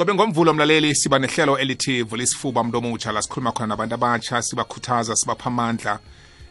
cobe 0.00 0.14
ngomvulo 0.14 0.54
mlaleli 0.54 0.94
siba 0.94 1.18
nehlelo 1.18 1.58
elithi 1.58 2.02
vula 2.02 2.22
isifuba 2.22 2.64
mntu 2.64 2.78
omutsha. 2.78 3.12
La 3.12 3.22
sikhuluma 3.22 3.52
khona 3.52 3.66
nabantu 3.66 3.94
abatsha 3.94 4.42
sibakhuthaza 4.42 5.16
sibapha 5.16 5.46
amandla 5.46 5.98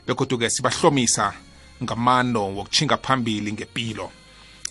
begoduke 0.07 0.49
sibahlomisa 0.49 1.33
ngamano 1.83 2.55
wokuchinga 2.55 2.97
phambili 2.97 3.53
ngempilo 3.53 4.11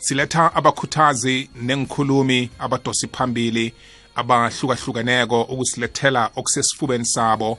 siletha 0.00 0.54
abakhuthazi 0.54 1.50
nengikhulumi 1.54 2.50
abadosi 2.58 3.08
phambili 3.08 3.74
abahlukahlukeneko 4.14 5.42
ukusilethela 5.42 6.30
okusesifubeni 6.36 7.06
sabo 7.06 7.58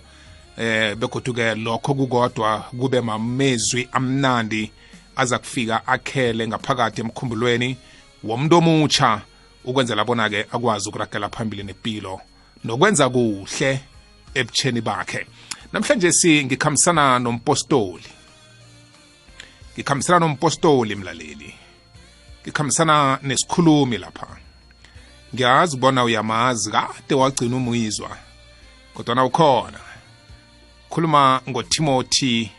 eh 0.58 0.96
begoduke 0.96 1.56
lokho 1.56 1.94
kukodwa 1.94 2.60
kube 2.80 3.02
mamezwi 3.02 3.90
amnandi 3.92 4.72
aza 5.16 5.40
kufika 5.40 5.88
akhele 5.88 6.48
ngaphakathi 6.48 7.02
emkhumbulweni 7.02 7.78
womuntu 8.24 8.58
omutsha. 8.58 9.29
Ukwenzela 9.66 10.06
bona-ke 10.06 10.46
akwazi 10.52 10.90
ukuragela 10.90 11.30
phambili 11.30 11.64
nempilo 11.64 12.22
nokwenza 12.64 13.10
kuhle 13.10 13.82
ebutsheni 14.34 14.82
bakhe. 14.82 15.28
Namhlanje 15.74 16.12
si 16.12 16.46
ngikhambisana 16.46 17.20
nompostoli. 17.20 18.10
Ngikhambisana 19.74 20.20
nompostoli 20.20 20.96
mlaleli. 20.96 21.54
Ngikhambisana 22.44 23.20
nesikhulumi 23.22 23.98
lapha. 23.98 24.38
Ngiyazi 25.34 25.78
bona 25.78 26.04
uyamazi 26.04 26.72
kade 26.72 27.16
wagcina 27.16 27.56
umuyizwa 27.56 28.18
kodwana 28.94 29.26
ukhona. 29.26 29.80
Khuluma 30.90 31.42
ngotimothy 31.50 32.50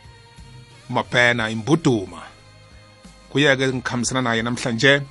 mapena 0.89 1.49
imbuduma. 1.49 2.21
Kuye-ke 3.29 3.67
ngikhambisana 3.67 4.21
naye 4.21 4.41
namhlanje. 4.41 5.01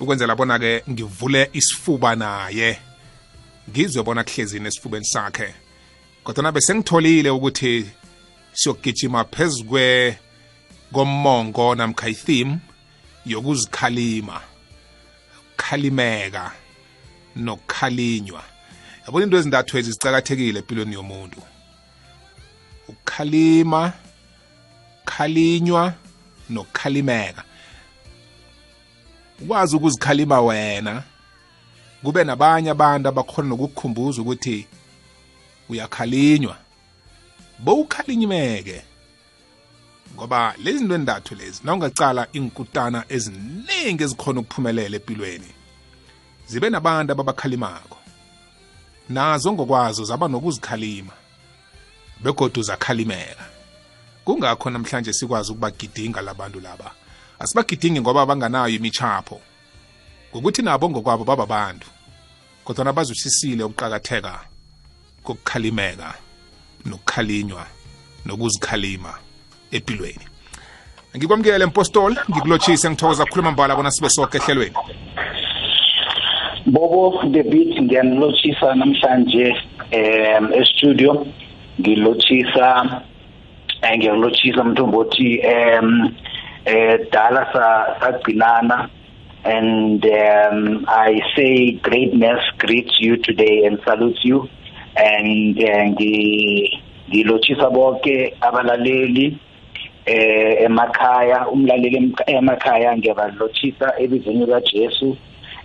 Ukwenzela 0.00 0.36
bona-ke 0.36 0.82
ngivule 0.90 1.50
isifuba 1.52 2.14
naye. 2.16 2.78
Ngizwe 3.70 4.02
bona 4.02 4.24
kuhlezini 4.24 4.68
esifubeni 4.68 5.04
sakhe. 5.04 5.54
Kodwa 6.24 6.52
bese 6.52 6.74
ngitholile 6.74 7.30
ukuthi 7.30 7.86
siyokugijima 8.52 9.24
phezu 9.24 9.64
kwe 9.64 10.18
komongo 10.92 11.74
namkha 11.74 12.08
i-theme 12.08 12.58
yokuzikhalima 13.26 14.40
khalimeka 15.56 16.52
nokukhalinywa. 17.36 18.42
Yabona 19.06 19.24
into 19.24 19.36
ezintathu 19.38 19.78
ezi 19.78 19.92
zicakathekile 19.92 20.58
empilweni 20.58 20.94
yomuntu? 20.94 21.42
Ukukhalima 22.88 23.92
khalinywa 25.04 25.94
nokukhalimeka. 26.50 27.44
Ukwazi 29.40 29.76
ukuzikhalima 29.76 30.40
wena 30.40 31.02
kube 32.02 32.24
nabanye 32.24 32.70
abantu 32.70 33.08
abakhona 33.08 33.48
nokukukhumbuza 33.48 34.22
ukuthi 34.22 34.66
uyakhalinywa. 35.68 36.56
Bowukhalinyimeke 37.58 38.82
ngoba 40.14 40.54
lezi 40.58 40.78
zinto 40.78 40.94
endathu 40.94 41.34
lezi 41.34 41.60
na 41.64 41.74
ungacala 41.74 42.26
inkutana 42.32 43.04
eziningi 43.08 44.02
ezikhona 44.02 44.40
ukuphumelela 44.40 44.96
empilweni 44.96 45.50
zibe 46.46 46.70
nabantu 46.70 47.12
ababakhalimako. 47.12 47.96
Nazo 49.08 49.52
ngokwazo 49.52 50.04
zaba 50.04 50.28
nokuzikhalima 50.28 51.12
begodu 52.22 52.62
zakhalimeka. 52.62 53.46
Kungakho 54.24 54.70
namhlanje 54.70 55.12
sikwazi 55.12 55.52
ukubagidinga 55.52 56.20
labantu 56.20 56.60
laba. 56.60 56.90
Asibagidingi 57.40 58.00
ngoba 58.00 58.26
banganayo 58.26 58.68
imichapho 58.68 59.40
ngokuthi 60.32 60.62
nabo 60.62 60.90
ngokwabo 60.90 61.24
bababantu 61.24 61.88
kodwa 62.64 62.92
bazwisisile 62.92 63.64
ukuqakatheka 63.64 64.40
kokukhalimeka 65.24 66.14
nokukhalinywa 66.86 67.66
nokuzikhalima 68.26 69.12
empilweni. 69.70 70.26
Ngikwamukele 71.16 71.66
mpostoli 71.66 72.16
ngikulotshise 72.30 72.90
ngithokoza 72.90 73.24
kukhuluma 73.24 73.50
mbala 73.52 73.76
bona 73.76 73.90
sibe 73.90 74.08
soke 74.08 74.38
ehlelweni. 74.38 74.76
Bobo 76.66 77.22
the 77.32 77.42
beat 77.42 77.82
ngiyanilotshisa 77.82 78.74
namhlanje 78.74 79.46
um 79.92 80.52
estudio. 80.52 81.26
Ngilotshisa 81.80 83.00
eh, 83.82 83.98
ngiyalotshisa 83.98 84.64
mthombothi 84.64 85.40
um 85.40 86.14
eh 86.66 86.98
dala 87.10 87.46
sagcinana 88.00 88.90
and 89.44 90.04
um, 90.04 90.84
I 90.86 91.20
say 91.34 91.72
greatness 91.72 92.40
greets 92.58 92.96
you 93.00 93.16
today 93.16 93.64
and 93.64 93.80
salutes 93.84 94.20
you. 94.22 94.48
And 94.96 95.56
ngilotshisa 97.08 97.70
bonke 97.72 98.36
abalaleli 98.40 99.38
eh 100.06 100.64
emakhaya. 100.66 101.46
Umlaleli 101.48 102.12
emakhaya 102.26 102.96
ngiyabalotshisa 102.96 103.98
ebizweni 103.98 104.46
likaJesu. 104.46 105.16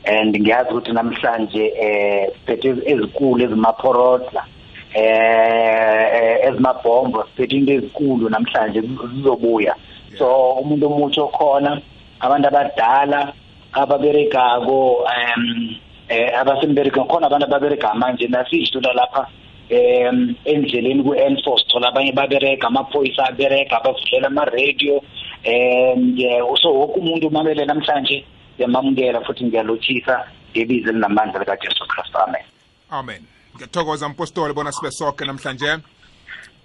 And 0.05 0.35
ngiyazi 0.35 0.69
ukuthi 0.71 0.91
namhlanje 0.91 1.73
eh 1.77 2.29
siphethe 2.33 2.69
ezikulu 2.85 3.43
ezimaphorotla 3.43 4.45
eh 4.93 6.47
ezimabhombo 6.47 7.23
siphethe 7.23 7.55
into 7.55 7.73
ezikulu 7.73 8.29
namhlanje 8.29 8.81
zizobuya. 8.81 9.75
So 10.17 10.53
umuntu 10.61 10.85
omutsha 10.85 11.21
okhona 11.23 11.81
abantu 12.19 12.47
abadala 12.47 13.33
ababeregako 13.73 15.03
um 15.03 15.75
eh 16.09 16.39
abasembereka 16.39 17.03
khona 17.03 17.27
abantu 17.27 17.45
ababereka 17.45 17.93
manje 17.93 18.27
nasijula 18.27 18.93
lapha 18.93 19.27
em 19.69 20.35
endleleni 20.45 21.03
ku-N4 21.03 21.59
sithola 21.59 21.87
abanye 21.89 22.11
babereka 22.11 22.67
amaphoyisa 22.67 23.25
abereka 23.25 23.77
abavulela 23.77 24.27
ama-radio 24.27 25.01
um 25.45 26.15
so 26.61 26.69
wonke 26.73 26.99
umuntu 26.99 27.27
umamele 27.27 27.65
namhlanje 27.65 28.25
ngiyamamukela 28.55 29.21
futhi 29.21 29.45
ngiyalothisa 29.45 30.25
ngebizo 30.51 30.89
elinamandla 30.89 31.39
likajesu 31.39 31.83
kristu. 31.87 32.17
Amen. 32.17 32.45
Amen. 32.89 33.21
Ngiyathokoza 33.55 34.09
mpostoli 34.09 34.53
bona 34.53 34.71
sibe 34.71 34.91
soke 34.91 35.25
namhlanje. 35.25 35.77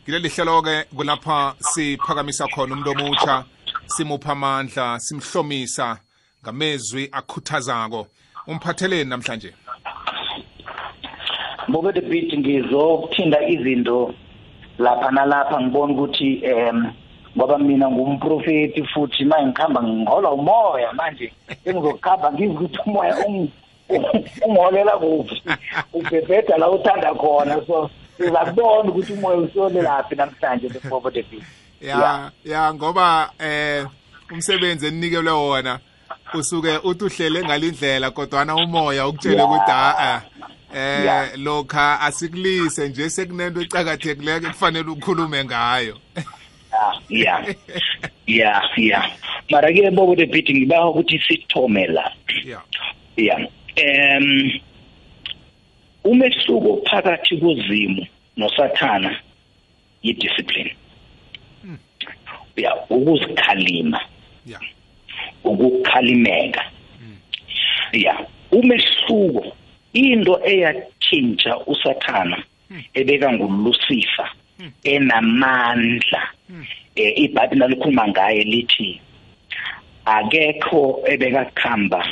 Ngileli 0.05 0.29
hlelo-ke 0.29 0.85
kulapha 0.97 1.55
siphakamisa 1.59 2.47
khona 2.49 2.75
umuntu 2.75 2.91
omutsha 2.91 3.45
simupha 3.87 4.33
amandla 4.33 4.99
simhlomisa 4.99 5.99
ngamezwi 6.43 7.09
akhuthazako. 7.13 8.07
Umphatheleni 8.49 9.11
namhlanje. 9.11 9.53
Bobe 11.69 11.93
the 11.93 12.01
beat 12.01 12.33
ngizokuthinda 12.33 13.49
izinto 13.49 14.15
lapha 14.79 15.11
nalapha 15.11 15.61
ngibona 15.61 15.93
ukuthi 15.93 16.41
em 16.45 16.93
ngoba 17.37 17.59
mina 17.59 17.91
ngumprofeti 17.91 18.83
futhi 18.95 19.25
manje 19.25 19.47
ngikhamba 19.47 19.83
ngihola 19.83 20.31
umoya 20.31 20.93
manje. 20.93 21.33
Engizokukhamba 21.65 22.33
ngizwe 22.33 22.55
ukuthi 22.55 22.79
umoya 22.87 23.17
ungiholela 24.45 24.93
kuphi? 24.99 25.43
Ubhebheda 25.93 26.57
la 26.59 26.71
uthanda 26.71 27.15
khona 27.15 27.67
so 27.67 27.91
sizakubona 28.21 28.91
ukuthi 28.91 29.13
umoya 29.13 29.39
usole 29.39 29.83
laphi 29.83 30.15
namhlanje 30.15 30.69
the 30.69 31.23
beat 31.23 31.43
ya 31.81 32.31
ya 32.45 32.75
ngoba 32.75 33.31
eh 33.39 33.87
umsebenzi 34.33 34.87
enikelwe 34.87 35.33
wona 35.33 35.79
usuke 36.35 36.77
uthi 36.85 37.05
uhlele 37.05 37.45
ngalindlela 37.45 38.11
kodwana 38.11 38.55
umoya 38.55 39.09
ukutshele 39.09 39.43
ukuthi 39.43 39.73
a 39.73 40.23
eh 40.75 41.31
lokha 41.37 42.01
asikulise 42.01 42.89
nje 42.89 43.11
sekunento 43.11 43.61
ecakathekileke 43.61 44.47
kufanele 44.47 44.91
ukhulume 44.91 45.45
ngayo. 45.45 45.97
Yeah 47.09 47.55
yeah 48.27 48.63
yeah 48.77 49.11
mara 49.51 49.73
ke 49.73 49.91
bobo 49.91 50.15
the 50.15 50.27
beat 50.27 50.51
ngiba 50.51 50.91
ukuthi 50.91 51.19
sithome 51.19 51.87
la 51.87 52.13
yeah 52.45 52.63
yeah 53.17 53.39
um 54.17 54.61
umehluko 56.05 56.83
phakathi 56.91 57.37
kuzimu 57.37 58.07
nosathana 58.37 59.21
yidiscipline. 60.03 60.77
Ya 62.57 62.77
ukuzikhalima. 62.91 64.01
Yeah 64.47 64.61
ukukhalimeka. 65.45 66.65
Ya 67.93 68.27
umehluko. 68.53 69.57
Into 69.93 70.39
eyatshintsha 70.45 71.59
usathana 71.67 72.43
ebeka 72.95 73.33
ngulucifer 73.33 74.31
enamandla. 74.85 76.23
Eh 76.95 77.19
ibhayibheli 77.19 77.61
nalikhuluma 77.61 78.09
ngaye 78.09 78.45
lithi 78.45 79.01
akekho 80.05 81.03
ebekakhamba 81.07 82.07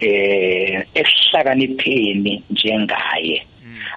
eh 0.00 0.86
esihlakanipheni 0.94 2.42
njengaye. 2.50 3.46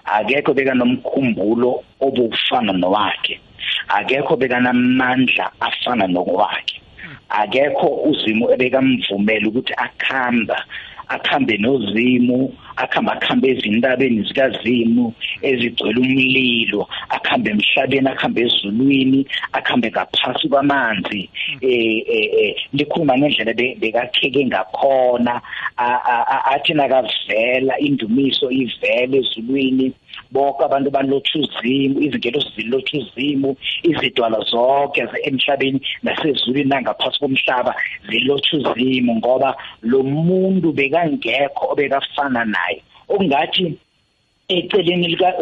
Akekho 0.06 0.54
beka 0.54 0.74
nomkhumbulo 0.74 1.84
obufana 2.00 2.74
nowakhe. 2.74 3.40
Akekho 3.88 4.36
bekanamandla 4.36 5.52
afana 5.60 6.08
nokwakhe. 6.08 6.82
Akekho 7.30 7.88
uzimo 8.10 8.52
ebekamvumela 8.54 9.48
ukuthi 9.48 9.74
akhamba 9.78 10.58
akhambe 11.08 11.58
nozimu 11.58 12.54
akhambe 12.76 13.12
akhambe 13.12 13.50
ezintabeni 13.50 14.24
zikazimu 14.28 15.14
ezigcwele 15.42 16.00
umlilo 16.00 16.88
akhambe 17.10 17.50
emhlabeni 17.52 18.10
akhambe 18.10 18.42
ezulwini 18.42 19.26
akhambe 19.54 19.92
ngaphasi 19.92 20.50
kwamanzi. 20.50 21.30
Eh 21.62 22.04
eh 22.08 22.56
likhuluma 22.74 23.18
ngendlela 23.18 23.54
bekakheke 23.54 24.46
ngakhona 24.46 25.42
athi 26.54 26.74
nakavela 26.74 27.80
indumiso 27.80 28.52
ivele 28.52 29.18
ezulwini. 29.18 29.94
Bonke 30.34 30.64
abantu 30.66 30.90
balotha 30.92 31.40
uzimu 31.40 32.02
izingelosi 32.06 32.50
zilotha 32.56 32.98
uzimu 32.98 33.56
izidwala 33.90 34.40
zonke 34.52 35.02
emhlabeni 35.28 35.80
nasezulwini 36.04 36.70
nangaphasi 36.70 37.20
komhlaba 37.20 37.74
zilotha 38.10 38.58
uzimu 38.58 39.16
ngoba 39.16 39.56
lo 39.82 40.04
muntu 40.04 40.68
bekangekho 40.78 41.64
obekafana 41.72 42.46
naye. 42.46 42.80
Okungathi 43.10 43.78
eceleni 44.48 45.08
lika 45.08 45.34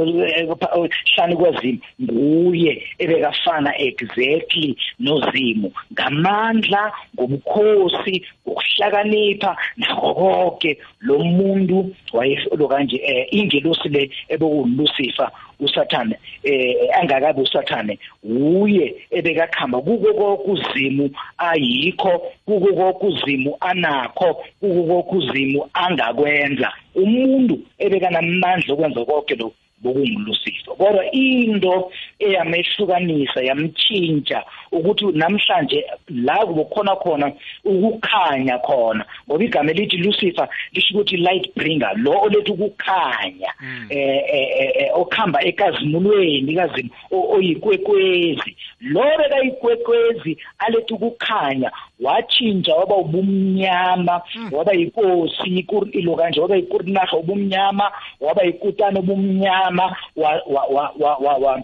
hlani 1.16 1.36
kwazimu 1.36 1.80
nguye 2.02 2.84
ebekafana 3.00 3.78
exactly 3.78 4.76
nozimu. 5.00 5.72
Ngamandla 5.94 6.92
ngobukhosi 7.16 8.24
ngokuhlakanipha 8.48 9.56
nakho 9.78 10.14
konke 10.14 10.78
lo 11.02 11.20
muntu 11.20 11.96
wayefolo 12.14 12.68
kanje 12.68 12.98
eh, 13.04 13.28
ingelosi 13.32 13.90
le 13.90 14.10
ebekulucifer 14.30 15.32
usathane 15.62 16.16
eh 16.44 16.90
angakabe 17.00 17.42
usathane 17.42 18.00
uye 18.24 18.96
ebekakhamba. 19.12 19.82
Kuko 19.82 20.14
kokuzimu 20.14 21.10
ayikho 21.38 22.22
kuko 22.46 22.74
kokuzimu 22.74 23.58
anakho 23.60 24.44
kuko 24.60 24.84
kokuzimu 24.84 25.70
angakwenza. 25.74 26.72
Umuntu 26.96 27.60
ebekanamandla 27.80 28.74
okwenza 28.74 29.06
konke 29.06 29.36
lokho 29.36 29.56
bokungulusifa 29.82 30.72
kodwa 30.76 31.12
into 31.12 31.92
eyamehlukanisa 32.20 33.42
yamtshintsha 33.42 34.44
ukuthi 34.72 35.06
namhlanje 35.06 35.86
la 36.10 36.46
kukhona 36.46 36.96
khona 36.96 37.32
ukukhanya 37.66 38.58
khona 38.60 39.06
ngoba 39.28 39.44
igama 39.44 39.72
elithi 39.72 39.98
Lucifer 39.98 40.48
lisho 40.74 40.94
ukuthi 40.94 41.18
light 41.18 41.56
bringer 41.56 41.92
lo 41.96 42.22
olethu 42.22 42.54
ukukhanya 42.54 43.54
hmm. 43.58 43.88
eh, 43.90 44.24
eh, 44.34 44.72
eh 44.76 44.90
okhamba 44.94 45.44
ekazimulweni 45.44 46.56
kazimu 46.56 46.90
oyikwekwezi 47.12 48.56
lo 48.82 49.04
bekayikwekwezi 49.18 50.38
alethu 50.60 50.96
ukukhanya 50.96 51.72
wathintsha 52.00 52.76
waba 52.76 52.96
ubumnyama 52.96 54.22
hmm. 54.34 54.54
waba 54.54 54.74
yinkosi 54.74 55.66
ilo 55.92 56.16
kanje 56.16 56.42
waba 56.42 56.56
yikurinaha 56.56 57.18
ubumnyama 57.18 57.92
waba 58.20 58.44
yikutana 58.44 59.00
ubumnyama 59.00 59.71
wa 60.16 60.42
wa 60.46 60.92
wa 61.00 61.18
wa, 61.18 61.38
wa 61.38 61.64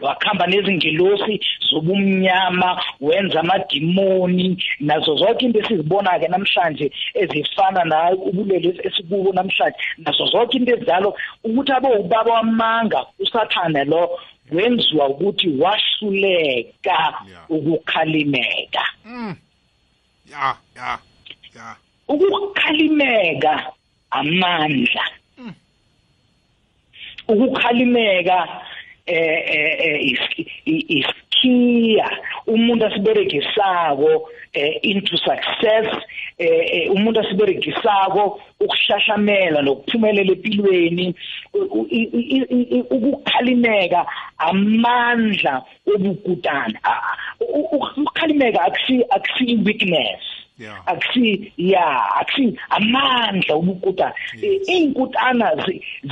wakhamba 0.00 0.46
nezingelosi 0.46 1.40
zobumnyama 1.70 2.82
wenza 3.00 3.40
amadimoni 3.40 4.64
nazo 4.80 5.16
zonke 5.16 5.44
into 5.44 5.58
esizibona 5.58 6.18
ke 6.18 6.28
namhlanje 6.28 6.92
ezifana 7.14 7.84
na 7.84 8.10
ubulelo 8.10 8.72
esikubo 8.82 9.32
namhlanje 9.32 9.78
nazo 9.98 10.26
zonke 10.26 10.56
into 10.56 10.76
ezalo 10.76 11.16
ukuthi 11.44 11.72
abe 11.72 11.88
ubaba 11.88 12.32
wamanga 12.32 13.06
usathane 13.18 13.84
lo 13.84 14.18
wenziwa 14.52 15.08
ukuthi 15.08 15.48
wahluleka 15.48 17.14
ukukhalimeka 17.48 18.84
mm. 19.04 19.36
ya 20.30 20.56
ya 20.76 20.98
ya 21.54 21.76
ukukhalimeka 22.08 23.72
amandla 24.10 25.04
mm. 25.10 25.19
Ukukhalimeka 27.32 28.38
eh 29.06 29.40
eh 29.86 30.16
iskiya 30.66 32.08
umuntu 32.46 32.86
asiberegisako 32.86 34.28
eh, 34.52 34.78
into 34.82 35.16
success 35.16 35.86
eh, 36.38 36.66
eh 36.72 36.92
umuntu 36.92 37.20
asiberegisako 37.20 38.40
ukushashamela 38.60 39.62
nokuphumelela 39.62 40.32
empilweni. 40.32 41.14
Ukukhalimeka 42.90 44.06
amandla 44.38 45.62
obukutana. 45.94 46.78
Ukukhalimeka 47.40 48.60
akusi 48.62 49.04
akusi 49.10 49.56
weakness. 49.64 50.20
Akusi 50.86 51.52
ya 51.56 52.14
akusi 52.20 52.58
amandla 52.70 53.54
obukutana. 53.54 54.14
Inkutana 54.66 55.56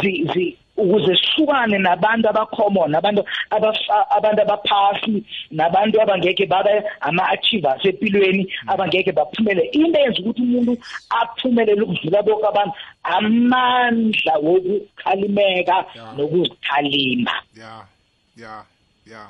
zi 0.03 0.57
ukuze 0.79 1.13
sihlukane 1.17 1.79
nabantu 1.79 2.29
abacommon 2.29 2.95
abantu 2.95 3.23
abantu 4.17 4.41
abaphasi 4.43 5.25
nabantu 5.51 6.01
abangeke 6.03 6.47
babe 6.47 6.75
ama-achievers 7.01 7.85
empilweni 7.85 8.43
abangeke 8.67 9.13
baphumele. 9.13 9.63
Into 9.73 9.99
eyenza 9.99 10.21
ukuthi 10.21 10.43
umuntu 10.43 10.73
aphumelele 11.21 11.83
ukudlula 11.83 12.23
bonke 12.23 12.47
abantu 12.49 12.75
amandla 13.03 14.35
wokukhalimeka 14.47 15.77
nokuzikhalima 16.17 17.35
yeah. 17.57 17.83
Yeah. 18.37 18.63
Yeah. 19.07 19.29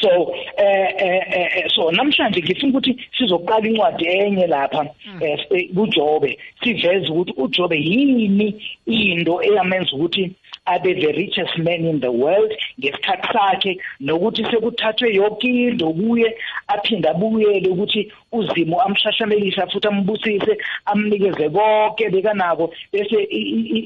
So 0.00 0.34
eh, 0.56 0.94
eh 0.96 1.22
eh 1.30 1.70
so 1.74 1.90
namhlanje 1.92 2.42
ngifuna 2.42 2.70
ukuthi 2.70 2.96
sizoqala 3.18 3.68
incwadi 3.68 4.04
enye 4.06 4.46
lapha 4.46 4.86
hmm. 5.04 5.22
eh, 5.22 5.68
kuJobe 5.74 6.38
siveze 6.62 7.08
ukuthi 7.08 7.32
uJobe 7.36 7.76
yini 7.76 8.62
into 8.86 9.42
eyamenza 9.42 9.92
ukuthi 9.92 10.32
abe 10.66 10.94
the 10.94 11.12
richest 11.12 11.58
man 11.58 11.84
in 11.84 12.00
the 12.00 12.12
world 12.12 12.52
ngesikhathi 12.78 13.28
sakhe 13.32 13.80
nokuthi 14.00 14.44
sekuthathwe 14.44 15.14
yonke 15.14 15.48
into 15.48 15.92
kuye 15.92 16.36
aphinde 16.68 17.08
abuyele 17.08 17.68
ukuthi 17.68 18.12
uzimo 18.32 18.82
amshashamelisa 18.82 19.66
futhi 19.66 19.88
ambusise 19.88 20.58
amnikeze 20.84 21.48
konke 21.48 22.10
bekanako 22.10 22.74
bese 22.92 23.16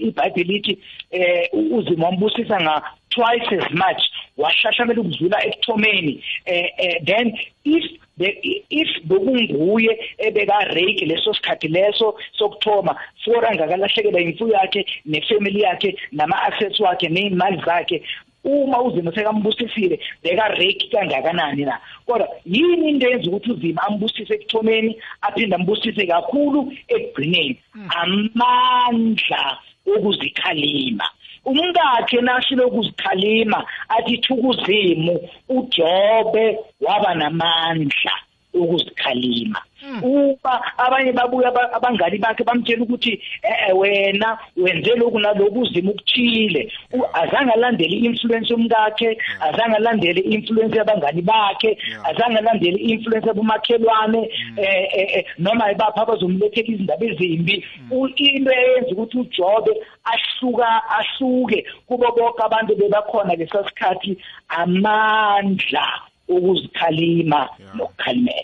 iBhayibheli 0.08 0.52
lithi 0.52 0.79
eh 1.11 1.49
uzimo 1.52 2.08
ambusisa 2.08 2.82
twice 3.14 3.49
as 3.52 3.70
much. 3.72 4.02
Washashamela 4.38 5.00
ukudlula 5.00 5.46
ekuthomeni 5.46 6.22
eh, 6.46 6.70
eh 6.78 7.05
then 7.06 7.32
if 7.64 7.84
if 8.19 8.88
bekunguye 9.08 9.99
ebeka 10.19 10.75
rake 10.75 11.06
leso 11.06 11.34
sikhathi 11.34 11.69
leso 11.69 12.14
sokuthoma 12.38 12.96
for 13.25 13.44
angakalahlekelwa 13.46 14.20
imfuyo 14.20 14.55
yakhe 14.55 14.87
nefamily 15.06 15.61
yakhe 15.62 15.96
nama 16.12 16.43
assets 16.43 16.81
wakhe 16.81 17.08
nezimali 17.08 17.62
zakhe 17.66 18.02
uma 18.44 18.83
uzimo 18.83 19.12
sekambusisile 19.12 20.00
beka 20.23 20.49
rake 20.49 20.88
kangakanani 20.92 21.64
na? 21.64 21.80
Kodwa 22.06 22.28
yini 22.44 22.88
into 22.88 23.09
yenza 23.09 23.30
ukuthi 23.30 23.50
uzimo 23.50 23.80
ambusise 23.80 24.35
ekuthomeni 24.35 24.97
aphinde 25.23 25.56
ambusise 25.56 26.06
kakhulu 26.06 26.73
ekugcineni? 26.88 27.61
Hmm. 27.73 27.88
amandla 27.90 29.59
okuzikhalima. 29.87 31.04
Umkakhe 31.44 32.20
nashilo 32.20 32.66
ukuzikhalima 32.66 33.64
athi 33.88 34.18
thukuzimu 34.18 35.28
uJobe 35.48 36.58
waba 36.80 37.14
namandla 37.14 38.12
ukuzikhalima. 38.54 39.60
Uba 40.03 40.61
abanye 40.79 41.12
babuya 41.12 41.49
abangani 41.73 42.19
bakhe 42.19 42.45
bamtshela 42.45 42.83
ukuthi 42.83 43.21
eh 43.43 43.76
wena 43.76 44.38
wenze 44.57 44.95
lokhu 44.97 45.19
naloku 45.19 45.61
uzima 45.61 45.91
ukuthile 45.91 46.73
azange 47.12 47.53
alandele 47.53 47.97
influence 47.97 48.53
yomkakhe 48.53 49.19
azange 49.41 49.76
alandele 49.76 50.21
influence 50.21 50.76
yabangani 50.76 51.23
bakhe 51.23 51.79
azange 52.05 52.38
alandele 52.38 52.79
influence 52.79 53.26
yabomakhelwane 53.26 54.19
hmm. 54.19 54.59
eh, 54.59 54.88
eh, 54.93 55.17
eh 55.17 55.25
noma 55.38 55.73
ibapha 55.73 56.03
abazomlethela 56.03 56.69
izindaba 56.69 57.05
ezimbi. 57.07 57.64
Hmm. 57.88 58.09
into 58.17 58.50
eyenza 58.53 58.91
ukuthi 58.93 59.19
uJobe 59.19 59.73
ahluka 60.05 60.69
ahluke 60.99 61.64
kubo 61.87 62.12
bonke 62.17 62.43
abantu 62.43 62.76
bebakhona 62.76 63.35
lesasikhathi 63.35 64.19
amandla 64.49 65.87
ukuzikhalima 66.29 67.49
nokukhalimeka 67.75 68.43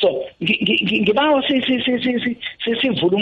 so 0.00 0.24
ngibawa 0.42 1.42
sivule 2.80 3.16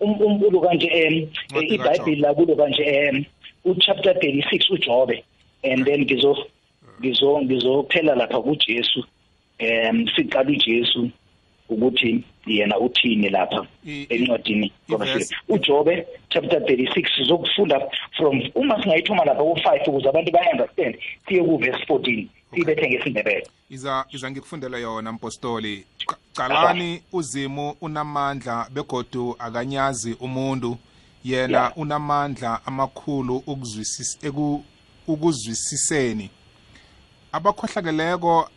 umbulo 0.00 0.60
kanje 0.60 0.88
um 1.08 1.62
iBhayibheli 1.62 2.20
la 2.20 2.34
kulo 2.34 2.56
kanje 2.56 3.10
um 3.10 3.24
uchapter 3.64 4.12
36 4.12 4.70
uJobe. 4.70 5.24
And 5.64 5.84
then 5.84 6.04
ngizo 6.04 6.36
ngizo 7.00 7.42
ngizophela 7.42 8.14
lapha 8.14 8.42
kuJesu 8.42 9.04
um 9.60 10.08
siqala 10.16 10.50
uJesu 10.50 11.10
ukuthi 11.68 12.24
yena 12.46 12.78
uthini 12.78 13.28
lapha 13.28 13.66
encwadini 14.08 14.72
uJobe 15.48 16.06
chapter 16.28 16.58
36 16.60 17.16
sizokufunda 17.16 17.90
from 18.16 18.42
uma 18.54 18.82
singayithoma 18.82 19.24
lapha 19.24 19.42
ku5 19.42 19.88
ukuze 19.88 20.08
abantu 20.08 20.32
bayi 20.32 20.48
understand 20.52 20.96
siye 21.28 21.42
ku 21.42 21.56
verse 21.58 21.84
14 21.84 22.26
siyibethe 22.54 22.88
ngesindebele 22.88 23.46
iza 23.70 24.04
iza 24.10 24.30
ngikufundele 24.30 24.80
yona 24.80 25.12
mpostoli. 25.12 25.86
Qalani 26.34 27.02
uzimu 27.12 27.76
unamandla 27.80 28.68
begodu 28.70 29.36
akanyazi 29.38 30.12
umuntu. 30.20 30.78
Yena 31.24 31.58
Yeah. 31.58 31.78
unamandla 31.78 32.66
amakhulu 32.66 33.42
ukuzwisiseni. 35.06 36.30
Abakhohlakeleko 37.32 38.48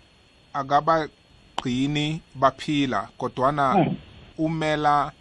akabagqini 0.53 2.21
baphila 2.35 3.09
kodwana 3.17 3.71
Hmm. 3.73 3.97
umela 4.37 5.11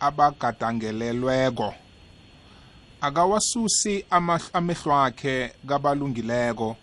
abagadangelelweko. 0.00 1.74
Akawasusi 3.00 4.04
ama- 4.10 4.40
amehlo 4.52 4.94
akhe 4.94 5.52
kabalungileko. 5.68 6.76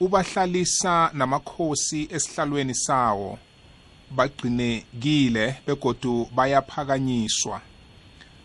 Ubahlalisa 0.00 1.10
namakhosi 1.14 2.08
esihlalweni 2.10 2.74
sawo. 2.74 3.38
Bagcinekile 4.10 5.56
begodu 5.66 6.28
bayaphakanyiswa. 6.34 7.60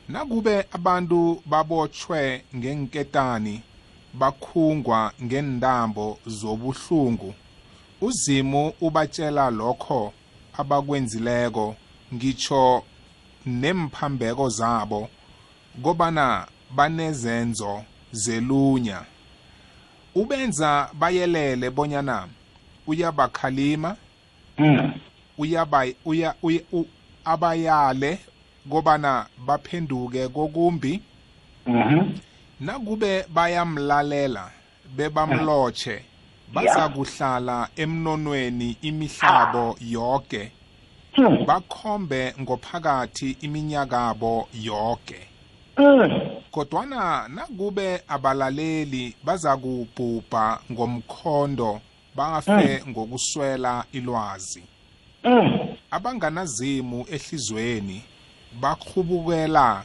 Nakube 0.09 0.65
abantu 0.71 1.41
babotshwe 1.45 2.43
ngenketani 2.55 3.61
bakhungwa 4.13 5.13
ngendambo 5.23 6.19
zobuhlungu 6.25 7.33
uzimu 8.01 8.73
ubatshela 8.81 9.49
lokho 9.49 10.13
abakwenzileko 10.57 11.75
ngitsho 12.13 12.83
nemphambeko 13.45 14.49
zabo 14.49 15.09
kobana 15.83 16.47
banezenzo 16.75 17.83
zelunya. 18.11 19.05
Ubenza 20.15 20.89
bayelele 20.93 21.69
bonyana 21.69 22.27
uyabakhalima 22.87 23.95
Mm. 24.57 24.93
uyaba 25.37 25.85
uya, 26.05 26.35
abayale 27.25 28.19
kobana 28.69 29.25
baphenduke 29.37 30.27
kokumbi 30.27 31.01
Mhm. 31.65 32.13
nakube 32.59 33.25
bayamlalela 33.33 34.51
bebamlotshe 34.97 36.01
bazakuhlala 36.53 37.69
emnonweni 37.75 38.77
imihlabo 38.81 39.77
yonke 39.81 40.51
Hmm. 41.15 41.45
bakhombe 41.45 42.33
ngophakathi 42.41 43.37
iminyakabo 43.41 44.47
yonke. 44.53 45.27
Kodwana 46.51 47.27
nakube 47.27 48.01
abalaleli 48.07 49.15
bazakubhubha 49.23 50.59
ngomkhondo 50.71 51.81
bafe 52.15 52.83
ngokuswela 52.87 53.85
ilwazi. 53.91 54.63
Mm. 55.23 55.75
abanganazimu 55.91 57.05
ehlizweni 57.11 58.03
bakhubukela 58.59 59.83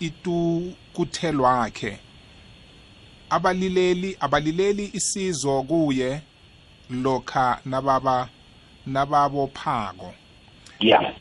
itukuthelwakhe. 0.00 1.98
Abalileli 3.30 4.16
abalileli 4.20 4.90
isizo 4.92 5.62
kuye 5.62 6.22
lokha 6.90 7.60
nababa 7.64 8.28
nababophako. 8.86 10.14
Yeah. 10.80 11.14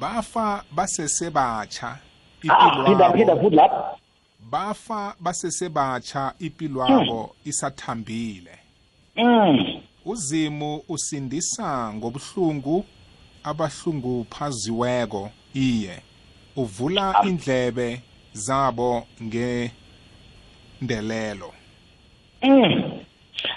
bafa 0.00 0.64
basesebatsha 0.70 1.98
Ah, 2.48 3.96
bafa 4.52 5.14
basesebatsha 5.20 6.34
impilo 6.38 6.86
yabo 6.86 7.34
isathambile. 7.44 8.58
Mm. 9.16 9.80
uzimu 10.04 10.82
usindisa 10.88 11.92
ngobuhlungu 11.94 12.84
abahlunguphaziweko 13.44 15.30
iye. 15.54 16.02
Uvula 16.56 17.14
Am- 17.14 17.28
indlebe 17.28 18.00
zabo 18.32 19.06
ngendelelo. 20.82 21.52
Mm. 22.42 22.82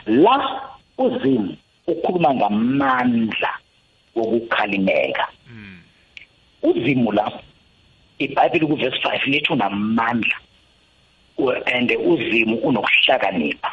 La 0.06 0.62
uzimu 0.98 1.58
ukhuluma 1.88 2.34
ngamandla 2.34 3.50
wokukhalimeka. 4.16 5.28
Uzimu 6.64 7.12
la 7.12 7.32
iBhayibheli 8.20 8.68
kuverse 8.68 8.98
5 8.98 9.26
lithi 9.30 9.54
unamandla 9.54 10.36
and 11.38 11.92
uzimu 11.92 12.58
unokuhlakanipha. 12.58 13.72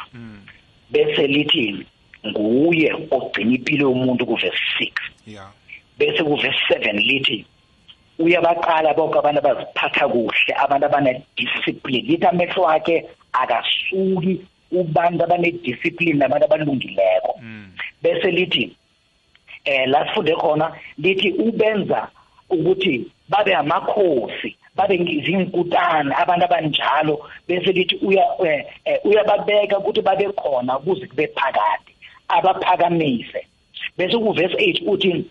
Bese 0.91 1.27
lithi 1.27 1.85
nguye 2.27 2.93
ogcina 3.11 3.55
impilo 3.55 3.89
yomuntu 3.89 4.25
kuverse 4.25 4.63
6. 4.79 4.91
ya 5.27 5.47
bese 5.97 6.23
kuverse 6.23 6.73
7 6.73 6.93
lithi 6.93 7.45
uyabaqala 8.19 8.93
bonke 8.93 9.17
abantu 9.19 9.39
abaziphatha 9.39 10.07
kuhle 10.07 10.53
abantu 10.57 10.85
abane-discipline. 10.85 12.07
Lithi 12.07 12.25
amehlo 12.25 12.67
akhe 12.69 13.05
akasuki 13.33 14.41
kubantu 14.69 15.23
abane-discipline 15.23 16.17
nabantu 16.17 16.45
abalungileko. 16.45 17.39
Bese 18.01 18.31
lithi 18.31 18.75
eh 19.65 19.87
la 19.87 20.07
sifunde 20.07 20.35
khona 20.35 20.71
lithi 20.97 21.31
ubenza 21.31 22.09
ukuthi 22.49 23.07
babe 23.29 23.55
amakhosi. 23.55 24.55
Babe 24.75 24.97
zinkutana 25.25 26.17
abantu 26.17 26.45
abanjalo 26.45 27.19
bese 27.47 27.71
lithi 27.71 27.95
uya 28.01 28.25
eh, 28.45 28.65
eh, 28.85 28.99
uyababeka 29.03 29.79
ukuthi 29.79 30.01
babe 30.01 30.25
khona 30.35 30.77
kuze 30.79 31.07
kube 31.07 31.27
phakade 31.27 31.91
abaphakamise 32.27 33.45
bese 33.97 34.17
kuverse 34.17 34.55
8 34.55 34.89
uthi 34.89 35.25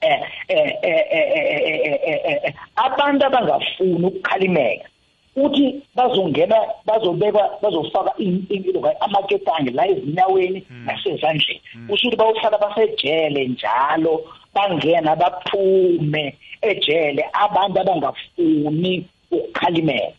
eh 0.00 0.20
eh 0.48 0.72
eh 0.82 1.04
eh, 1.12 1.26
eh, 1.34 1.70
eh, 1.74 2.00
eh, 2.04 2.20
eh, 2.24 2.40
eh, 2.44 2.54
abantu 2.76 3.26
abangafuni 3.26 4.06
ukukhalimeka 4.06 4.88
uthi 5.36 5.82
bazongena 5.94 6.56
bazobekwa 6.86 7.58
bazofaka 7.62 8.12
in- 8.18 8.46
impilo 8.48 8.80
ngayo 8.80 8.96
amaketange 9.00 9.70
la 9.70 9.86
ezinyaweni 9.88 10.66
nasezandleni 10.84 11.60
kusho 11.88 12.06
ukuthi 12.08 12.16
bawuhlala 12.16 12.58
basejele 12.58 13.48
njalo 13.48 14.24
bangena 14.54 15.16
baphume 15.16 16.34
ejele 16.62 17.24
abantu 17.32 17.80
abangafuni 17.80 19.06
ukukhalimeka 19.30 20.12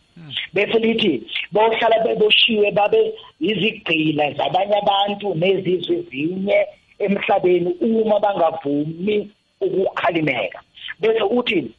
bese 0.54 0.78
lithi 0.78 1.22
bohlala 1.52 1.98
beboshiwe 2.04 2.70
babe 2.70 3.14
izigqila 3.40 4.32
zabanye 4.32 4.76
abantu 4.82 5.34
nezizwe 5.34 5.96
ezinye 5.96 6.58
emhlabeni 6.98 7.70
uma 7.80 8.20
bangavumi 8.20 9.30
ukukhalimeka 9.60 10.60
bese 11.00 11.22
uthi 11.22 11.70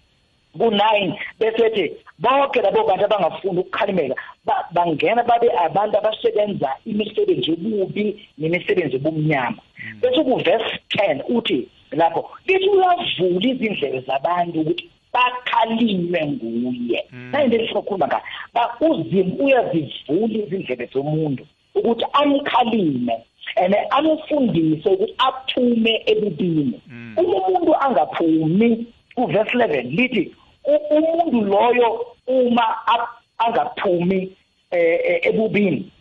ku-9 0.58 1.14
bese 1.40 1.66
ethi 1.66 1.86
bonke 2.20 2.62
labo 2.62 2.84
bantu 2.84 3.06
abangafuni 3.06 3.60
ukukhalimeka 3.60 4.16
ba- 4.46 4.66
bangena 4.72 5.24
babe 5.24 5.48
abantu 5.66 5.98
abasebenza 5.98 6.70
imisebenzi 6.86 7.52
yobubi 7.52 8.06
nemisebenzi 8.38 8.94
yobumnyama. 8.96 9.62
Bese 10.02 10.24
kuverse 10.24 10.80
10 10.90 11.22
uthi 11.30 11.68
lapho 11.92 12.30
lithi 12.46 12.70
uyavula 12.70 13.50
izindlebe 13.50 14.00
zabantu 14.08 14.60
ukuthi 14.62 14.90
bakhalime 15.14 16.22
nguye. 16.26 17.06
Nayinto 17.32 17.56
elifuna 17.56 17.80
ukukhuluma 17.80 18.08
ngayo 18.08 18.24
Ba- 18.54 18.76
uzimu 18.80 19.36
uyazivula 19.46 20.38
izindlebe 20.44 20.86
zomuntu 20.94 21.44
ukuthi 21.76 22.06
amkhalime 22.14 23.14
and 23.56 23.76
amfundise 23.90 24.90
ukuthi 24.90 25.14
aphume 25.18 26.04
ebubini. 26.06 26.80
Uma 27.18 27.48
umuntu 27.48 27.76
angaphumi 27.76 28.86
kuverse 29.16 29.58
11 29.58 29.82
lithi 29.96 30.36
umuntu 30.66 31.42
loyo 31.42 32.06
uma 32.28 32.66
ap- 32.88 33.22
angaphumi 33.38 34.32
eh, 34.72 35.00
eh, 35.06 35.20
ebubini. 35.24 35.92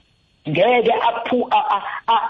Ngeke 0.48 0.92
aphu 1.08 1.48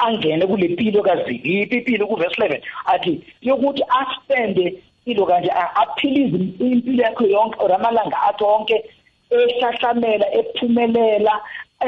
angene 0.06 0.46
kule 0.46 0.68
mpilo 0.68 1.02
kaziliphi 1.02 1.76
impilo 1.76 2.06
kuverse 2.06 2.37
11 2.42 2.61
athi 2.87 3.20
yokuthi 3.42 3.82
aspende 4.00 4.75
ilo 5.06 5.26
kanje 5.26 5.50
a- 5.50 5.76
aphile 5.76 6.20
izim- 6.26 6.54
impilo 6.61 7.02
yakhe 7.02 7.30
yonke 7.30 7.56
or 7.61 7.73
amalanga 7.73 8.16
akhe 8.28 8.44
onke 8.44 8.85
ehlahlamela 9.30 10.26
ephumelela 10.35 11.40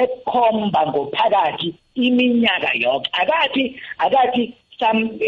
ekhomba 0.03 0.87
ngophakathi 0.87 1.75
iminyaka 1.95 2.71
yonke. 2.75 3.11
Akathi 3.13 3.81
akathi 3.99 4.55
some 4.79 5.19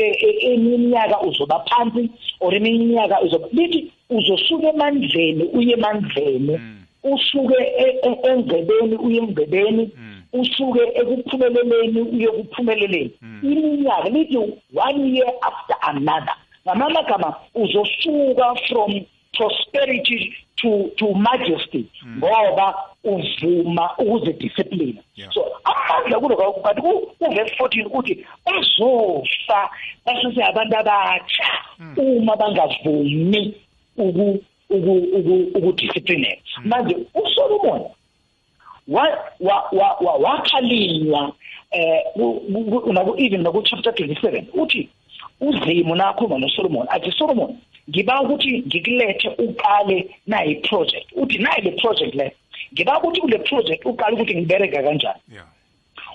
iminyaka 0.52 1.20
uzoba 1.22 1.64
phansi 1.68 2.10
or 2.40 2.52
iminyaka 2.54 3.20
uzoba 3.22 3.48
lithi 3.52 3.90
uzosuka 4.10 4.68
emandleni 4.68 5.44
uye 5.44 5.72
emandleni 5.74 6.60
usuke 7.04 7.54
e- 7.58 7.98
e- 8.08 8.28
engcebeni 8.28 8.96
uye 8.96 9.18
engcebeni 9.18 9.90
usuke 10.32 10.80
ekuphumeleleni 10.94 12.00
uye 12.00 12.28
kuphumeleleni 12.28 13.10
iminyaka 13.42 14.08
lithi 14.08 14.36
one 14.74 15.14
year 15.16 15.32
after 15.42 15.76
another. 15.82 16.34
Ngamanye 16.66 16.98
amagama 16.98 17.34
uzosuka 17.54 18.54
from 18.68 18.92
prosperity 19.32 20.34
to 20.56 20.90
to 20.96 21.14
majesty 21.14 21.86
ngoba 22.18 22.74
uvuma 23.04 23.90
ukuzidiscipline 23.98 25.02
Yeah. 25.16 25.32
so 25.32 25.44
amandla 25.64 26.20
kuloko 26.20 26.60
kanti 26.62 26.80
ku- 26.80 27.06
kuverse 27.18 27.54
14 27.58 27.86
uthi 27.92 28.26
bazofa 28.46 29.70
basese 30.06 30.42
abantu 30.44 30.76
abatsha 30.78 31.44
uma 31.96 32.36
bangavumi 32.36 33.54
uku 33.96 34.38
uku- 34.70 35.08
uku- 35.16 35.58
ukudiscipline 35.58 36.42
manje 36.64 36.96
uSolomon 37.14 37.68
wa 37.70 37.70
wa 37.70 37.70
wa 37.70 37.80
wa- 37.80 37.90
wakhalinywa 40.22 41.32
eh 41.70 42.02
ku- 42.14 42.40
ku- 42.52 42.80
ku- 42.80 42.92
naku 42.92 43.14
even 43.18 43.42
naku 43.42 43.62
chapter 43.62 43.92
27 43.92 44.44
uthi 44.54 44.88
uzimo 45.40 45.94
nakhuluma 45.96 46.38
noSolomon 46.38 46.86
athi 46.90 47.12
Solomon 47.12 47.56
ngiba 47.90 48.20
ukuthi 48.22 48.62
ngikulethe 48.66 49.28
uqale 49.28 50.10
nayi 50.26 50.54
project. 50.54 51.06
Uthi 51.16 51.38
nayi 51.38 51.62
le 51.62 51.70
project 51.70 52.14
le 52.14 52.32
ngiba 52.74 52.98
ukuthi 52.98 53.20
kule 53.20 53.38
project 53.38 53.84
uqale 53.86 54.14
ukuthi 54.16 54.34
ngibereka 54.34 54.82
kanjani? 54.82 55.20
Yeah. 55.32 55.46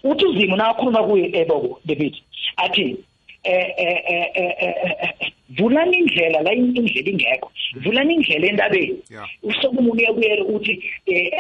Uthi 0.04 0.26
uzimo 0.26 0.56
nakhuluma 0.56 1.04
kuye 1.04 1.30
eboko 1.34 1.80
David 1.86 2.16
athi 2.58 2.98
eh 3.46 3.74
eh 3.78 4.02
eh 4.08 4.28
eh, 4.36 4.54
eh, 4.60 4.98
eh, 5.02 5.32
vulani 5.58 5.98
indlela 5.98 6.42
la 6.42 6.52
in- 6.54 6.76
indlela 6.76 7.10
ingekho. 7.12 7.52
Vulani 7.84 8.14
indlela 8.14 8.48
entabeni. 8.48 8.96
Usokumuntu 9.44 9.98
uyakuyela 10.02 10.44
ukuthi 10.44 10.84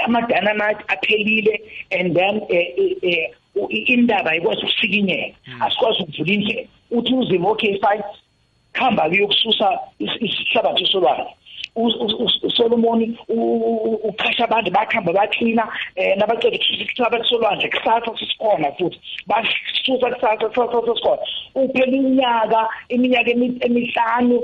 amadana 0.05 0.53
nathi 0.53 0.83
aphelile 0.87 1.61
and 1.91 2.15
then 2.15 2.41
indaba 3.87 4.31
ayikwazi 4.31 4.61
ukusikinyeka. 4.61 5.35
Asikwazi 5.61 6.03
ukuvula 6.03 6.33
indlela. 6.33 6.67
Uthi 6.91 7.13
uzimo 7.13 7.51
okay 7.51 7.73
fine. 7.79 8.03
Khamba 8.73 9.09
kuyokususa 9.09 9.79
is- 9.99 10.21
isihlabathi 10.21 10.85
solwane 10.85 11.25
uSolomon 11.75 13.17
uqasha 14.07 14.43
abantu 14.43 14.71
bakhamba 14.71 15.13
bathina 15.13 15.67
eh 15.95 16.15
nabacela 16.17 16.55
ukususa 16.55 16.83
isihlabathi 16.83 17.27
solwandle 17.29 17.69
kusasa 17.69 18.11
sisikhona 18.19 18.71
futhi. 18.77 18.99
Basusa 19.27 20.09
kusasa 20.13 20.47
kusasa 20.47 20.81
sisikhona 20.81 21.21
uphela 21.55 21.95
iminyaka 21.97 22.67
iminyaka 22.89 23.31
emi- 23.31 23.59
emihlanu 23.65 24.43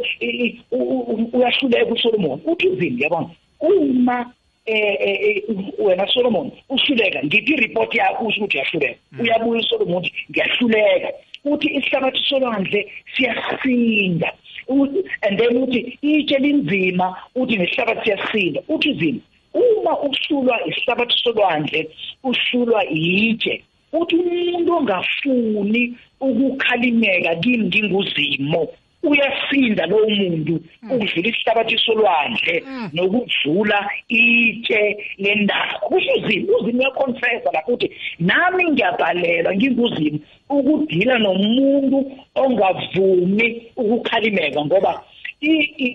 uyahluleka 1.33 1.91
uSolomon. 1.93 2.39
Uthi 2.45 2.67
uzini 2.67 3.01
yabona? 3.01 3.29
Uma 3.59 4.33
eh 4.65 4.95
eh, 4.99 5.19
eh, 5.27 5.43
wena 5.79 6.07
Solomon 6.07 6.51
uhluleka 6.69 7.23
ngithi 7.23 7.55
report 7.55 7.95
yakho 7.95 8.25
usho 8.25 8.41
ukuthi 8.43 8.57
uyahluleka? 8.57 8.99
Uyabuya 9.19 9.59
uSolomon 9.59 9.97
uthi 10.03 10.11
ngiyahluleka 10.29 11.09
uthi 11.45 11.67
isihlabathi 11.77 12.19
solwandle 12.29 12.91
siyasinda 13.15 14.33
and 14.69 15.39
then 15.39 15.57
uthi 15.63 15.97
itshe 16.01 16.37
linzima 16.37 17.15
uthi 17.35 17.57
nesihlabathi 17.57 18.03
siyasinda 18.03 18.61
uthi 18.67 18.93
zima 18.93 19.19
uma 19.53 19.99
uhlulwa 19.99 20.67
isihlabathi 20.67 21.15
solwandle 21.23 21.89
uhlulwa 22.23 22.83
yitshe 22.83 23.63
uthi 23.93 24.15
umuntu 24.15 24.73
ongafuni 24.77 25.93
ukukhalimeka 26.19 27.35
kimi 27.35 27.65
nginguzimo. 27.65 28.67
Uyasinda 29.03 29.85
lowo 29.85 30.09
muntu 30.09 30.53
ukudlula 30.91 31.29
isihlabathi 31.29 31.77
solwandle 31.77 32.55
nokudlula 32.93 33.79
itshe 34.09 34.81
lendaba 35.17 35.79
kusho 35.87 36.11
uzimo 36.17 36.57
uzimo 36.57 36.79
uyaconfessa 36.79 37.51
lapho 37.53 37.73
uthi 37.73 37.87
nami 38.19 38.63
ngiyabhalelwa 38.71 39.55
nginguzimo 39.55 40.19
ukudila 40.49 41.17
nomuntu 41.17 41.97
ongavumi 42.35 43.47
ukukhalimeka 43.75 44.65
ngoba 44.65 45.03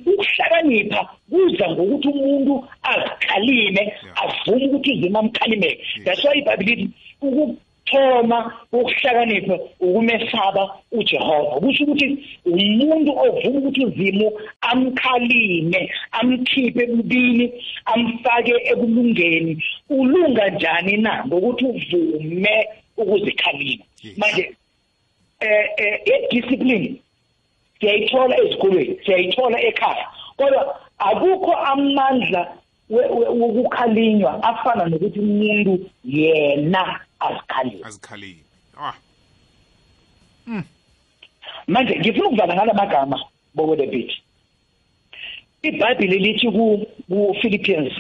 ukuhlakanipha 0.07 1.01
kuza 1.31 1.71
ngokuthi 1.71 2.09
umuntu 2.09 2.55
azikhalime 2.83 3.83
avume 4.23 4.65
ukuthi 4.67 4.93
uzima 4.93 5.19
amkhalimeke. 5.19 5.83
That's 6.05 6.25
why 6.25 6.39
ibhayibheli 6.39 6.91
lithi 7.23 7.57
ukuthoma 7.87 8.53
ukuhlakanipha 8.73 9.59
ukumesaba 9.81 10.71
uJehova. 10.93 11.61
Kusho 11.61 11.85
ukuthi 11.85 12.19
umuntu 12.45 13.11
ovuma 13.13 13.59
ukuthi 13.59 13.85
uzimo 13.85 14.33
amkhalime 14.61 15.91
amkhiphe 16.13 16.83
ebubini 16.83 17.53
amfake 17.85 18.55
ekulungeni. 18.71 19.63
Ulunga 19.91 20.49
njani 20.49 20.97
na 20.97 21.25
ngokuthi 21.27 21.65
uvume 21.65 22.69
ukuzikhalima? 22.97 23.85
Manje 24.17 24.57
eh 25.41 25.67
eh 25.77 26.01
idiscipline 26.31 26.97
siyayithola 27.81 28.37
ezikolweni 28.43 28.99
siyayithola 29.05 29.61
ekhaya. 29.61 30.07
Kodwa 30.37 30.81
akukho 30.99 31.53
amandla 31.53 32.57
wokukhalinywa 32.91 34.43
afana 34.43 34.87
nokuthi 34.87 35.21
umuntu 35.21 35.91
yena 36.05 37.01
azikhalime 37.21 37.85
azikhalile 37.85 38.45
ah. 38.81 38.95
Manje 41.67 41.99
ngifuna 41.99 42.29
ukuvala 42.29 42.55
ngalamagama 42.55 43.21
bobo 43.55 43.77
the 43.77 43.87
beat 43.87 44.13
iBhayibheli 45.63 46.19
lithi 46.19 46.47
ku 46.51 46.87
ku 47.09 47.35
Philippians 47.43 47.93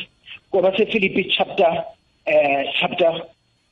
ngoba 0.54 0.76
sePhilippi 0.76 1.24
chapter 1.36 1.84
eh 2.26 2.64
chapter 2.80 3.12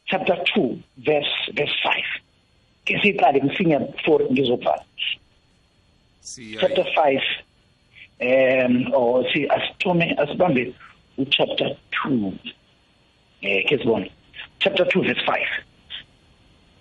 chapter 0.06 0.36
2 0.56 0.76
verse 0.98 1.34
verse 1.54 1.76
5 1.84 2.02
ke 2.84 2.98
siqale 3.00 3.40
kusinya 3.40 3.78
4 4.04 4.32
ngizovala. 4.32 4.84
Chapter 6.60 6.84
siya 6.84 7.20
5 8.20 8.74
um 8.74 8.94
or 8.94 9.24
si 9.32 9.46
asithome 9.48 10.14
asibambe 10.18 10.74
uchapter 11.18 11.76
2 12.06 12.32
eh 13.42 13.64
ke 13.68 13.78
sibone. 13.78 14.10
Chapter 14.58 14.86
2 14.86 15.02
verse 15.02 15.22
5 15.26 15.46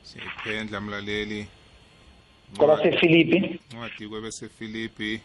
siyiphendla 0.03 0.81
mlaleli. 0.81 1.47
Ngoba 2.57 2.77
sePhilippi 2.77 3.59
ncwadi 3.71 4.07
kwebese 4.07 4.49
Filipi 4.49 5.21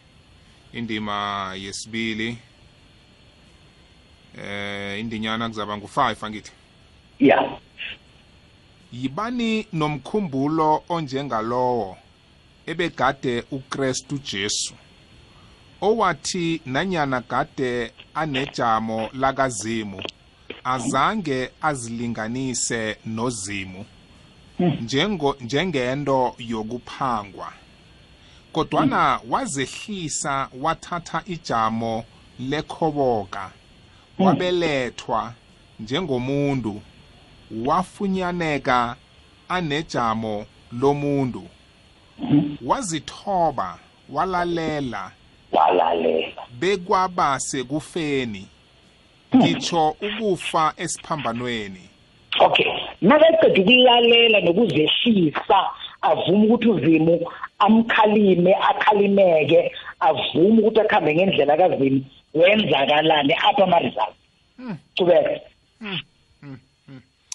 indima 0.72 1.54
yesibili. 1.56 2.38
Eh 4.38 5.00
indinyana 5.00 5.48
kuzaba 5.48 5.76
ngu5 5.76 6.26
angithi? 6.26 6.52
Yeah 7.18 7.58
yibani 8.92 9.66
nomkhumbulo 9.72 10.82
onjengalowo 10.88 11.96
ebegade 12.66 13.44
uKristu 13.50 14.18
Jesu? 14.18 14.74
Owathi 15.80 16.60
nanyana 16.66 17.20
gade 17.20 17.92
anejamo 18.14 19.10
lakazimu 19.12 20.02
azange 20.64 21.50
azilinganise 21.62 22.96
nozimu. 23.06 23.84
Njengo 24.80 25.36
njengento 25.40 26.34
yokuphangwa. 26.38 27.52
Kodwana 28.52 29.20
wazehlisa 29.28 30.48
wathatha 30.60 31.22
ijamo 31.26 32.04
lekhoboka 32.38 33.50
wabelethwa 34.18 35.34
njengomuntu 35.80 36.82
wafunyaneka 37.64 38.96
anejamo 39.48 40.46
lomuntu. 40.72 41.48
Wazithoba 42.64 43.78
walalela 44.10 45.12
walalela 45.52 46.42
bekwaba 46.60 47.40
sekufeni 47.40 48.48
ngitsho 49.36 49.96
ukufa 50.00 50.72
esiphambanweni. 50.76 51.88
Okay. 52.40 52.66
Nakaqeda 53.02 53.60
ukulalela 53.60 54.40
nokuzehlisa 54.40 55.60
avuma 56.02 56.44
ukuthi 56.44 56.68
uzimu 56.68 57.20
amkhalime 57.58 58.54
akhalimeke 58.54 59.72
avuma 60.00 60.60
ukuthi 60.60 60.80
akhambe 60.80 61.14
ngendlela 61.14 61.56
kazimu. 61.56 62.04
Wenzakalani? 62.34 63.34
Apha 63.34 63.64
ama 63.64 63.78
results 63.78 64.16
qhubeka. 64.96 65.40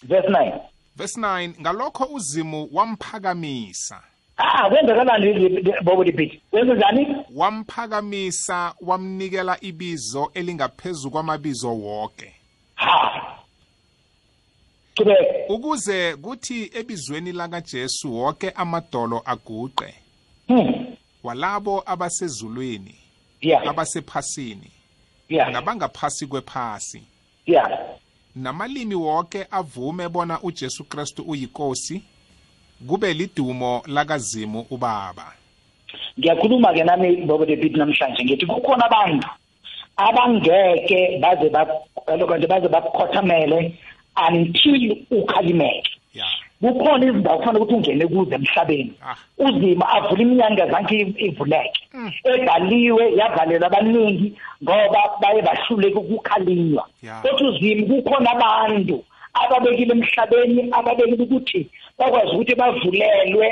Verse 0.03 0.27
9 0.27 0.59
verse 0.95 1.19
9 1.19 1.61
ngalokho 1.61 2.05
uzimu 2.05 2.69
wamphakamisa. 2.71 4.03
Ah 4.37 4.69
kwenzakalani 4.69 5.63
bobo 5.83 6.03
dipiti 6.03 6.41
wenza 6.51 6.73
njani 6.73 7.07
wamphakamisa 7.35 8.73
wamnikela 8.81 9.57
ibizo 9.61 10.31
elingaphezu 10.33 11.11
kwamabizo 11.11 11.75
wonke 11.79 12.35
ha. 12.75 13.29
Qhubeka. 14.95 15.23
Ukuze 15.49 16.15
kuthi 16.15 16.71
ebizweni 16.73 17.31
lakaJesu 17.31 18.15
wonke 18.15 18.49
amadolo 18.49 19.21
aguqe 19.25 19.93
hmm. 20.47 20.95
walabo 21.23 21.83
abasezulwini 21.85 22.95
yeah 23.41 23.67
abasephasini 23.67 24.71
yeah 25.29 25.51
nabangaphasi 25.51 26.27
kwephasi. 26.27 27.03
Yeah 27.45 27.97
namalimi 28.35 28.95
wonke 28.95 29.47
avume 29.51 30.09
bona 30.09 30.41
uJesu 30.41 30.83
Kristu 30.83 31.23
uyinkosi 31.23 32.03
kube 32.87 33.13
lidumo 33.13 33.81
lakazimu 33.87 34.65
ubaba. 34.69 35.33
Ngiyakhuluma 36.19 36.73
ke 36.73 36.83
nami 36.83 37.25
bobo 37.25 37.45
debit 37.45 37.75
namhlanje 37.77 38.23
ngithi 38.23 38.45
kukhona 38.45 38.85
abantu 38.85 39.27
abangeke 39.97 41.19
baze 41.21 41.49
bakalokanti 41.49 42.47
baze 42.47 42.67
bakukhothamele 42.67 43.73
until 44.17 44.97
ukhalimeke 45.11 45.91
ya. 46.13 46.25
Kukhona 46.61 47.05
izindawo 47.05 47.37
kufanele 47.37 47.63
ukuthi 47.63 47.75
ungene 47.75 48.07
kuzo 48.07 48.35
emhlabeni. 48.35 48.93
Ah. 49.05 49.15
uzima 49.37 49.89
avule 49.89 50.21
iminyango 50.23 50.65
zanke 50.71 51.13
ivuleke. 51.17 51.81
Ebhaliwe 52.23 53.13
yavalelwa 53.17 53.67
abaningi 53.67 54.33
ngoba 54.63 55.01
baye 55.21 55.41
bahluleka 55.41 55.99
ukukhalinywa 55.99 56.87
Ya. 57.01 57.21
kodwa 57.21 57.49
uzima 57.49 57.85
kukhona 57.87 58.31
abantu 58.31 59.03
ababekile 59.33 59.91
emhlabeni 59.91 60.69
ababekile 60.71 61.23
ukuthi 61.23 61.69
bakwazi 62.03 62.31
ukuthi 62.35 62.55
bavulelwe 62.55 63.47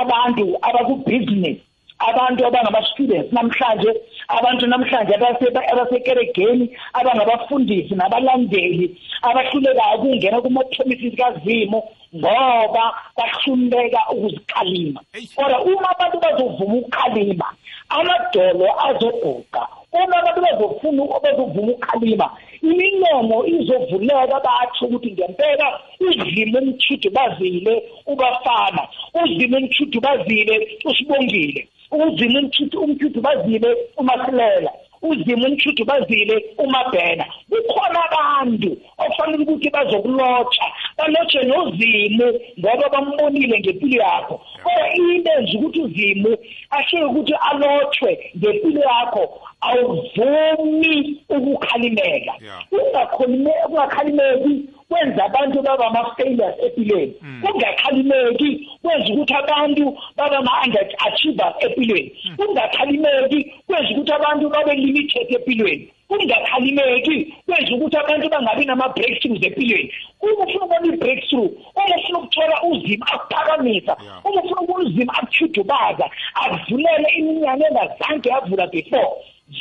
abantu 0.00 0.44
abakubhizinesi 0.62 1.62
abantu 2.08 2.46
abangama-students 2.46 3.32
namhlanje 3.32 3.90
abantu 4.28 4.66
namhlanje 4.66 5.12
abase- 5.14 5.70
abasekeregeni 5.72 6.66
abangabafundisi 6.98 7.94
nabalandeli 7.94 8.86
abahlulekayo 9.22 9.94
ukungena 9.98 10.40
kuma-premises 10.40 11.14
kazimo 11.14 11.78
ngoba 12.14 12.84
bahluleka 13.16 14.00
ukuzikhalima. 14.12 15.00
Kodwa 15.36 15.58
uma 15.64 15.88
abantu 15.94 16.16
bazovuma 16.24 16.74
ukukhalima 16.74 17.46
amadolo 17.88 18.66
azoguqa 18.86 19.62
uma 19.92 20.16
abantu 20.18 20.40
bazofuna 20.40 21.02
bazovuma 21.22 21.72
ukukhalima 21.72 22.26
imilomo 22.62 23.46
izovuleka 23.46 24.36
batsho 24.46 24.84
ukuthi 24.86 25.10
ngempela 25.12 25.66
uzimo 26.00 26.58
umthudu 26.58 27.10
bazile 27.16 27.74
ubafana 28.06 28.82
uzimo 29.22 29.56
umthudu 29.58 30.00
bazile 30.00 30.54
usibongile 30.84 31.68
uzimo 31.90 32.38
umthudu 32.38 32.76
umthudu 32.84 33.20
bazile 33.20 33.70
umasilela 33.96 34.72
uzimo 35.02 35.46
umthudu 35.46 35.84
bazile 35.84 36.36
umabhena. 36.58 37.24
Kukhona 37.50 38.00
abantu 38.08 38.70
ofanele 39.04 39.42
ukuthi 39.42 39.68
bazokulotsha 39.70 40.66
balotshe 40.98 41.42
nozimo 41.42 42.26
ngoba 42.58 42.88
bambonile 42.94 43.60
ngempilo 43.60 44.02
yakho. 44.02 44.40
Kodwa 44.62 44.94
into 44.94 45.30
enza 45.38 45.52
ukuthi 45.58 45.80
uzimo 45.80 46.32
ahleke 46.70 47.04
ukuthi 47.04 47.34
alotshwe 47.48 48.10
ngempilo 48.36 48.80
yakho 48.90 49.24
awuvumi 49.62 51.20
ukukhalimeka 51.28 52.32
Yeah. 52.42 52.64
ungakhalimeki 52.72 53.66
ungakhalimeki 53.68 54.68
kwenza 54.88 55.24
abantu 55.24 55.62
baba 55.62 55.86
ama-failures 55.86 56.54
empilweni 56.64 57.14
ungakhalimeki 57.54 58.68
kwenza 58.82 59.12
ukuthi 59.14 59.34
abantu 59.34 59.98
baba 60.16 60.36
ama-underachievers 60.38 61.54
empilweni 61.64 62.12
ungakhalimeki 62.48 63.52
kwenza 63.66 63.90
ukuthi 63.90 64.12
abantu 64.12 64.48
babe 64.50 64.74
limited 64.74 65.34
empilweni 65.34 65.88
ungakhalimeki 66.10 67.34
kwenza 67.46 67.74
ukuthi 67.74 67.96
abantu 67.96 68.28
bangabi 68.28 68.64
nama-breakthroughs 68.64 69.44
empilweni 69.46 69.92
uma 70.20 70.44
ufuna 70.44 70.64
ukubona 70.64 70.86
i-breakthrough 70.94 71.50
uma 71.76 71.96
ufuna 71.96 72.18
ukuthola 72.18 72.62
uzima 72.62 73.06
akuphakamisa 73.12 73.96
Yeah. 74.04 74.26
uma 74.26 74.42
ufuna 74.42 74.60
ukubona 74.60 74.88
uzima 74.88 75.12
akuchudubaza 75.18 76.10
akuvulele 76.34 77.08
iminyango 77.16 77.64
engazange 77.66 78.28
yavula 78.28 78.66
before. 78.66 79.08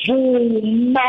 Vuma 0.05 1.07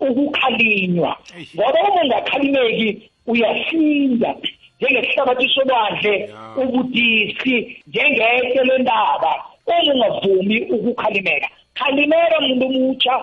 ukukhalinywa. 0.00 1.16
Ngoba 1.54 1.78
uma 1.82 2.02
ungakhalimeki 2.02 3.10
uyasinda 3.26 4.34
njengesihlabathi 4.80 5.48
solwandle 5.48 6.30
ubudisi 6.56 7.82
njengehlo 7.86 8.64
lendaba. 8.64 9.32
Uma 9.66 9.92
ungavumi 9.92 10.60
ukukhalimeka 10.62 11.48
khalimeka 11.74 12.40
muntu 12.40 12.66
omutsha 12.66 13.14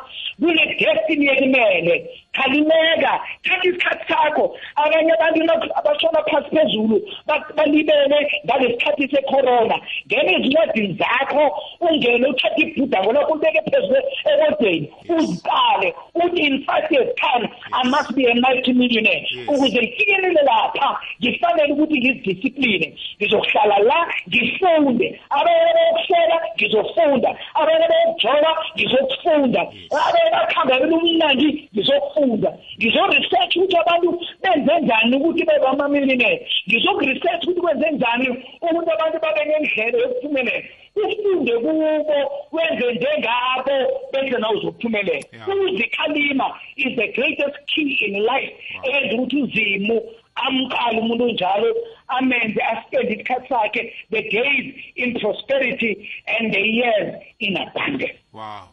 kune-destiny 0.42 1.28
ekumele 1.34 1.96
khalimeka 2.34 3.14
thatha 3.44 3.68
isikhathi 3.70 4.06
sakho. 4.10 4.56
Abanye 4.76 5.14
abantu 5.14 5.44
nak- 5.46 5.72
abashona 5.80 6.22
phasi 6.32 6.50
phezulu 6.56 6.98
ba- 7.28 7.46
balibele 7.56 8.20
ngale 8.46 8.68
sikhathi 8.74 9.08
secorona. 9.14 9.76
Ngena 10.08 10.32
ezincwadini 10.38 10.98
zakho 11.00 11.44
ungene 11.82 12.28
uthathe 12.28 12.62
ibhudango 12.62 13.12
lakho 13.14 13.32
ulibeke 13.34 13.62
phezulu 13.72 14.02
ebodeni 14.32 14.88
uziqale 15.10 15.94
uthi 16.16 16.42
in 16.48 16.64
five 16.66 16.88
years 16.92 17.10
time 17.22 17.46
i 17.74 17.88
must 17.90 18.16
be 18.16 18.26
a 18.26 18.34
multi 18.36 18.74
millionaire 18.74 19.22
Yes. 19.32 19.48
ukuze 19.48 19.78
ngifikelele 19.82 20.42
lapha 20.44 21.00
ngifanele 21.22 21.74
ukuthi 21.74 21.98
ngizidiscipline 22.00 22.94
ngizohlala 23.20 23.78
la 23.80 24.08
ngifunde. 24.30 25.20
Abanye 25.30 25.74
bayokuhlela 25.76 26.38
ngizofunda. 26.56 27.30
Abanye 27.54 27.88
bayokujoba 27.92 28.52
ngizokufunda. 28.76 29.62
Abanye 29.92 30.31
bakuhambela 30.32 30.98
umnandi 30.98 31.70
ngizokufunda. 31.74 32.50
Ngizo-research 32.78 33.56
ukuthi 33.56 33.78
abantu 33.78 34.10
benze 34.44 34.74
njani 34.82 35.16
ukuthi 35.18 35.44
bebe 35.46 35.68
ama-millionaire 35.68 36.48
ngizoku-research 36.68 37.44
ukuthi 37.44 37.62
kwenze 37.62 37.92
njani 37.92 38.28
ukuthi 38.62 38.92
abantu 38.92 39.18
babe 39.22 39.46
nendlela 39.46 39.98
yokuphumelela 39.98 40.64
ufunde 40.96 41.54
kubo 41.58 42.32
wenze 42.52 42.86
njengabo 42.94 43.76
benze 44.14 44.38
nawe 44.38 44.56
uzokuphumelela 44.58 45.22
Yeah. 45.32 45.48
ukuzikhalima 45.50 46.48
is 46.76 46.96
the 46.96 47.08
greatest 47.08 47.58
key 47.68 47.90
in 48.06 48.14
life. 48.24 48.52
Eyenza 48.84 49.16
ukuthi 49.16 49.38
uzimo 49.42 50.02
amqale 50.36 51.00
umuntu 51.00 51.24
onjalo 51.24 51.76
amenze 52.08 52.62
aspende 52.62 53.14
isikhathi 53.14 53.48
sakhe 53.50 53.94
the 54.12 54.22
days 54.30 54.66
in 54.96 55.20
prosperity 55.20 56.10
and 56.28 56.54
the 56.54 56.60
years 56.62 57.16
in 57.40 57.58
abundance. 57.58 58.20
Wow. 58.34 58.70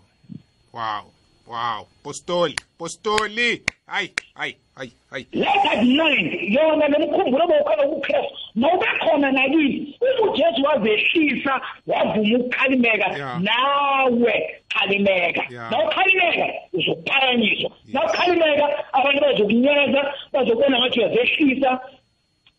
Wow. 0.73 1.03
Wow. 1.48 1.87
Postoli 2.02 2.56
postoli. 2.78 3.62
Hayi 3.87 4.12
hayi 4.34 4.56
hayi 4.74 4.92
hayi 5.11 5.26
let 5.32 5.48
at 5.72 5.82
night 5.84 6.52
yona 6.54 6.88
nemkhumbulo 6.88 7.46
bokhala 7.46 7.87
ukukristu 7.87 8.34
nobe 8.54 8.87
khona 9.00 9.32
nakini 9.32 9.98
uma 10.00 10.32
ujesu 10.32 10.62
wazehlisa 10.62 11.61
wavuma 11.87 12.38
ukukhalimeka. 12.38 13.16
Yeah. 13.16 13.40
nawe 13.40 14.61
khalimeka. 14.68 15.42
Yeah. 15.50 15.70
nawukhalimeka 15.70 16.46
uzokuphakanyiswa. 16.72 17.70
Nawukhalimeka 17.87 18.94
abantu 18.94 19.20
bazokunyeza 19.20 20.14
bazobona 20.32 20.78
ngathi 20.78 21.00
uyazehlisa. 21.00 21.80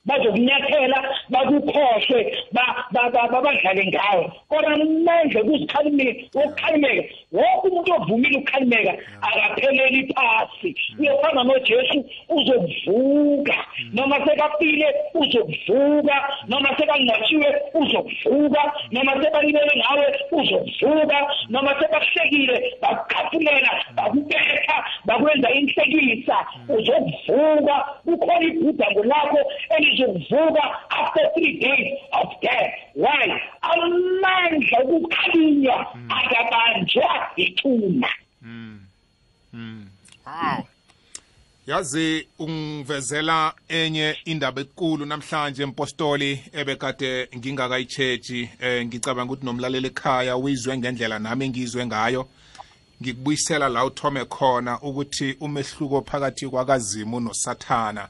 Bazokunyathela 0.05 0.99
bakukhohlwe 1.29 2.21
ba- 2.51 2.85
ba- 2.91 3.09
ba- 3.13 3.27
ba- 3.31 3.41
badlale 3.41 3.83
ngawe 3.91 4.31
kodwa 4.49 4.77
manje 5.05 5.39
kuzikhalimeka 5.43 6.39
ukukhalimeka 6.39 7.03
wonke 7.31 7.67
umuntu 7.67 7.93
ovumile 7.93 8.37
ukukhalimeka 8.37 8.93
akapheleli 9.21 10.13
phasi. 10.13 10.75
Uyofana 10.99 11.43
nojesu 11.43 12.05
uzokuvuka. 12.29 13.55
Noma 13.93 14.17
sekafile 14.25 14.87
uzokuvuka. 15.13 16.15
Noma 16.47 16.69
sekanqatshiwe 16.77 17.49
uzokuvuka. 17.73 18.61
Noma 18.91 19.13
sebalibele 19.23 19.73
ngawe 19.77 20.05
uzokuvuka. 20.31 21.17
Noma 21.49 21.75
sebakuhlekile 21.79 22.73
bakukhafulela 22.81 23.71
bakubetha 23.95 24.77
bakwenza 25.05 25.49
inhlekisa. 25.51 26.37
Uzokuvuka. 26.69 27.75
Kukhona 28.05 28.45
ibhudango 28.47 29.03
lakho 29.03 29.39
elizokuvuka 29.89 30.89
after 30.89 31.33
three 31.33 31.59
days 31.59 31.99
of 32.11 32.27
death 32.41 32.73
why 32.95 33.41
amandla 33.61 34.79
okukhalinywa 34.79 35.95
akabanjwa 36.09 37.29
ithuna 37.35 38.09
wow. 40.25 40.65
Yazi 41.67 42.27
ungivezela 42.39 43.53
enye 43.67 44.15
indaba 44.25 44.61
ekulu 44.61 45.05
namhlanje 45.05 45.63
impostoli 45.63 46.43
ebekade 46.53 47.27
ngingakayichechi 47.37 48.49
eh 48.59 48.85
ngicabanga 48.85 49.33
ukuthi 49.33 49.45
nomlaleli 49.45 49.87
ekhaya 49.87 50.37
uyizwe 50.37 50.77
ngendlela 50.77 51.19
nami 51.19 51.45
engizwe 51.45 51.85
ngayo. 51.85 52.27
Ngikubuyisela 53.01 53.69
la 53.69 53.85
uthome 53.85 54.25
khona 54.25 54.81
ukuthi 54.81 55.37
umehluko 55.39 56.01
phakathi 56.01 56.47
kwakazimu 56.47 57.19
nosathana. 57.19 58.07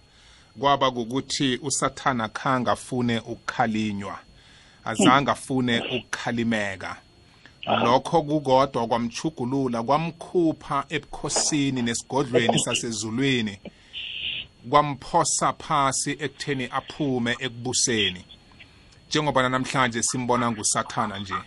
Kwaba 0.59 0.87
ukuthi 0.87 1.59
usathana 1.63 2.27
khanga 2.29 2.71
afune 2.71 3.19
ukukhalinywa 3.19 4.19
azange 4.85 5.31
afune 5.31 5.79
ukukhalimeka. 5.95 6.95
Lokho 7.83 8.21
kukodwa 8.21 8.87
kwamchugulula 8.87 9.83
kwamkhupha 9.83 10.85
ebukhosini 10.89 11.81
nesigodlweni 11.81 12.59
sasezulwini 12.59 13.59
kwamphosa 14.69 15.53
phasi 15.53 16.11
ekutheni 16.11 16.65
aphume 16.71 17.31
ekubuseni. 17.39 18.25
Njengoba 19.07 19.49
namhlanje 19.49 20.03
simbona 20.03 20.51
ngusathana 20.51 21.19
nje. 21.19 21.39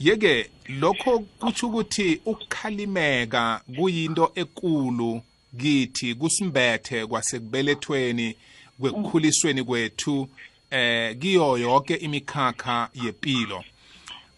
Yeke 0.00 0.50
lokho 0.68 1.18
kutsho 1.18 1.66
ukuthi 1.66 2.20
ukukhalimeka 2.24 3.60
kuyinto 3.76 4.32
ekulu 4.34 5.22
kithi 5.58 6.14
kusimbethe 6.14 7.06
kwasekubelethweni 7.06 8.36
kwekukhulisweni 8.80 9.64
kwethu 9.64 10.28
eh 10.70 11.18
kiyo 11.18 11.58
yonke 11.58 11.94
imikhakha 11.94 12.88
yempilo 12.94 13.64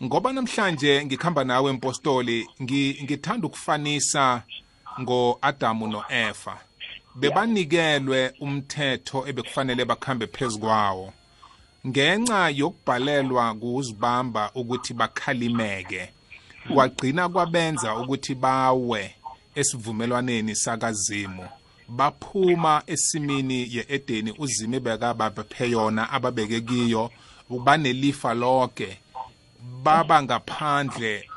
ngoba 0.03 0.33
namhlanje 0.33 1.05
ngikhamba 1.05 1.45
nawe 1.45 1.71
impostoli 1.71 2.49
ngi- 2.63 3.03
ngithanda 3.05 3.47
ukufanisa 3.47 4.43
ngo-adamu 5.01 5.87
no-efa 5.87 6.59
bebanikelwe 7.15 8.33
umthetho 8.41 9.29
ebekufanele 9.29 9.85
bakhambe 9.85 10.27
phezukwawo 10.27 11.13
ngenxa 11.87 12.49
yokubhalelwa 12.51 13.55
kuzibamba 13.55 14.51
ukuthi 14.55 14.95
bakhalimeke 14.95 16.09
kwagcina 16.75 17.29
kwabenza 17.29 17.97
ukuthi 17.97 18.35
bawe. 18.35 19.15
Esivumelwaneni 19.55 20.57
sakazimu 20.57 21.47
baphuma 21.89 22.83
esimini 22.87 23.77
ye-edeni 23.77 24.35
uzime 24.39 24.81
bekabaphe 24.81 25.71
yona 25.71 26.11
ababeke 26.11 26.61
kiyo 26.61 27.11
banelifa 27.65 28.35
lonke 28.35 28.99
baba 29.83 30.23
ngaphandle 30.23 31.29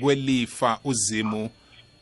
kwelifa 0.00 0.78
uzimu 0.84 1.50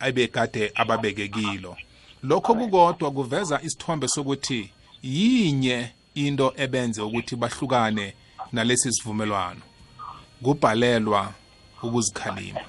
ebekade 0.00 0.72
ababeke 0.74 1.28
kilo. 1.28 1.76
Lokho 2.22 2.54
kukodwa 2.54 3.10
kuveza 3.10 3.60
isithombe 3.62 4.08
sokuthi 4.08 4.70
yinye 5.02 5.90
into 6.14 6.52
ebenze 6.56 7.02
ukuthi 7.02 7.36
bahlukane 7.36 8.14
nalesi 8.52 8.92
sivumelwano. 8.92 9.60
Kubhalelwa 10.42 11.32
ukuzikhalima. 11.82 12.60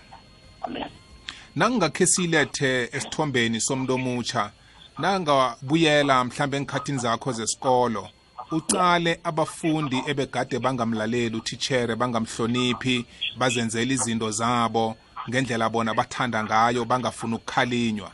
Nangingakhe 1.55 2.05
silethe 2.05 2.89
esithombeni 2.95 3.61
somuntu 3.61 3.93
omutsha 3.93 4.51
nangabuyela 4.99 6.23
mhlambe 6.23 6.57
engikhathini 6.57 6.99
zakho 6.99 7.31
zesikolo 7.31 8.09
ucale 8.51 9.19
abafundi 9.23 9.97
ebegade 10.07 10.59
bangamlaleli 10.59 11.35
uthichere 11.37 11.95
bangamhloniphi 11.95 13.05
bazenzela 13.37 13.93
izinto 13.93 14.31
zabo 14.31 14.95
ngendlela 15.29 15.69
bona 15.69 15.93
bathanda 15.93 16.43
ngayo 16.43 16.85
bangafuni 16.85 17.35
ukukhalinywa. 17.35 18.11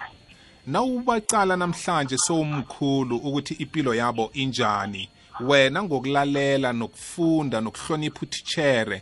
Nawubacala 0.67 1.56
namhlanje 1.56 2.17
sowumkhulu 2.17 3.15
ukuthi 3.17 3.54
impilo 3.54 3.95
yabo 3.95 4.30
injani 4.34 5.10
wena 5.39 5.84
ngokulalela 5.84 6.73
nokufunda 6.73 7.62
nokuhlonipha 7.62 8.21
uthichere 8.21 9.02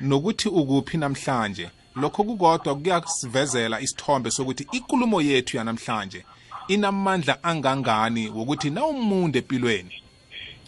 nokuthi 0.00 0.48
ukuphi 0.48 0.96
namhlanje? 0.96 1.70
Lokho 1.96 2.24
kukodwa 2.24 2.74
kuyasivezela 2.74 3.80
isithombe 3.80 4.30
sokuthi 4.30 4.66
ikulumo 4.72 5.22
yethu 5.22 5.56
yanamhlanje 5.56 6.24
inamandla 6.68 7.44
angangani 7.44 8.28
wokuthi 8.28 8.70
nawumuntu 8.70 9.38
empilweni. 9.38 10.02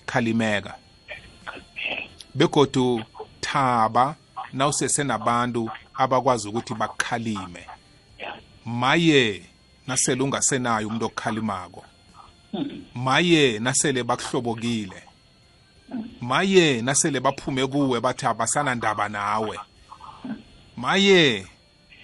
Khalimeka. 0.07 0.75
Begodu 2.35 3.05
thaba 3.41 4.17
nawusesenabantu 4.53 5.71
abakwazi 5.95 6.49
ukuthi 6.49 6.75
bakhalime. 6.75 7.67
Maye 8.65 9.43
nasele 9.87 10.23
ungasenayo 10.23 10.89
umuntu 10.89 11.07
okukhalimako. 11.07 11.85
Maye 12.95 13.59
nasele 13.59 14.03
bakuhlobokile. 14.03 15.03
Maye 16.21 16.83
nasele 16.83 17.21
baphume 17.21 17.67
kuwe 17.67 18.01
bathi 18.01 18.27
abasana 18.27 18.75
ndaba 18.75 19.09
nawe. 19.09 19.59
Maye 20.77 21.47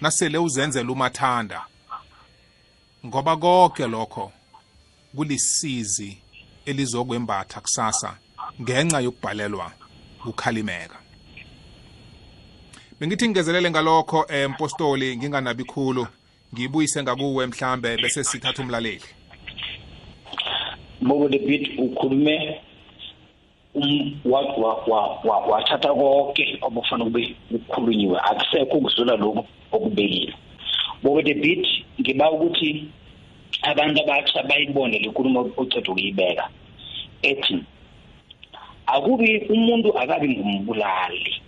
nasele 0.01 0.37
uzenzela 0.37 0.91
umathanda. 0.91 1.65
Ngoba 3.05 3.37
konke 3.37 3.87
lokho 3.87 4.31
kulisizi 5.15 6.17
elizokwembatha 6.65 7.61
kusasa 7.61 8.17
ngenxa 8.61 8.99
yokubhalelwa 9.01 9.71
ukukhalimeka 10.25 10.99
bengithi 12.99 13.25
ngingezelele 13.25 13.71
ngalokho 13.71 14.25
empostoli 14.27 15.17
nginganabi 15.17 15.63
khulu. 15.63 16.07
Ngiyibuyise 16.53 17.03
ngakuwe 17.03 17.47
mhlambe 17.47 17.97
bese 17.97 18.23
sithatha 18.23 18.63
umlaleli. 18.63 19.01
Mobile 21.01 21.39
bit 21.39 21.79
ukhulume 21.79 22.37
um 22.37 22.68
wathatha 25.49 25.93
konke 25.93 26.57
obufana 26.61 27.03
kube 27.05 27.35
ukukhulunyiwe 27.51 28.17
akusekho 28.19 28.77
ukudlula 28.77 29.15
lokho 29.15 29.45
okubekile 29.71 30.33
Mobile 31.03 31.33
bit 31.33 31.65
ngiba 32.01 32.31
ukuthi 32.31 32.85
abantu 33.61 34.01
abatsha 34.01 34.43
bayibone 34.43 34.99
lenkulumo 34.99 35.51
oceda 35.57 35.91
ukuyibeka 35.91 36.49
ethi 37.21 37.63
akubi 38.87 39.47
umuntu 39.53 39.89
akabi 39.97 40.27
ngumbulali 40.29 41.41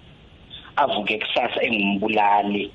avuke 0.75 1.19
kusasa 1.19 1.63
engumbulali 1.63 2.71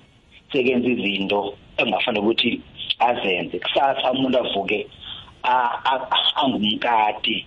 sekenza 0.53 0.89
izinto 0.89 1.55
engafanele 1.77 2.23
ukuthi 2.23 2.61
azenze 2.99 3.59
kusasa 3.59 4.13
umuntu 4.13 4.39
avuke 4.39 4.87
angumkati 6.37 7.47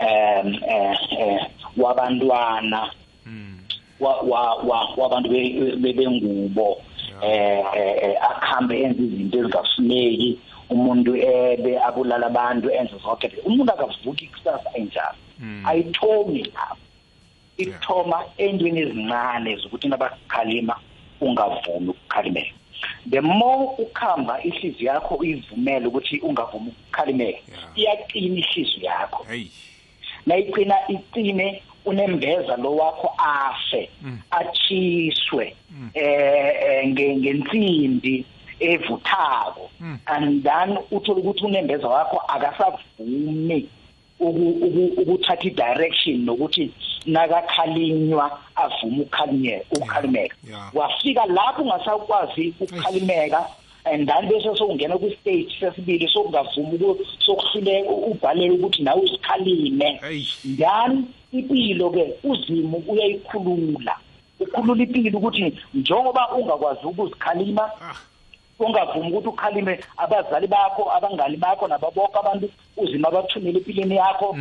um 0.00 0.54
eh 0.68 1.46
wabantwana. 1.76 2.90
Wabantu 4.96 5.28
bebengubo 5.78 6.82
eh 7.22 8.14
akhambe 8.30 8.82
enza 8.82 9.02
izinto 9.02 9.38
ezingafuneki. 9.38 10.38
Umuntu 10.70 11.16
ebe 11.16 11.78
abulala 11.80 12.26
abantu 12.26 12.70
enze 12.70 12.98
zonke 13.02 13.32
umuntu 13.44 13.72
akavuki 13.72 14.26
kusasa 14.26 14.70
enjalo. 14.74 15.16
Ayithomi 15.64 16.42
lapho. 16.42 16.76
Ithoma 17.56 18.24
endweni 18.36 18.80
ezincane 18.80 19.56
zokuthi 19.56 19.88
nabakhalima 19.88 20.76
ungavumi 21.20 21.88
ukukhalimela. 21.88 22.52
The 23.10 23.20
more 23.20 23.74
ukhamba 23.78 24.42
ihliziyo 24.44 24.92
yakho 24.92 25.14
uyivumele 25.14 25.86
ukuthi 25.86 26.20
ungavumi 26.20 26.68
ukukhalimela 26.68 27.38
iyaqina 27.74 28.36
ihliziyo 28.38 28.84
yakho. 28.84 29.26
Nayiqina 30.28 30.76
iqine 30.88 31.62
unembeza 31.84 32.56
lo 32.56 32.70
wakho 32.76 33.08
afe 33.18 33.90
achiswe 34.30 35.54
eh 35.94 36.88
ngensimbi 36.88 38.24
evuthako. 38.60 39.70
And 40.06 40.42
then 40.42 40.78
uthola 40.90 41.20
ukuthi 41.20 41.44
unembeza 41.44 41.88
wakho 41.88 42.18
akasavumi 42.28 43.68
ukuthatha 44.20 45.46
i-direction 45.46 46.24
nokuthi 46.24 46.72
nakakhalinywa 47.06 48.26
avume 48.56 49.02
ukukhalimeka 49.02 49.64
ukukhalimeka. 49.72 50.36
Wafika 50.74 51.26
lapho 51.26 51.62
ungasakwazi 51.62 52.54
ukukhalimeka 52.60 53.46
and 53.92 54.08
then 54.08 54.28
bese 54.28 54.56
sokungena 54.56 54.98
kwi-stage 54.98 55.60
sesibili 55.60 56.08
sokungavumi 56.08 56.78
sokuhluleka 57.18 57.90
ubhalele 57.90 58.50
ukuthi 58.50 58.82
nawe 58.82 59.00
usikhalime 59.00 60.00
then 60.56 61.06
impilo-ke 61.32 62.14
uzimu 62.24 62.84
uyayikhulula 62.88 63.96
ukhulula 64.40 64.82
impilo 64.82 65.18
ukuthi 65.18 65.54
njengoba 65.74 66.32
ungakwazi 66.32 66.86
ukuzikhalima 66.86 67.70
ungavumi 68.58 69.08
ukuthi 69.08 69.28
ukhalime 69.28 69.80
abazali 69.96 70.46
bakho 70.46 70.92
abangani 70.92 71.36
bakho 71.36 71.68
nababonke 71.68 72.18
abantu 72.18 72.50
uzima 72.76 73.08
abathumela 73.08 73.58
empilweni 73.58 73.96
yakho 73.96 74.36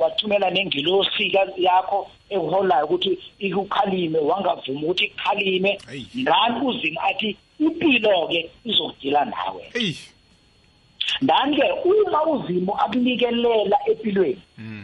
wathumela 0.00 0.50
nengilosi 0.50 1.32
yakho 1.56 2.08
eholayo 2.30 2.84
ukuthi 2.86 3.18
ikukhalime 3.38 4.18
wangavumi 4.18 4.84
ukuthi 4.84 5.04
ikhalime 5.04 5.78
ngani 6.18 6.66
uzima 6.66 7.02
athi 7.02 7.36
impilo-ke 7.60 8.50
izodila 8.64 9.24
nawe. 9.24 9.62
Ndani-ke 11.22 11.66
uma 11.84 12.20
uzimo 12.26 12.72
akunikelela 12.74 13.76
empilweni 13.90 14.42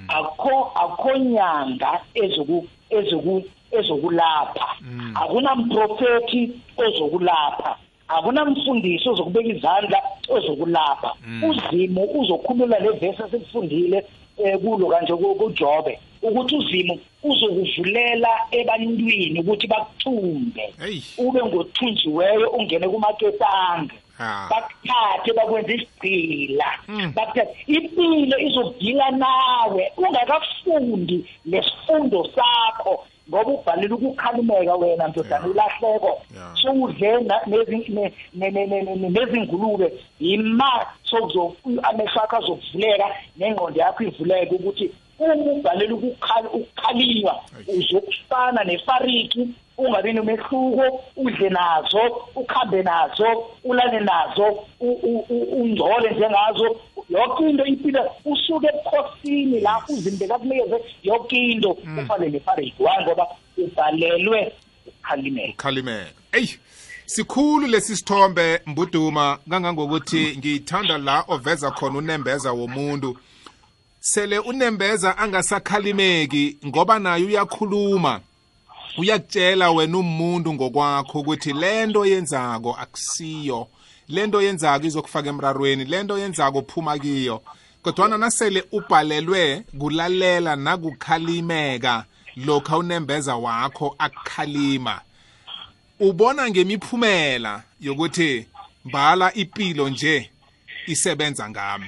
akho 0.09 0.73
akho 0.75 1.19
nyanga 1.19 2.01
ezoku 2.15 2.67
ezoku 2.91 3.45
ezokulapha. 3.79 4.69
Akunamprofethi 5.15 6.53
ozokulapha. 6.77 7.77
Akunamfundiso 8.09 9.11
ozokubeka 9.11 9.49
izandla 9.49 9.99
ozokulapha. 10.29 11.11
Uzimo 11.49 12.03
uzokhulula 12.05 12.79
levesi 12.79 13.23
esikufundile 13.23 14.05
kulo 14.37 14.87
kanje 14.87 15.13
kuJobe 15.13 15.99
ukuthi 16.23 16.57
uzimo 16.57 16.99
uzokuvulela 17.23 18.29
ebantwini 18.51 19.41
ukuthi 19.41 19.67
bakuthumbe. 19.67 20.75
Ube 21.19 21.41
ngothunjiweyo 21.45 22.51
ungene 22.51 22.89
kumaketanga 22.89 23.95
bakuthathe 24.51 25.33
bakwenza 25.37 25.73
isigcila 25.75 26.69
bakuthathe 27.15 27.57
impilo 27.67 28.39
izodila 28.39 29.11
nawe 29.11 29.93
ungakafundi 29.97 31.25
lesifundo 31.45 32.31
sakho. 32.35 33.05
Ngoba 33.29 33.51
ubhalile 33.53 33.95
ukukhalimeka 33.95 34.75
wena 34.75 35.09
ndodana 35.09 35.47
ulahleko. 35.47 36.23
Sowudle 36.63 37.21
nezingulube 39.13 39.93
ima 40.21 40.87
amehlo 41.83 42.21
akho 42.23 42.37
azokuvuleka 42.37 43.07
nengqondo 43.37 43.81
yakho 43.81 44.05
ivuleke 44.05 44.55
ukuthi 44.55 44.91
uma 45.19 45.35
ubhalele 45.35 45.93
ukukhalinywa 45.93 47.35
uzokufana 47.79 48.65
nefariki 48.65 49.49
ungabi 49.79 50.13
nomehluko 50.13 51.05
udle 51.17 51.49
nazo 51.51 52.01
ukhambe 52.35 52.83
nazo 52.83 53.25
ulale 53.65 54.01
nazo 54.01 54.65
ungcole 54.81 56.11
njengazo. 56.11 56.77
Yonke 57.09 57.51
into 57.51 57.65
impilo 57.65 58.11
usuke 58.25 58.67
ebukhosini 58.67 59.61
la 59.61 59.83
uzimbe 59.89 60.29
kakunikeze 60.29 60.77
yonke 61.03 61.37
into. 61.37 61.75
Kufanele 61.75 62.41
fare 62.41 62.75
why 62.79 63.03
ngoba 63.03 63.27
ubhalelwe 63.59 64.53
ukhalimela. 64.87 65.53
Ukhalimela. 65.53 66.07
Eyi 66.33 66.59
sikhulu 67.07 67.67
lesi 67.67 67.97
sithombe 67.97 68.61
mbuduma 68.67 69.39
kangangokuthi 69.51 70.37
ngiyithanda 70.39 70.99
la 70.99 71.25
oveza 71.29 71.71
khona 71.71 71.99
unembeza 71.99 72.53
womuntu. 72.53 73.17
Sele 74.01 74.39
unembeza 74.39 75.19
angasakhalimeki 75.19 76.59
ngoba 76.67 76.99
naye 76.99 77.25
uyakhuluma. 77.25 78.21
Uyakutshela 78.99 79.71
wena 79.71 79.99
umuntu 79.99 80.55
ngokwakho 80.55 81.21
ukuthi 81.21 81.53
lento 81.53 82.07
yenzako 82.07 82.73
akusiyo. 82.73 83.69
Lento 84.09 84.43
yenzako 84.43 84.87
izokufaka 84.87 85.29
emrarweni 85.29 85.85
lento 85.85 86.19
yenzako 86.19 86.63
phuma 86.63 86.99
kiyo. 86.99 87.43
Kodwana 87.83 88.19
nasele 88.19 88.65
ubhalelwe 88.73 89.65
kulalela 89.79 90.57
nakukhalimeka 90.57 92.05
lokha 92.37 92.79
unembeza 92.79 93.37
wakho 93.37 93.95
akukhalima. 93.99 95.01
Ubona 96.01 96.51
ngemiphumela 96.51 97.63
yokuthi 97.81 98.47
mbala 98.85 99.35
ipilo 99.35 99.89
nje 99.89 100.31
isebenza 100.87 101.51
ngami. 101.51 101.87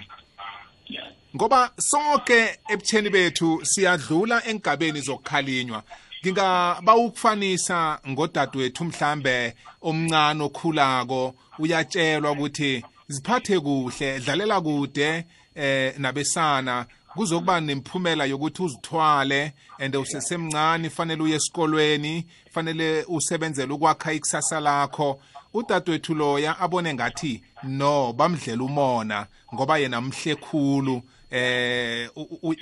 Ngoba 1.36 1.70
sonke 1.78 2.58
ebutheni 2.68 3.10
bethu 3.10 3.60
siyadlula 3.66 4.46
engabeni 4.46 5.00
zokukhalinywa. 5.00 5.82
Ngingaba 6.22 6.96
ukufanisa 6.96 8.00
ngodadewethu 8.08 8.84
mhlambe 8.84 9.54
omncane 9.82 10.42
okhulako 10.42 11.34
uyatshelwa 11.58 12.32
ukuthi 12.32 12.84
ziphathe 13.08 13.60
kuhle 13.60 14.20
dlalela 14.20 14.60
kude 14.60 15.24
eh 15.54 15.94
nabesana. 15.98 16.86
Kuzokuba 17.14 17.60
nemphumela 17.60 18.24
yokuthi 18.24 18.62
uzithwale 18.62 19.52
and 19.78 19.94
usesemncane 19.96 20.90
fanele 20.90 21.22
uye 21.22 21.34
esikolweni 21.36 22.26
fanele 22.50 23.04
usebenzele 23.08 23.72
ukwakha 23.72 24.12
ikusasa 24.12 24.60
lakho. 24.60 25.20
Udadewethu 25.54 26.14
loya 26.14 26.58
abone 26.58 26.94
ngathi 26.94 27.42
no 27.62 28.12
bamdlela 28.12 28.64
umona 28.64 29.26
ngoba 29.54 29.78
yena 29.78 30.00
mhle 30.00 30.34
khulu. 30.34 31.02
Eh 31.30 32.08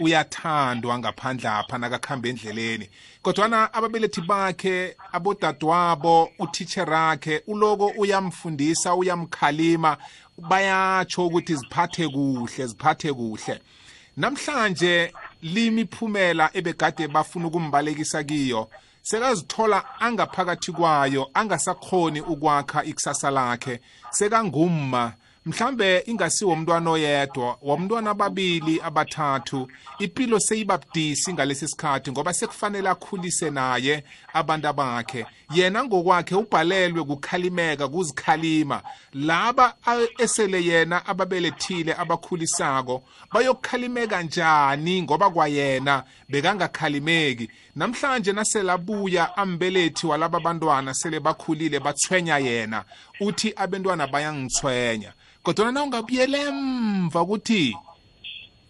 uyathandwa 0.00 0.98
ngaphandle 0.98 1.48
apha 1.48 1.78
nakakhamba 1.78 2.28
endleleni. 2.28 2.88
Kodwana 3.22 3.72
ababelethi 3.72 4.20
bakhe 4.20 4.96
abodadewabo 5.12 6.30
utitsher 6.38 6.94
akhe 6.94 7.42
uloko 7.46 7.86
uyamfundisa 7.98 8.94
uyamkhalima 8.94 9.96
bayatsho 10.38 11.26
ukuthi 11.26 11.54
ziphathe 11.56 12.08
kuhle 12.08 12.66
ziphathe 12.66 13.12
kuhle. 13.12 13.60
Namhlanje 14.16 15.12
limiphumela 15.42 16.50
ebegade 16.54 17.08
bafuna 17.08 17.46
ukumbalekisa 17.46 18.24
kiyo. 18.24 18.68
Sekazithola 19.02 20.00
angaphakathi 20.00 20.72
kwayo 20.72 21.30
angasakhoni 21.34 22.20
ukwakha 22.20 22.84
ikusasa 22.84 23.30
lakhe. 23.30 23.80
Sekangumma. 24.10 25.12
Mhlambe 25.46 26.02
ingasiwo 26.06 26.52
umntwana 26.52 26.90
oyedwa 26.90 27.58
womntwana 27.62 28.10
ababili 28.10 28.80
abathathu. 28.80 29.68
Impilo 29.98 30.40
seyibabudisi 30.40 31.32
ngalesi 31.32 31.68
sikhathi 31.68 32.10
ngoba 32.10 32.34
sekufanele 32.34 32.88
akhulise 32.88 33.50
naye 33.50 34.04
abantu 34.34 34.72
bakhe 34.72 35.26
yena 35.54 35.84
ngokwakhe 35.84 36.34
ubhalelwe 36.34 37.04
kukhalimeka 37.04 37.88
kuzikhalima. 37.88 38.82
Laba 39.12 39.74
esele 40.18 40.64
yena 40.64 41.06
ababelethile 41.06 41.94
abakhulisako 41.94 43.02
bayokukhalimeka 43.32 44.22
njani 44.22 45.02
ngoba 45.02 45.30
kwayena 45.30 46.02
bekangakhalimeki? 46.28 47.50
Namhlanje 47.76 48.32
naselabuya 48.32 49.36
ambelethi 49.36 50.06
walaba 50.06 50.40
bantwana 50.40 50.94
sele 50.94 51.20
bakhulile 51.20 51.80
bathwenya 51.80 52.38
yena. 52.38 52.84
Uthi 53.20 53.52
abantwana 53.56 54.06
bayangithwenya 54.06 55.12
kodwa 55.42 55.72
na 55.72 55.82
ungabuyela 55.82 56.38
emva 56.38 57.22
ukuthi 57.22 57.76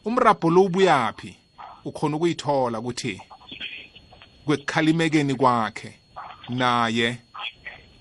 umrabho 0.05 0.51
lo 0.51 0.63
ubuyaphi 0.63 1.37
ukhona 1.85 2.17
ukuyithola 2.17 2.79
ukuthi 2.79 3.21
kwekukhalimekeni 4.45 5.35
kwakhe 5.35 5.91
naye 6.49 7.19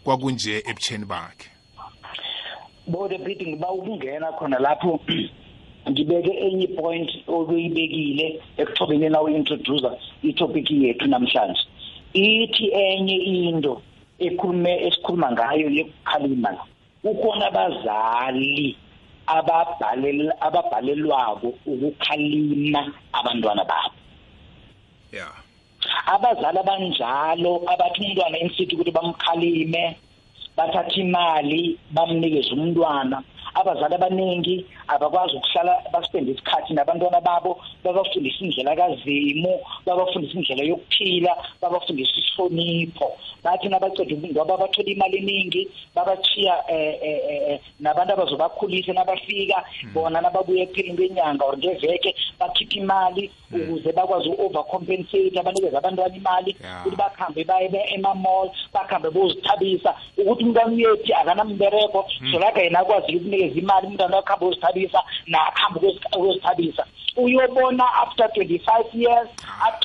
kwakunje 0.04 0.64
ebutheni 0.70 1.06
bakhe? 1.06 1.50
Bode 2.88 3.18
bithi 3.18 3.48
ngiba 3.48 3.72
ukungena 3.72 4.32
khona 4.38 4.60
lapho 4.60 5.00
ngibeke 5.90 6.34
enye 6.46 6.68
point 6.68 7.10
okuyibekile 7.28 8.42
ekuthobeni 8.58 9.10
na 9.10 9.22
uintroducer 9.22 9.98
itopic 10.24 10.72
yethu 10.72 11.08
namhlanje. 11.08 11.62
Ithi 12.14 12.66
enye 12.74 13.16
into 13.16 13.82
ekhulume 14.20 14.88
esikhuluma 14.88 15.32
ngayo 15.32 15.70
yekukhalima 15.70 16.52
ukhona 17.04 17.48
abazali 17.48 18.78
ababhalela 19.28 20.34
ababhalelwako 20.42 21.54
ukukhalima 21.66 22.82
abantwana 23.14 23.64
babo. 23.66 23.94
Yeah. 25.12 25.34
Abazali 26.08 26.60
abanjalo 26.60 27.52
abathi 27.68 28.00
umntwana 28.06 28.38
insithi 28.40 28.76
ukuthi 28.76 28.92
bamkhalime 28.92 29.98
bathatha 30.58 30.96
imali 31.02 31.78
bamnikeze 31.92 32.54
umntwana. 32.54 33.24
Abazali 33.54 33.96
abaningi 33.96 34.66
abakwazi 34.88 35.36
ukuhlala 35.36 35.74
baspende 35.94 36.32
isikhathi 36.32 36.74
nabantwana 36.74 37.22
babo 37.22 37.62
babafundisa 37.84 38.40
indlela 38.46 38.76
kazimu 38.76 39.60
babafundisa 39.86 40.34
indlela 40.38 40.64
yokuphila 40.64 41.32
babafundisa 41.62 42.16
isihlonipho. 42.18 43.18
Bathi 43.44 43.70
nabaceda 43.70 44.16
ngoba 44.16 44.58
bathola 44.58 44.90
imali 44.90 45.18
eningi 45.18 45.70
babachiya 45.96 46.56
eh, 46.68 46.98
eh, 47.02 47.22
eh, 47.30 47.60
nabantu 47.80 48.14
abazobakhulisa 48.14 48.94
nabafika 48.94 49.64
bona 49.94 50.22
nababuya 50.22 50.64
ekuphileni 50.64 50.98
kwenyanga 50.98 51.46
or 51.46 51.58
ngeveke 51.58 52.16
bakhipha 52.40 52.76
imali 52.76 53.32
ukuze 53.54 53.92
bakwazi 53.92 54.30
u-overcompensate 54.30 55.40
abanikeza 55.40 55.78
abantwana 55.78 56.16
imali 56.16 56.56
ukuthi 56.82 56.96
bakhambe 56.96 57.44
baye 57.44 57.70
ema-mall 57.96 58.50
bakhambe 58.74 59.10
bozithabisa 59.10 59.96
ukuthi 60.18 60.44
umntwana 60.44 60.74
uyethi 60.74 61.14
akanambereko 61.14 62.06
solaka 62.32 62.62
yena 62.62 62.80
akwazi 62.80 63.12
ukunikeza 63.36 63.60
imali 63.60 63.88
umntwana 63.88 64.16
wakhambe 64.18 64.46
uzithabisa 64.46 65.04
nakhambe 65.28 65.80
ukuzithabisa 66.16 66.86
uyobona 67.18 67.86
after 68.04 68.28
25 68.28 68.86
years 68.94 69.30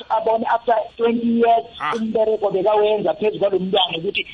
abone 0.09 0.45
after 0.45 0.75
20 0.97 1.39
years 1.39 1.65
umbereko 1.95 2.51
bekawenza 2.51 3.13
phezu 3.13 3.39
kwalo 3.39 3.59
mntwana 3.59 3.97
ukuthi 3.97 4.27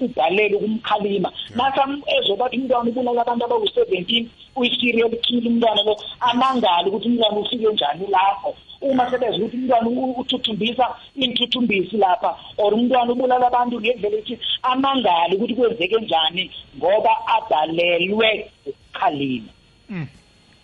ubhalele 0.00 0.56
ukumkhalima 0.56 1.32
masa 1.54 1.82
ezobathi 2.06 2.56
umntwana 2.58 2.90
ubulala 2.90 3.20
abantu 3.22 3.44
abawu-17 3.44 4.26
uyi-serial 4.56 5.10
kill 5.24 5.46
umntwana 5.46 5.82
lo 5.82 5.96
amangali 6.20 6.88
ukuthi 6.88 7.08
umntwana 7.08 7.38
ufike 7.40 7.72
njani 7.72 8.06
lapho. 8.06 8.54
Uma 8.84 9.10
sebeza 9.10 9.36
ukuthi 9.36 9.56
umntwana 9.56 9.90
uthuthumbisa 10.20 10.96
inthuthumbisi 11.14 11.96
lapha 11.96 12.36
or 12.58 12.74
umntwana 12.74 13.12
ubulala 13.12 13.46
abantu 13.46 13.80
ngendlela 13.80 14.16
ethi 14.16 14.38
amangali 14.62 15.36
ukuthi 15.36 15.54
kwenzeke 15.54 16.00
njani 16.00 16.50
ngoba 16.76 17.12
abhalelwe 17.34 18.50
ukukhalima 18.66 19.52
mm. 19.88 20.06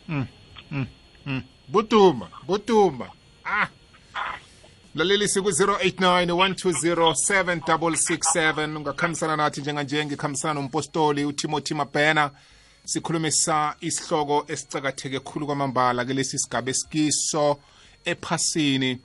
mm. 0.09 0.27
mm. 1.27 1.43
buduma 1.69 2.29
buduma 2.47 3.07
ah 3.45 3.69
mlalelisi 4.95 5.41
ku-089 5.41 6.27
120 6.27 8.77
ungakhambisana 8.77 9.37
nathi 9.37 9.61
njenganje 9.61 10.07
ngikhambisana 10.07 10.55
nompostoli 10.55 11.25
utimothy 11.25 11.75
mabhena 11.75 12.31
sikhulumisa 12.85 13.75
isihloko 13.81 14.45
esicakatheke 14.49 15.21
khulu 15.21 15.47
kwamambala 15.47 16.05
ke 16.05 16.15
lesi 16.15 16.39
sigaba 16.39 16.71
esikiso 16.71 17.59
ephasini 18.05 18.99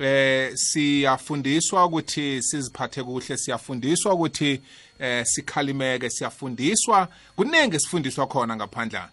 eh 0.00 0.52
siyafundiswa 0.54 1.86
ukuthi 1.86 2.42
siziphathe 2.42 3.02
kuhle 3.02 3.36
siyafundiswa 3.36 4.14
ukuthi 4.14 4.60
eh 4.98 5.24
sikhalimeke 5.26 6.10
siyafundiswa. 6.10 7.08
Kuningi 7.36 7.80
sifundiswa 7.80 8.26
khona 8.26 8.56
ngaphandla. 8.56 9.10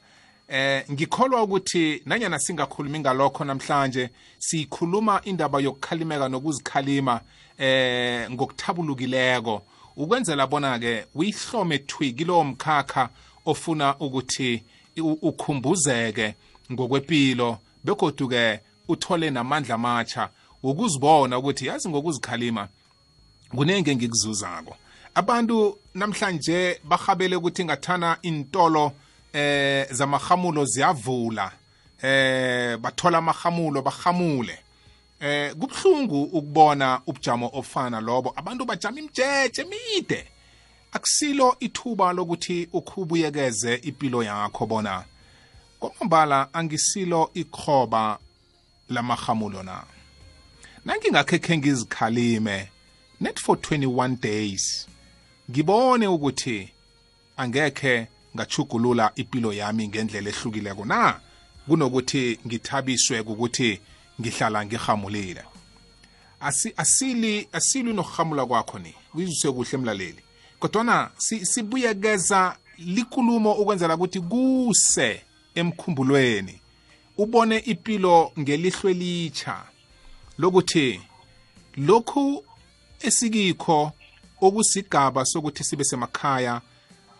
Eh 0.47 0.84
ngikholwa 0.91 1.43
ukuthi 1.43 2.01
nanyana 2.05 2.39
singakhulumi 2.39 2.99
ngalokho 2.99 3.43
namhlanje 3.43 4.09
sikhuluma 4.39 5.21
indaba 5.23 5.59
yokukhalimeka 5.59 6.29
nokuzikhalima 6.29 7.21
eh 7.57 8.32
ngokuthabulukileko. 8.32 9.61
Ukwenzela 9.95 10.47
bona 10.47 10.79
ke 10.79 11.05
uyihlome 11.15 11.77
thwi 11.77 12.11
kilowo 12.11 12.43
mkhakha 12.43 13.09
ofuna 13.45 13.95
ukuthi 13.99 14.63
ukhumbuzeke 14.97 16.36
ngokwepilo. 16.71 17.57
Begodu 17.84 18.27
ke 18.27 18.59
uthole 18.91 19.29
namandla 19.29 19.75
amatsha 19.75 20.29
ukuzibona 20.63 21.37
ukuthi 21.37 21.65
yazi 21.65 21.89
ngokuzikhalima 21.89 22.67
kunenge 23.55 23.95
ngikuzuzako. 23.95 24.75
Abantu 25.15 25.77
namhlanje 25.93 26.79
bahabele 26.83 27.35
ukuthi 27.35 27.65
ngathana 27.65 28.17
intolo 28.21 28.91
eh 29.33 29.87
zamahamulo 29.91 30.65
ziyavula 30.65 31.51
eh 32.01 32.77
bathola 32.77 33.17
amahamulo 33.17 33.81
bahamule 33.81 34.59
eh 35.19 35.55
kubhlungu 35.55 36.23
ukubona 36.23 37.01
ubujamo 37.07 37.49
ofana 37.53 38.01
lobo. 38.01 38.33
Abantu 38.35 38.65
bajama 38.65 38.99
imjeje 38.99 39.61
emide. 39.61 40.27
Akusilo 40.93 41.55
ithuba 41.59 42.13
lokuthi 42.13 42.67
ukhubuyekeze 42.73 43.75
impilo 43.75 44.23
yakho 44.23 44.65
bona. 44.65 45.03
Kwamambala 45.79 46.53
angisilo 46.53 47.31
ikhoba 47.33 48.19
lamahamulo 48.91 49.63
na? 49.63 49.83
Nangingakhekhe 50.85 51.57
ngizikhalime 51.57 52.67
net 53.19 53.39
for 53.39 53.55
21 53.55 54.15
days. 54.21 54.87
Ngibone 55.51 56.07
ukuthi 56.07 56.69
angekhe 57.37 58.07
ngachugulula 58.35 59.11
impilo 59.15 59.53
yami 59.53 59.87
ngendlela 59.87 60.29
ehlukileko 60.29 60.85
na? 60.85 61.19
Kunokuthi 61.67 62.39
ngithabiswe 62.47 63.19
ukuthi 63.19 63.79
ngihlala 64.21 64.65
ngihamulile. 64.65 65.43
Asi, 66.39 66.73
asili 66.77 67.47
asili 67.51 67.93
nokuhamula 67.93 68.45
kwakho 68.45 68.79
ni? 68.79 68.93
Kuyizwe 69.11 69.51
kuhle 69.51 69.69
emlaleli 69.73 70.23
kodwana 70.61 71.09
sibuyekeza 71.17 72.55
si 72.77 72.83
likulumo 72.83 73.53
ukwenzela 73.53 73.95
ukuthi 73.95 74.19
kuse 74.21 75.21
emkhumbulweni. 75.55 76.61
Ubone 77.18 77.57
impilo 77.57 78.32
ngelihlo 78.39 78.89
elitsha 78.89 79.64
lokuthi 80.38 81.01
lokhu 81.78 82.43
esikikho 83.01 83.91
okusigaba 84.41 85.26
sokuthi 85.26 85.64
sibe 85.64 85.84
semakhaya 85.84 86.62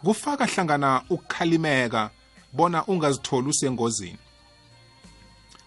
kufaka 0.04 0.46
hlangana 0.46 1.04
ukukhalimeka 1.10 2.10
bona 2.54 2.86
ungazitholi 2.86 3.50
usengozini. 3.50 4.18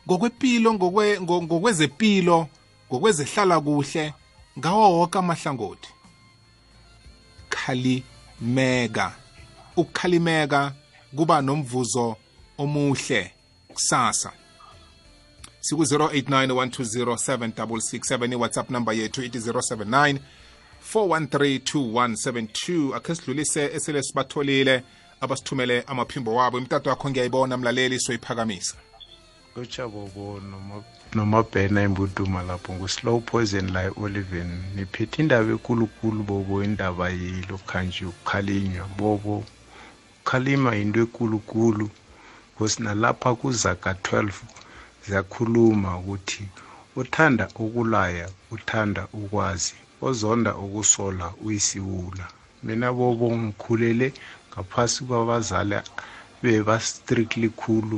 Ngokwepilo 0.07 0.75
ngokwezepilo 1.22 2.49
ngokwezehlala 2.89 3.61
kuhle 3.61 4.14
ngawo 4.59 4.99
wonke 4.99 5.18
amahlangothi. 5.18 5.89
Khalimeka. 7.49 9.14
Ukukhalimeka 9.77 10.72
kuba 11.16 11.43
nomvuzo 11.43 12.16
omuhle. 12.59 13.33
Kusasa. 13.75 14.33
Siku-089 15.61 16.53
120 16.53 18.33
iwhatsapp 18.33 18.70
number 18.70 18.95
yethu 18.95 19.22
ithi 19.22 19.39
079 19.39 20.18
4132172 20.95 22.97
akhe 22.97 23.14
sidlulise 23.14 23.64
esele 23.64 24.03
sibatholile 24.03 24.83
abasithumele 25.20 25.85
amaphimbo 25.87 26.35
wabo. 26.35 26.59
Imtato 26.59 26.91
yakho 26.91 27.11
ngiyayibona 27.11 27.57
mlaleli 27.57 28.01
soyiphakamisa 28.01 28.77
lochabobo 29.57 30.41
nomabhena 31.14 31.83
embuduma 31.83 32.43
lapho 32.43 32.72
ngu-slow 32.75 33.20
poison 33.20 33.72
la 33.72 33.85
e-oliven 33.85 34.51
niphethe 34.75 35.22
indaba 35.22 35.53
ekulukulu 35.55 36.22
bobo 36.29 36.64
indaba 36.64 37.11
yilokhanji 37.11 38.05
ukukhalinywa 38.05 38.87
bobo 38.99 39.35
ukukhalima 39.39 40.75
yinto 40.75 41.01
ekulukulu 41.07 41.87
because 42.55 42.78
nalapha 42.82 43.34
kuzaka 43.34 43.90
12 43.92 44.30
ziyakhuluma 45.07 45.98
ukuthi 45.98 46.44
uthanda 46.96 47.48
ukulaya 47.64 48.28
uthanda 48.50 49.02
ukwazi 49.12 49.74
ozonda 50.02 50.55
ukusola 50.64 51.26
uyisiwula. 51.44 52.26
Mina 52.62 52.92
bobo 52.92 53.26
ngikhulele 53.36 54.12
ngaphasi 54.50 55.05
kwabazali 55.05 55.78
beba-strictly 56.42 57.48
khulu 57.61 57.96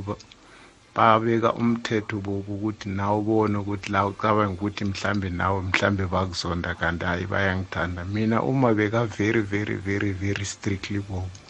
babeka 0.97 1.53
umthetho 1.61 2.17
bobo 2.27 2.53
ukuthi 2.57 2.89
nawe 2.89 3.19
ubone 3.21 3.57
ukuthi 3.59 3.93
la 3.93 4.07
ucabanga 4.11 4.55
ukuthi 4.57 4.85
mhlambe 4.85 5.29
nawe 5.31 5.59
mhlambe 5.69 6.05
bakuzonda 6.13 6.75
kanti 6.81 7.05
hayi 7.05 7.27
bayangithanda. 7.33 8.05
Mina 8.05 8.43
uma 8.43 8.69
beka 8.75 9.05
very 9.19 9.43
very 9.53 9.77
very 9.77 10.13
very 10.13 10.45
strictly 10.45 11.01
bobo. 11.09 11.46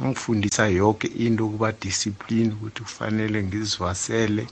Angifundisa 0.00 0.68
yonke 0.68 1.06
into 1.06 1.46
ukuba 1.46 1.72
discipline 1.72 2.52
ukuthi 2.52 2.82
kufanele 2.82 3.42
ngizivasele 3.42 4.46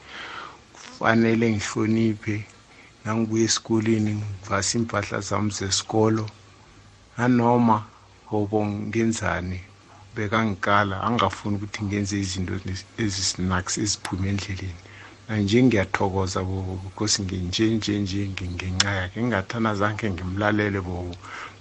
kufanele 0.72 1.51
ngihloniphe. 1.53 2.45
Nangibuya 3.05 3.45
esikoleni 3.45 4.12
ngivasa 4.14 4.78
impahla 4.78 5.20
zami 5.20 5.51
zesikolo. 5.51 6.24
Nanoma 7.18 7.84
hobo 8.30 8.66
ngenzani 8.66 9.61
bekangikala 10.14 11.03
angafuni 11.03 11.57
ukuthi 11.57 11.84
ngenze 11.84 12.20
izinto 12.20 12.55
ezisinaks 13.03 13.78
eziphume 13.78 14.28
endleleni. 14.32 14.80
Nanje 15.28 15.62
ngiyathokoza 15.62 16.40
bobo 16.49 16.80
because 16.84 17.22
nginje 17.22 17.64
nje 17.70 17.99
nje 17.99 18.20
ngenxa 18.28 18.90
yakhe. 19.01 19.20
Ngingathana 19.20 19.74
zange 19.74 20.11
ngimlalele 20.11 20.80
bobo. 20.80 21.14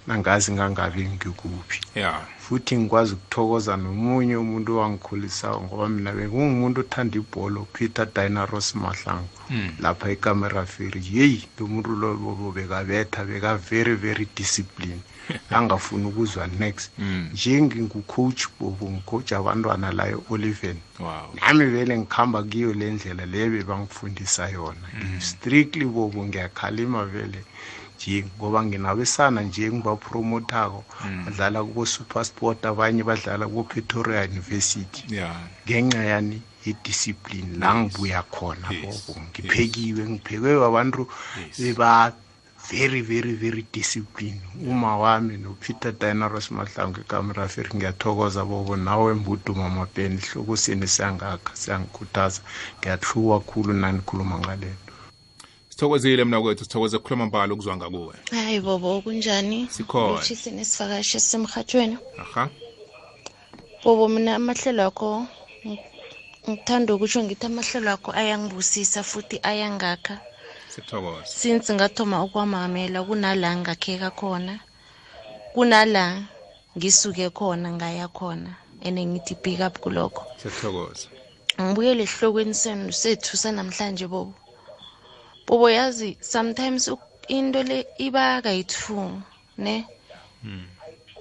Nangazi 0.06 0.52
ngangabe 0.52 1.02
ngikuphi 1.14 1.80
yeah 1.94 2.20
futhi 2.44 2.76
ngikwazi 2.78 3.12
ukuthokoza 3.14 3.72
nomunye 3.82 4.36
umuntu 4.44 4.68
owangikhulisayo 4.76 5.58
ngoba 5.64 5.86
mina 5.94 6.10
bengungumuntu 6.16 6.78
othanda 6.84 7.16
ibholo 7.20 7.60
peter 7.74 8.06
dinaros 8.14 8.68
mahlangu 8.82 9.36
mm. 9.50 9.70
lapha 9.82 10.06
ekamera 10.14 10.62
feri 10.72 11.00
yeyi 11.16 11.40
lo 11.56 11.64
muntu 11.72 11.90
lobo 12.02 12.52
bekabetha 12.56 13.20
beka 13.28 13.52
very 13.70 13.94
very 14.04 14.26
discipline 14.36 15.00
angafuni 15.56 16.06
ukuzwa 16.10 16.44
next 16.60 16.90
mm. 16.98 17.28
njengingucoach 17.32 18.42
bobo 18.60 18.84
ngicoach 18.92 19.32
abantwana 19.32 19.88
la 19.98 20.04
e-oliven 20.14 20.78
wow. 21.00 21.28
nami 21.40 21.64
vele 21.72 21.98
ngikhamba 21.98 22.42
kiyo 22.42 22.72
le 22.78 22.90
ndlela 22.90 23.24
leyo 23.26 23.50
bebangifundisa 23.50 24.48
yona 24.48 24.88
mm. 24.94 25.20
strictly 25.20 25.84
bobo 25.84 26.20
ngiyakhalima 26.26 27.04
vele 27.04 27.40
nje 28.04 28.24
ngoba 28.36 28.60
nginabesana 28.64 29.40
nje 29.42 29.62
engibapromotako 29.68 30.80
mm. 31.04 31.24
badlala 31.24 31.58
kubo-supersport 31.66 32.60
abanye 32.70 33.02
badlala 33.08 33.44
kubo-pretoria 33.48 34.28
university 34.32 35.00
yeah. 35.16 35.36
ngenxa 35.64 36.02
yani 36.12 36.36
yediscipline 36.66 37.52
yes. 37.52 37.60
la 37.60 37.70
ngibuya 37.74 38.22
khona 38.34 38.68
bobo 38.80 39.12
yes. 39.16 39.20
ngiphekiwe 39.28 40.00
yes. 40.00 40.10
ngiphekwe 40.10 40.50
abantu 40.70 41.02
yes. 41.40 41.56
beba 41.60 42.12
very 42.70 43.00
very 43.02 43.32
very 43.42 43.62
discipline 43.72 44.40
uma 44.72 44.96
wami 45.02 45.36
nopeter 45.44 45.92
dinaros 46.00 46.50
mahlangu 46.56 47.00
ekamera 47.00 47.48
feri 47.48 47.70
ngiyathokoza 47.76 48.44
bobo 48.50 48.76
nawe 48.76 49.10
mbuduma 49.20 49.66
mapeni 49.78 50.18
hlokosini 50.26 50.86
siyangakha 50.94 51.52
siyangikhuthaza 51.60 52.40
ngiyahluka 52.78 53.38
khulu 53.48 53.72
nanikhuluma 53.80 54.36
ngalelo 54.42 54.83
sithokozile 55.74 56.24
mna 56.24 56.40
kwethu 56.40 56.64
sithokoze 56.64 56.96
ukukhuluma 56.96 57.26
mbalo 57.26 57.54
ukuzwa 57.54 57.76
ngakuwe. 57.76 58.14
Hayi 58.30 58.60
bobo 58.60 59.00
kunjani 59.00 59.68
sikhona. 59.70 60.20
Uchisini 60.20 60.62
isivakashi 60.62 61.16
esisemhathweni 61.16 61.98
aha. 62.18 62.48
Bobo 63.84 64.08
mina 64.08 64.34
amahlelo 64.36 64.86
akho 64.86 65.26
ngithanda 66.48 66.94
ukutsho 66.94 67.22
ngithi 67.24 67.46
amahlelo 67.46 67.90
akho 67.90 68.10
ayangibusisa 68.12 69.02
futhi 69.02 69.40
ayangakha. 69.42 70.20
Sithokoze. 70.68 71.26
Since 71.26 71.74
ngathoma 71.74 72.22
ukwamamela 72.22 73.02
kunala 73.02 73.56
ngakheka 73.56 74.10
khona 74.10 74.54
kunala 75.54 76.22
ngisuke 76.78 77.30
khona 77.30 77.68
ngaya 77.72 78.08
khona 78.08 78.50
and 78.84 78.98
ngithi 78.98 79.34
pick 79.42 79.60
up 79.60 79.80
kulokho. 79.80 80.22
Sithokoze. 80.38 81.08
Ngibuyele 81.60 82.02
esihlokweni 82.06 82.54
senu 82.54 82.92
sethu 82.92 83.36
sanamhlanje 83.36 84.06
bobo. 84.06 84.34
Bobo 85.46 85.70
yazi 85.70 86.16
sometimes 86.20 86.90
into 87.28 87.62
le 87.62 87.86
iba 87.98 88.42
kayithu 88.42 89.22
ne? 89.58 89.86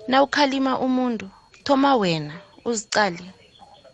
Na 0.07 0.23
ukhalima 0.23 0.79
umuntu 0.79 1.29
thoma 1.63 1.95
wena 1.95 2.33
uzicale 2.65 3.23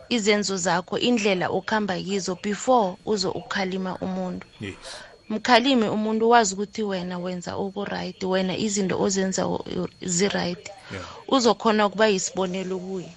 izenzo 0.09 0.57
zakho 0.57 0.97
indlela 0.97 1.49
okuhamba 1.49 1.95
kizo 1.99 2.38
before 2.43 2.97
uzo 3.05 3.32
ukhalima 3.32 3.97
umuntu. 3.97 4.47
Yes. 4.61 4.75
Mkhalime 5.30 5.89
umuntu 5.89 6.30
wazi 6.30 6.53
ukuthi 6.53 6.84
wena 6.84 7.19
wenza 7.19 7.55
okuright 7.55 8.23
wena 8.23 8.57
izinto 8.57 9.01
ozenza 9.01 9.43
zi-right 10.01 10.71
yeah. 10.91 11.05
Uzokhona 11.27 11.86
ukuba 11.86 12.07
yisibonelo 12.07 12.80
kuye. 12.80 13.11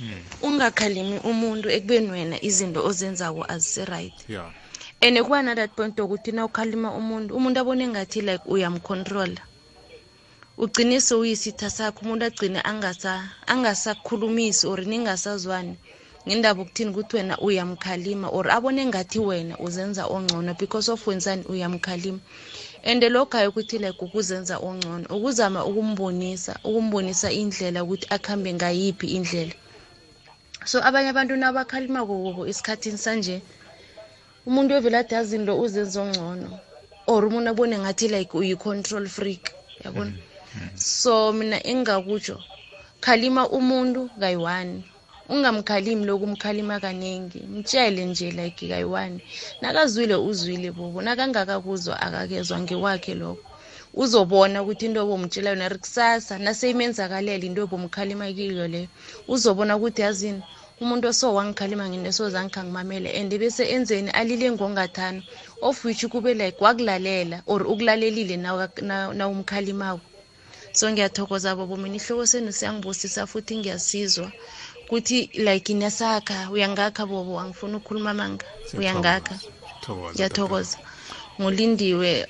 Mm. 0.00 0.12
ungakhalimi 0.42 1.18
umuntu 1.18 1.70
ekubeni 1.70 2.10
wena 2.10 2.36
izinto 2.48 2.86
ozenzako 2.86 3.44
azisi-right 3.48 4.14
yeah 4.28 4.50
and 5.00 5.18
kuba 5.22 5.42
na-that 5.42 5.70
point 5.76 5.98
yokuthi 5.98 6.32
na 6.32 6.44
ukhalima 6.44 6.90
umuntu 7.00 7.36
umuntu 7.36 7.60
abone 7.60 7.84
ngathi 7.88 8.20
like 8.20 8.44
uyamcontrola 8.46 9.42
ugcinise 10.58 11.14
uyisitha 11.14 11.70
sakho 11.70 12.00
umuntu 12.04 12.24
agcine 12.24 12.60
angasa- 12.60 13.28
angasakhulumisi 13.46 14.66
or 14.66 14.80
ningasazwani 14.82 15.76
ngendaba 16.28 16.60
okuthini 16.62 16.90
ukuthi 16.90 17.16
wena 17.16 17.38
uyamkhalima 17.38 18.28
or 18.28 18.50
abone 18.50 18.84
ngathi 18.86 19.18
wena 19.18 19.54
uzenza 19.58 20.06
ongcono 20.06 20.54
because 20.58 20.88
of 20.90 21.06
wenzani 21.06 21.44
uyamkhalima. 21.48 22.20
And 22.84 23.02
lokho 23.02 23.36
hayi 23.36 23.48
ukuthi 23.48 23.78
like 23.78 23.98
ukuzenza 24.04 24.58
ongcono 24.58 25.06
ukuzama 25.08 25.64
ukumbonisa 25.64 26.58
ukumbonisa 26.64 27.32
indlela 27.32 27.84
ukuthi 27.84 28.06
akuhambe 28.10 28.52
ngayiphi 28.54 29.06
indlela. 29.06 29.54
So 30.66 30.84
abanye 30.84 31.08
abantu 31.08 31.36
nabakhalimako 31.36 32.14
kubo 32.24 32.46
esikhathini 32.46 32.98
sanje 32.98 33.40
umuntu 34.46 34.74
ovela 34.74 34.98
ade 34.98 35.16
azini 35.16 35.44
lo 35.44 35.54
uzenzo 35.60 36.04
ngcono 36.06 36.50
or 37.06 37.24
umuntu 37.24 37.48
abone 37.50 37.78
ngathi 37.78 38.08
like 38.08 38.32
uyi-control 38.36 39.06
freak 39.08 39.44
yabona? 39.84 40.12
So 40.74 41.32
mina 41.32 41.58
engingakutsho 41.70 42.36
khalima 43.00 43.48
umuntu 43.48 44.10
kayi-one. 44.20 44.82
Ungamkhalimi 45.28 46.04
loku 46.06 46.24
umkhalima 46.24 46.80
kaningi 46.80 47.40
mtshele 47.40 48.04
nje 48.04 48.30
like 48.30 48.68
kayi-one. 48.68 49.20
Nakazwile 49.60 50.16
uzwile 50.16 50.70
bobo. 50.72 51.02
Nakangakakuzwa 51.02 52.00
akakezwa 52.00 52.60
ngewakhe 52.60 53.14
lokho. 53.14 53.44
Uzobona 53.94 54.62
ukuthi 54.62 54.86
into 54.86 55.02
obomtshela 55.02 55.50
yona 55.50 55.68
ri 55.68 55.78
kusasa 55.78 56.38
naseyimenzakalela 56.38 57.44
into 57.44 57.62
obomkhalima 57.64 58.32
kiyo 58.32 58.68
leyo 58.68 58.88
uzobona 59.28 59.76
ukuthi 59.76 60.02
yazini 60.02 60.42
umuntu 60.82 61.04
oso 61.12 61.34
wangikhalima 61.36 61.84
ngine 61.88 62.10
sozange 62.12 62.60
ngimamele 62.62 63.08
and 63.20 63.32
bese 63.40 63.64
enzeni 63.74 64.10
alile 64.20 64.46
ngongathana 64.52 65.22
of 65.62 65.84
which 65.84 66.02
kube 66.12 66.34
like 66.34 66.58
wakulalela 66.64 67.42
or 67.46 67.60
ukulalelile 67.72 68.36
nawumkhalimako 69.18 70.06
so 70.72 70.84
ngiyathokoza 70.90 71.56
bobo 71.56 71.76
mina 71.76 71.96
ihloko 71.96 72.26
senu 72.26 72.52
siyangibusisa 72.52 73.26
futhi 73.30 73.56
ngiyasizwa 73.58 74.30
kuthi 74.88 75.30
like 75.34 75.74
nasakha 75.74 76.48
uyangakha 76.50 77.06
bobo 77.06 77.40
angifuna 77.40 77.76
ukukhuluma 77.76 78.14
manga 78.14 78.46
uyangakha. 78.78 79.36
Ngiyathokoza. 80.14 80.76
Ngulindiwe 81.40 82.26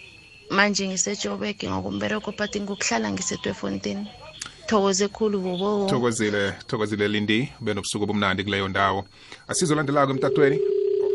manje 0.50 0.88
ngisejobeke 0.88 1.70
ngokumbereko 1.70 2.32
but 2.38 2.52
ngokuhlala 2.56 3.12
ngisedwefontini 3.12 4.06
thokoze 4.68 5.08
khulu 5.08 5.40
bobo. 5.40 5.86
Thokozile 5.90 6.52
thokozile 6.66 7.08
lindi. 7.08 7.52
Benobusuku 7.60 8.04
obumnandi 8.04 8.44
kuleyo 8.44 8.68
ndawo. 8.68 9.04
Asizolandelako 9.48 10.12
emtatweni? 10.12 10.60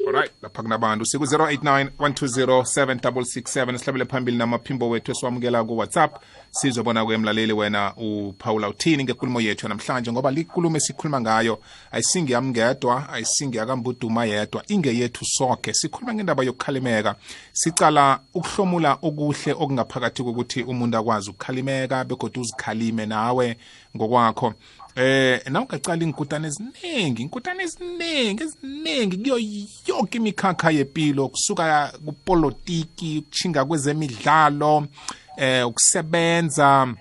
Alright 0.07 0.31
lapha 0.41 0.61
kunabantu. 0.63 1.05
Siku-089 1.05 1.89
120 1.99 2.61
7667 2.61 3.77
sihlabele 3.77 4.05
phambili 4.05 4.37
namaphimbo 4.37 4.89
wethu 4.89 5.11
esiwamukela 5.11 5.63
ku-whatsapp. 5.63 6.15
Sizobona 6.53 7.05
kwemlaleli 7.05 7.53
wena 7.53 7.93
uphawula 7.95 8.69
uthini 8.69 9.03
ngekulumo 9.03 9.41
yethu 9.41 9.67
namhlanje 9.67 10.11
ngoba 10.11 10.31
likulumo 10.31 10.77
esikhuluma 10.77 11.21
ngayo. 11.21 11.59
Ayisingiyami 11.91 12.49
ngedwa 12.49 13.09
ayisingiyakambuduma 13.09 14.25
yedwa. 14.25 14.63
Ingeyethu 14.67 15.25
sonke 15.25 15.73
sikhuluma 15.73 16.13
ngendaba 16.13 16.43
yokukhalimeka. 16.43 17.15
Sicala 17.53 18.19
ukuhlomula 18.33 18.97
okuhle 19.01 19.51
okungaphakathi 19.53 20.23
kokuthi 20.23 20.63
umuntu 20.63 20.97
akwazi 20.97 21.29
ukukhalimeka 21.29 22.05
begodwa 22.05 22.41
uzikhalime 22.41 23.05
nawe 23.05 23.57
ngokwakho. 23.95 24.53
Eh 24.95 25.41
nawungacala 25.49 26.03
inkutane 26.03 26.47
eziningi 26.47 27.21
inkutane 27.21 27.63
eziningi 27.63 28.43
eziningi. 28.43 29.17
Kuyo 29.17 29.39
yonke 29.87 30.17
imikhakha 30.17 30.71
yempilo 30.71 31.27
kusuka 31.27 31.93
kupolitiki 32.05 33.17
ukuchinga 33.17 33.65
kwezemidlalo 33.65 34.87
eh 35.37 35.67
ukusebenza 35.67 36.93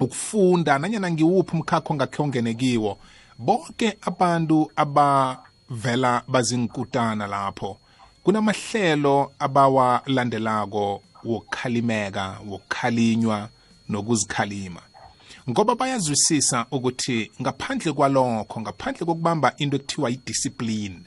ukufunda 0.00 0.78
nanyana 0.78 1.10
ngiwuphi 1.10 1.52
umkhakha 1.56 1.90
ongakhe 1.92 2.22
ongene 2.22 2.54
kiwo. 2.54 2.98
Bonke 3.38 3.98
abantu 4.00 4.70
abavela 4.76 6.22
bazinkutana 6.28 7.26
lapho 7.26 7.78
kunamahlelo 8.24 9.32
abawalandelako 9.38 11.02
wokukhalimeka 11.24 12.38
wokukhalinywa 12.48 13.48
nokuzikhalima. 13.88 14.82
Ngoba 15.50 15.74
bayazwisisa 15.74 16.66
ukuthi 16.70 17.30
ngaphandle 17.42 17.92
kwalokho 17.92 18.60
ngaphandle 18.60 19.06
kokubamba 19.06 19.54
into 19.56 19.76
ekuthiwa 19.76 20.10
idiscipline 20.10 20.98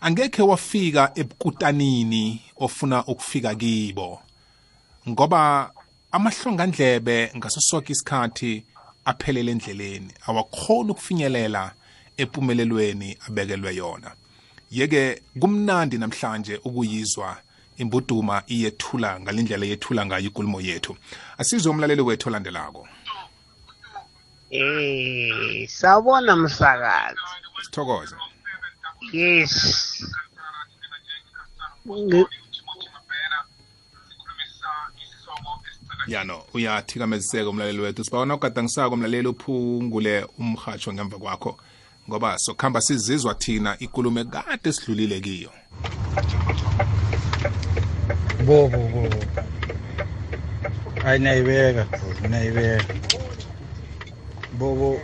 angekhe 0.00 0.42
wafika 0.42 1.12
ebukutanini 1.14 2.40
ofuna 2.56 3.04
ukufika 3.06 3.54
kibo. 3.54 4.23
Ngoba 5.08 5.70
amahlongandlebe 6.12 7.32
ngaso 7.36 7.60
sonke 7.60 7.92
isikhathi 7.92 8.64
aphelele 9.04 9.52
endleleni. 9.52 10.10
Awakhona 10.26 10.92
ukufinyelela 10.92 11.72
empumelelweni 12.16 13.16
abekelwe 13.26 13.74
yona. 13.76 14.10
Yeke 14.70 15.22
kumnandi 15.40 15.98
namhlanje 15.98 16.60
ukuyizwa 16.64 17.36
imbuduma 17.76 18.42
iyethula 18.46 19.20
ngalindlela 19.20 19.66
yethula 19.66 20.06
ngayo 20.06 20.26
ikulumo 20.26 20.60
yethu. 20.60 20.96
Asizwe 21.38 21.70
umlaleli 21.70 22.02
wethu 22.02 22.28
olandelako. 22.28 22.88
Eh, 24.50 25.68
sawubona 25.68 26.36
msakazi. 26.36 27.20
sithokoze. 27.64 28.16
Yes. 29.12 30.04
Yano 36.06 36.42
uyathikameziseka 36.54 37.48
umlaleli 37.48 37.80
wethu. 37.80 38.04
Sibawona 38.04 38.34
ugadangisako 38.34 38.94
umlaleli 38.94 39.28
uphungule 39.28 40.26
umhatsho 40.38 40.92
ngemva 40.92 41.18
kwakho. 41.18 41.56
Ngoba 42.08 42.38
sokuhamba 42.38 42.80
sizizwa 42.80 43.34
thina 43.34 43.76
ikulumo 43.78 44.24
kade 44.24 44.72
sidlulile 44.72 45.20
kiyo. 45.20 45.50
Bo 48.46 48.68
bo 48.68 48.78
bo 48.78 49.08
hayi 51.02 51.18
nayibeka 51.18 51.84
bro 51.84 52.28
nayibeka 52.28 52.94
bobo 54.58 55.00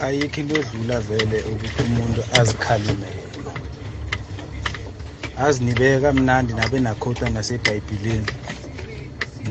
ayikho 0.00 0.40
into 0.40 0.54
edlula 0.58 1.00
vele 1.00 1.42
ukuthi 1.42 1.82
umuntu 1.82 2.20
azikhalime 2.38 3.06
yena. 3.06 3.52
Azinibeka 5.36 6.12
mnandi 6.12 6.52
nabe 6.52 6.78
nakhota 6.80 7.30
nasebhayibhileni. 7.30 8.26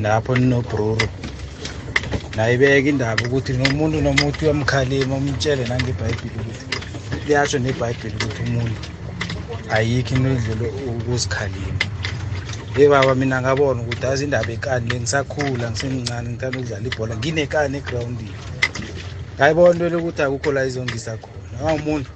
Lapho 0.00 0.36
ninobroro 0.36 1.08
nayibeka 2.36 2.88
indaba 2.88 3.22
ukuthi 3.24 3.52
nomuntu 3.52 4.00
nomuntu 4.00 4.44
uyamkhalima 4.44 5.16
umtshele 5.16 5.66
nangebhayibhili 5.66 6.38
ukuthi 6.40 6.66
liyasho 7.26 7.58
nebhayibhili 7.58 8.16
ukuthi 8.16 8.42
umuntu 8.42 8.80
ayikho 9.74 10.14
into 10.14 10.28
edlula 10.30 10.64
ukuzikhalima. 10.90 11.80
Ye 12.76 12.88
baba 12.88 13.14
mina 13.14 13.42
ngabona 13.42 13.82
ukuthi 13.82 14.06
azi 14.06 14.24
indaba 14.24 14.52
ekani 14.52 14.88
le 14.88 15.00
ngisakhula 15.00 15.70
ngisemncane 15.70 16.28
ngithanda 16.30 16.58
ukudlala 16.58 16.86
ibhola 16.88 17.14
nginekani 17.16 17.76
egrawundini. 17.78 18.40
Ngayibona 19.36 19.72
into 19.72 19.88
lokuthi 19.92 20.22
akukho 20.22 20.52
la 20.52 20.64
izongisa 20.64 21.16
khona. 21.22 21.56
Awumuntu 21.68 22.10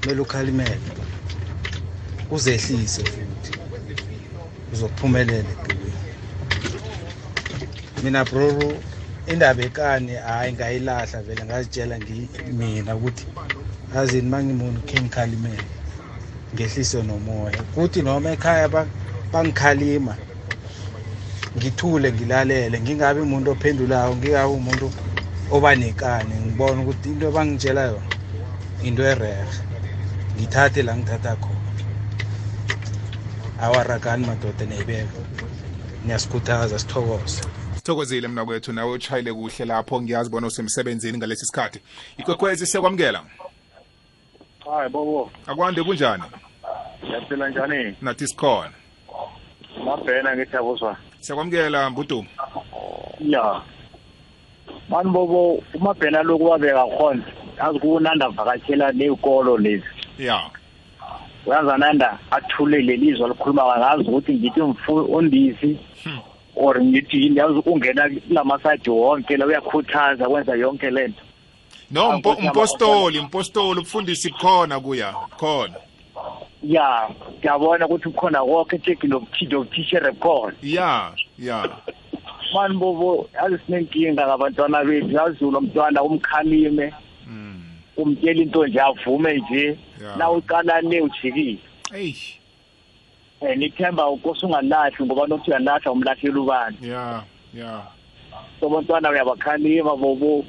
kumele 0.00 0.20
ukhalimele. 0.20 0.88
Uzehlise 2.30 3.02
futhi. 3.12 3.52
Uzokuphumelela. 4.72 5.52
empilweni 5.52 5.77
mina 8.02 8.24
broro 8.24 8.68
indaba 9.32 9.62
ekani 9.68 10.12
hhayi 10.14 10.52
ngayilahla 10.52 11.22
vele 11.26 11.42
ngazitshela 11.44 11.96
mina 12.58 12.96
ukuthi 12.96 13.26
azini 13.98 14.28
uma 14.28 14.38
ngimuntu 14.44 14.80
khe 14.88 14.96
ngikhalimele 15.02 15.64
ngehlise 16.54 16.98
nomoya. 17.02 17.60
Kuthi 17.74 18.02
noma 18.02 18.28
ekhaya 18.36 18.68
ba- 18.74 18.90
bangikhalima 19.32 20.14
ngithule 21.56 22.08
ngilalele 22.12 22.76
ngingabi 22.80 23.20
umuntu 23.26 23.48
ophendulayo 23.50 24.12
ngingabi 24.16 24.52
umuntu 24.60 24.86
oba 25.54 25.70
nekani 25.80 26.34
ngibona 26.44 26.78
ukuthi 26.82 27.08
into 27.12 27.24
abangitshela 27.28 27.82
yona 27.90 28.10
into 28.86 29.02
erehe 29.12 29.44
ngithathe 30.36 30.80
la 30.82 30.92
ngithatha 30.96 31.32
khona. 31.42 31.70
Awaragani 33.64 34.22
madoda 34.26 34.64
neyibeka. 34.66 35.14
Ngiyasikhuthaza 36.04 36.78
sithokoze. 36.78 37.42
Sithokozile 37.88 38.28
mna 38.28 38.44
kwethu 38.44 38.72
nawe 38.72 38.92
utshayele 38.92 39.32
kuhle 39.32 39.64
lapho. 39.64 40.02
Ngiyazi 40.02 40.30
bona 40.30 40.46
usemsebenzini 40.46 41.18
ngalesi 41.18 41.46
sikhathi. 41.46 41.80
Ikwekhwezi 42.18 42.66
siyakwamukela? 42.66 43.22
Hayi 44.64 44.88
bobo. 44.90 45.30
Akwande 45.46 45.82
kunjani? 45.82 46.22
Yaphila 47.12 47.48
njani? 47.48 47.96
Nathi 48.02 48.26
sikhona. 48.26 48.72
Mabhena 49.84 50.36
ngithabuzwa 50.36 50.96
siyakwamukela 51.20 51.90
mbuduma 51.90 52.28
ya. 53.20 53.62
Mani 54.88 55.10
bobo 55.10 55.62
umabhena 55.74 56.22
loku 56.22 56.44
wabeka 56.44 56.86
khona. 56.86 57.22
Yazi 57.58 57.78
kunanda 57.78 58.28
vakatshela 58.28 58.92
ney'kolo 58.92 59.58
lezi. 59.58 59.84
Ya. 60.18 60.50
Uyazananda 61.46 62.18
athulele 62.30 62.96
lizwa 62.96 63.28
likhuluma 63.28 63.78
ngazi 63.78 64.08
ukuthi 64.08 64.32
ngithi 64.34 64.60
umfundisi 64.60 65.78
or 66.58 66.80
ngithi 66.82 67.16
yini 67.22 67.36
yazi 67.36 67.62
ungena 67.66 68.08
kulamasayidi 68.28 68.90
wonke 68.90 69.36
la 69.36 69.46
uyakhuthaza 69.46 70.28
kwenza 70.28 70.54
yonke 70.54 70.90
lento 70.90 71.22
no 71.90 72.12
mpo- 72.18 72.32
Akuthi 72.32 72.48
mpostoli 72.48 73.20
mpostoli 73.20 73.80
ubufundisi 73.80 74.30
khona 74.30 74.80
kuya 74.80 75.12
khona. 75.36 75.74
Ya 76.62 77.08
ngiyabona 77.38 77.86
ukuthi 77.86 78.04
kukhona 78.10 78.40
konke 78.44 78.78
teknologithishere 78.78 80.12
khona 80.12 80.52
ya 80.62 81.12
ya. 81.38 81.68
Mani 82.54 82.76
bobo 82.76 83.28
yazi 83.34 83.58
sinenkinga 83.66 84.26
ngabantwana 84.26 84.84
bethu. 84.84 85.10
Yazi 85.10 85.44
lo 85.44 85.60
mntwana 85.60 86.02
umkhalime. 86.02 86.92
Mm. 87.26 87.62
umtshela 87.96 88.42
into 88.42 88.66
nje 88.66 88.80
avume 88.80 89.34
nje. 89.38 89.78
Na 90.16 90.30
uqala 90.30 90.80
le 90.80 91.00
ujikile. 91.00 91.58
Eyi 91.94 92.16
um 93.40 93.54
nithemba 93.58 94.08
ukose 94.10 94.46
ungalahli 94.46 95.04
ngoba 95.06 95.26
nokuthi 95.26 95.50
uyalahla 95.50 95.92
umlahlela 95.92 96.40
ubani. 96.40 96.76
Ya 96.82 97.22
ya. 97.54 97.82
So 98.60 98.68
bantwana 98.68 99.10
uyabakhalima 99.10 99.96
bobo. 99.96 100.44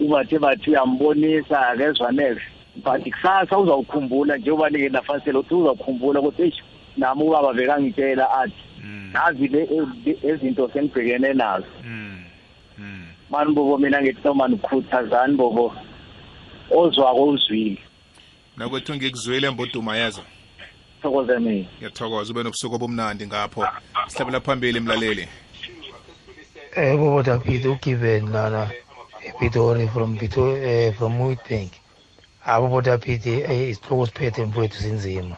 Ubathe 0.00 0.38
bathi 0.38 0.70
uyambonisa 0.70 1.68
akezwa 1.68 2.12
neve 2.12 2.40
but 2.84 3.02
kusasa 3.02 3.58
uzawukhumbula 3.58 4.36
njengoba 4.36 4.70
nike 4.70 4.88
nafanisele 4.88 5.38
ukuthi 5.38 5.54
uzawukhumbula 5.54 6.20
ukuthi 6.20 6.42
eish 6.42 6.62
nami 6.96 7.22
ubaba 7.22 7.52
bekangitshela 7.54 8.30
athi 8.30 8.54
nazi 9.12 9.48
le 9.48 9.66
le- 10.04 10.18
ezinto 10.22 10.68
sengibhekene 10.72 11.32
nazo. 11.32 11.66
Mm. 11.84 12.22
Mm. 12.78 13.06
mani 13.30 13.52
bobo 13.54 13.78
mina 13.78 14.02
ngithi 14.02 14.20
noma 14.24 14.48
nikhuthazani 14.48 15.36
bobo. 15.36 15.72
Ozwako 16.70 17.24
uzwile. 17.28 17.78
Nakwethu 18.56 18.94
ngikuzwile 18.94 19.50
mboduma 19.50 19.96
yazo 19.96 20.22
thokoze 21.02 21.38
mina 21.38 21.68
ngiyathokoza 21.78 22.30
ube 22.32 22.42
nobusuku 22.42 22.74
obumnandi 22.74 23.26
ngapho 23.26 23.66
sihlabela 24.08 24.40
phambili 24.40 24.80
mlaleli 24.80 25.28
Eh, 26.76 26.94
bobo 26.94 27.22
David, 27.22 27.64
ugiven 27.66 28.32
lana 28.32 28.70
ePitori 29.24 29.88
from 29.88 30.18
Pitori 30.18 30.60
eh, 30.62 30.92
from 30.92 31.18
Witbank. 31.18 31.72
Abo 32.44 32.82
David 32.82 33.26
eh 33.26 33.70
isihloko 33.70 34.06
siphethe 34.06 34.44
mfowethu 34.44 34.82
sinzima. 34.82 35.36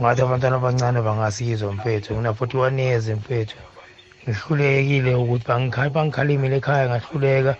Ngathi 0.00 0.22
abantwana 0.22 0.56
abancane 0.56 1.02
bangasizwa 1.02 1.72
mfowethu. 1.72 2.14
Ngina 2.14 2.30
41 2.32 2.78
years 2.78 3.08
mfowethu. 3.08 3.56
Ngihlulekile 4.28 5.14
ukuthi 5.14 5.44
bangikhali 5.48 5.90
bangikhalimile 5.90 6.56
ekhaya 6.56 6.88
ngahluleka. 6.88 7.56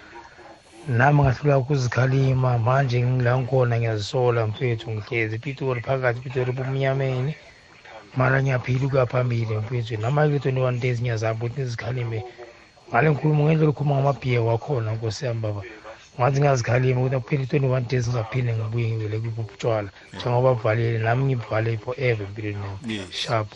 Nami 0.88 1.22
ngahluleka 1.22 1.58
ukuzikhalima 1.58 2.58
manje 2.58 2.98
ngila 3.02 3.32
ngikhona 3.38 3.74
ngiyazisola 3.78 4.40
mfowethu 4.48 4.86
ngihlezi 4.92 5.34
ePitori 5.36 5.80
phakathi 5.86 6.18
ePitori 6.20 6.50
bumnyameni. 6.56 7.32
Mara 8.18 8.36
ngiyaphila 8.42 8.84
ukuya 8.86 9.06
phambili 9.06 9.56
mfowethu. 9.56 9.96
Nama 9.96 10.26
21 10.26 10.80
days 10.82 11.00
ngiyazama 11.00 11.34
ukuthi 11.40 11.60
ngizikhalime 11.60 12.18
ngale 12.88 13.06
nkulumo 13.10 13.40
ngendlela 13.44 13.70
ukhuluma 13.72 13.94
ngamabhiya 13.96 14.40
wakhona 14.48 14.92
nkosi 14.94 15.24
yami 15.26 15.40
baba 15.40 15.62
ngathi 16.20 16.40
ngazikhalima 16.40 17.00
ukuthi 17.00 17.16
akuphela 17.16 17.42
i-twenty-one 17.42 17.86
days 17.88 18.08
ngizaphinde 18.08 18.54
ngibuye 18.54 18.90
ngivele 18.90 19.18
kubutshwala 19.18 19.90
njengoba 20.14 20.54
buvalile 20.54 20.98
nami 20.98 21.24
ngibuvale 21.24 21.78
forever 21.78 22.26
empilweni 22.26 22.58
yami. 22.64 22.94
Yes. 22.94 23.10
sharp 23.10 23.52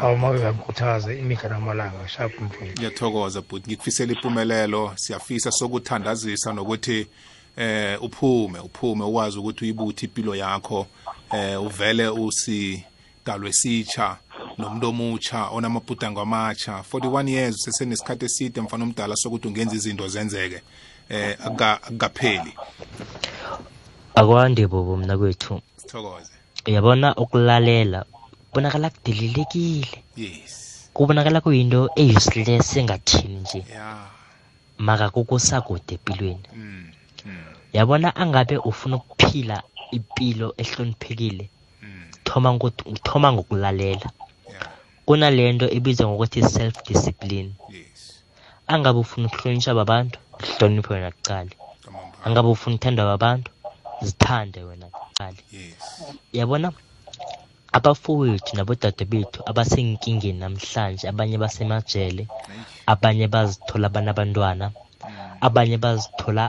awu 0.00 0.16
make 0.16 0.38
ngikhuthaza 0.38 1.14
imihla 1.14 1.48
namalanga 1.48 2.08
sharp 2.08 2.40
mfowethu 2.40 2.78
ngiyathokoza 2.78 3.40
but 3.40 3.66
ngikufisela 3.66 4.12
impumelelo. 4.12 4.92
Siyafisa 4.96 5.50
sokuthandazisa 5.50 6.52
nokuthi 6.52 7.06
eh 7.56 8.02
uphume 8.02 8.58
uphume 8.58 9.04
uwazi 9.04 9.38
ukuthi 9.38 9.64
uyibuthe 9.64 10.06
impilo 10.06 10.34
yakho. 10.34 10.86
Eh 11.32 11.62
uvele 11.62 12.08
usidalwe 12.08 13.52
sitsha 13.52 14.16
nomuntu 14.58 14.88
omutsha 14.88 15.48
onamabhudango 15.50 16.20
amatsha. 16.20 16.84
41 16.92 17.28
years 17.28 17.54
usesenesikhathi 17.54 18.24
eside 18.24 18.60
mfana 18.60 18.84
omdala 18.84 19.16
sokuthi 19.16 19.48
ungenza 19.48 19.76
izinto 19.76 20.08
zenzeke. 20.08 20.62
Eh 21.08 21.36
akuka- 21.44 21.82
akukapheli 21.82 22.52
akwande 24.14 24.66
bobo 24.66 24.96
mna 24.96 25.18
kwethu. 25.18 25.60
Sithokoze. 25.76 26.32
Uyabona 26.66 27.14
ukulalela 27.16 28.04
kubonakala 28.50 28.90
kudelelekile. 28.90 30.02
Yes. 30.16 30.90
Kubonakala 30.94 31.40
kuyinto 31.40 31.90
e-useless 31.96 32.76
engathini 32.76 33.40
nje. 33.40 33.64
Ya. 33.74 34.06
Maka 34.78 35.10
kukusakude 35.10 35.94
empilweni. 35.94 36.48
Mm 36.56 36.84
mm. 37.26 37.44
Yabona 37.72 38.16
angabe 38.16 38.56
ufuna 38.56 38.96
ukuphila 38.96 39.62
impilo 39.90 40.54
ehloniphekile? 40.56 41.50
Mm. 41.82 42.04
Thoma 42.24 42.58
thoma 43.02 43.32
ngokulalela. 43.32 44.10
Yeah 44.48 44.68
kunale 45.08 45.52
nto 45.52 45.66
ebizwa 45.76 46.08
ngokuthi 46.08 46.42
self 46.42 46.84
discipline 46.88 47.50
angabe 48.66 48.98
ufuna 48.98 49.26
ukuhlonishwa 49.26 49.74
babantu? 49.74 50.18
Hloniphe 50.46 50.90
wena 50.94 51.10
bro 51.22 51.38
angabe 52.24 52.48
ufuna 52.48 52.76
uthandwa 52.76 53.04
wabantu 53.10 53.50
zithande 54.06 54.60
wena 54.68 54.86
kuqala. 54.94 55.40
Yabona? 56.38 56.68
Abafowethu 57.76 58.50
nabodade 58.56 59.04
bethu 59.12 59.40
abasenkingeni 59.50 60.38
namhlanje 60.42 61.04
abanye 61.08 61.36
basemajele 61.42 62.24
abanye 62.92 63.26
bazithola 63.34 63.86
banabantwana 63.94 64.66
abanye 65.46 65.76
bazithola 65.84 66.44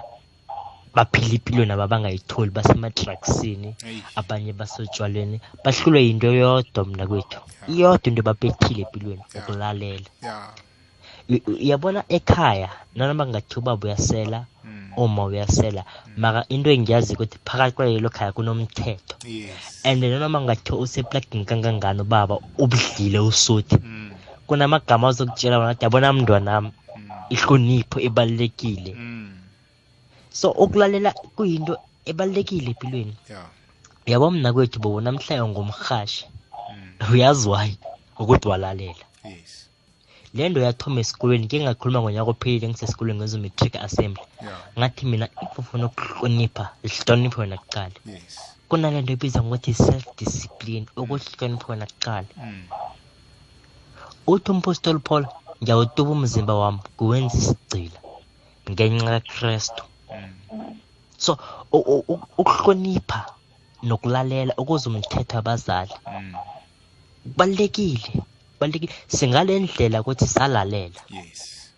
baphila 0.95 1.33
impilo 1.37 1.63
nabo 1.65 1.83
abangayitholi 1.85 2.51
basematraksini 2.57 3.69
abanye 4.19 4.51
basotshwaleni 4.59 5.37
bahlulwe 5.63 5.99
yinto 6.05 6.29
yodwa 6.41 6.81
mna 6.87 7.03
kwethu 7.09 7.39
iyodwa 7.71 8.07
into 8.09 8.21
babethile 8.27 8.81
empilweni 8.83 9.23
ukulalela. 9.37 10.09
Yeah 10.23 10.68
uyabona 11.30 12.03
ekhaya 12.09 12.69
nanoma 12.95 13.25
kungathiwa 13.25 13.61
ubaba 13.61 13.88
uyasela 13.88 14.45
mm. 14.65 14.93
uma 14.97 15.23
uyasela 15.30 15.86
maka 16.17 16.45
into 16.49 16.71
engiyazi 16.71 17.13
ukuthi 17.13 17.38
phakathi 17.45 17.75
kwalelo 17.75 18.09
khaya 18.09 18.34
kunomthetho. 18.34 19.15
And 19.86 20.01
nanoma 20.01 20.39
kungathiwa 20.39 20.80
useplagini 20.80 21.45
kangangani 21.45 22.01
ubaba 22.01 22.39
ubudlile 22.57 23.19
usuthi 23.19 23.77
mm. 23.77 24.11
Kunamagama 24.47 25.07
azokutshela 25.07 25.59
wona 25.59 25.71
ukuthi 25.71 25.86
yabona 25.86 26.13
mntwanami 26.13 26.71
mm. 26.97 27.09
ihlonipho 27.30 27.99
ebalulekile. 28.07 28.93
Mm. 28.97 29.38
So 30.32 30.51
ukulalela 30.51 31.11
kuyinto 31.36 31.77
ebalulekile 32.05 32.73
empilweni. 32.73 33.15
Yabo 34.05 34.32
mna 34.32 34.53
kwethu 34.53 34.80
bobo 34.80 35.01
mm. 35.01 35.17
Uyazi 37.13 37.49
why? 37.49 37.77
Ukuthi 38.17 38.47
walalela. 38.47 39.05
Yes 39.23 39.68
le 40.34 40.49
nto 40.49 40.59
yathoma 40.61 40.99
esikolweni 41.01 41.47
ke 41.47 41.57
ngakhuluma 41.63 42.01
ngonyaka 42.01 42.32
ophelile 42.34 42.67
ngisesikolweni 42.69 43.19
ngenza 43.19 43.38
matric 43.38 43.75
assembly. 43.75 44.23
Yeah. 44.41 44.61
Ngathi 44.77 45.05
mina 45.05 45.27
if 45.41 45.59
ufuna 45.59 45.86
ukuhlonipha 45.86 46.65
lihloniphe 46.84 47.41
wena 47.41 47.57
kuqala. 47.57 47.97
Yes. 48.05 48.55
Kunale 48.69 49.01
nto 49.01 49.13
ebizwa 49.13 49.41
ngokuthi 49.43 49.73
self 49.73 50.05
discipline 50.17 50.86
ukuhlonipha 50.97 51.67
wena 51.71 51.86
kuqala. 51.86 52.27
Mm. 52.38 52.63
Uthi 54.27 54.51
umpostoli 54.51 54.99
paul 54.99 55.25
ngiyawutuba 55.63 56.11
umzimba 56.11 56.53
wami 56.53 56.80
kuwenza 56.97 57.38
isigcila 57.38 57.99
ngenxa 58.69 59.19
kakristu. 59.19 59.84
Mm. 60.13 60.34
So 61.17 61.38
u- 61.71 61.86
u- 61.93 62.05
u- 62.07 62.27
ukuhlonipha 62.38 63.25
nokulalela 63.84 64.53
ukuze 64.57 64.89
umthetho 64.89 65.38
abazali 65.38 65.91
mm. 66.07 66.36
kubalulekile 67.23 67.97
kubalulekile. 67.99 68.23
Singale 69.07 69.60
ndlela 69.60 70.01
ukuthi 70.01 70.28
salalela. 70.28 71.01
Yes. 71.10 71.72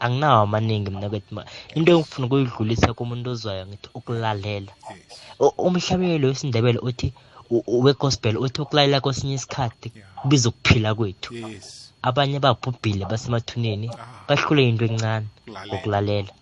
Anginawo 0.00 0.42
amaningi 0.42 0.90
mna 0.90 1.08
kwethu 1.08 1.34
ma- 1.34 1.44
into 1.74 1.92
engifuna 1.92 2.26
ukuyidlulisa 2.26 2.94
kumuntu 2.94 3.30
ozwayo 3.30 3.66
ngithi 3.66 3.88
ukulalela. 3.94 4.72
Yes. 4.90 5.20
U- 5.40 5.54
umhlabelelo 5.66 6.28
wesindebele 6.28 6.78
uthi 6.78 7.12
u- 7.50 7.62
u- 7.66 7.82
wegospel 7.84 8.36
uthi 8.38 8.60
ukulalela 8.62 9.00
kwesinye 9.00 9.34
isikhathi 9.34 9.92
Yeah. 9.94 10.08
kubiza 10.22 10.48
ukuphila 10.48 10.94
kwethu. 10.94 11.34
Yes. 11.34 11.92
Abanye 12.02 12.38
babhubhile 12.40 13.04
basemathuneni 13.04 13.90
Ah. 13.90 14.24
bahlule 14.28 14.68
into 14.68 14.84
encane 14.84 15.26
Ukulalela. 15.46 15.74
ukulalela. 15.74 16.32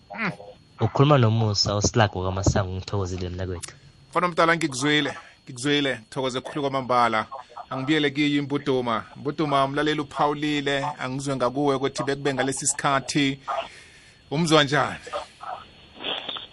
Ukhuluma 0.81 1.19
nomusa 1.19 1.77
usilago 1.77 2.23
kwamasango 2.23 2.73
ngithokozile 2.77 3.29
mna 3.29 3.47
kwethu. 3.47 3.75
Mfana 4.11 4.27
omdala 4.27 4.57
ngikuzwile 4.57 5.14
ngikuzwile. 5.45 6.01
Thokoze 6.11 6.41
khulu 6.41 6.61
kwamambala. 6.61 7.27
Angibuyele 7.71 8.11
kiyo 8.11 8.39
imbuduma. 8.39 9.05
Mbuduma 9.17 9.69
mlaleli 9.69 10.01
uphawulile. 10.01 10.85
Angizwe 10.99 11.37
ngakuwe 11.37 11.75
ukuthi 11.75 12.03
bekube 12.03 12.35
ngalesi 12.35 12.67
sikhathi. 12.67 13.39
Umzwa 14.31 14.64
njani? 14.64 14.99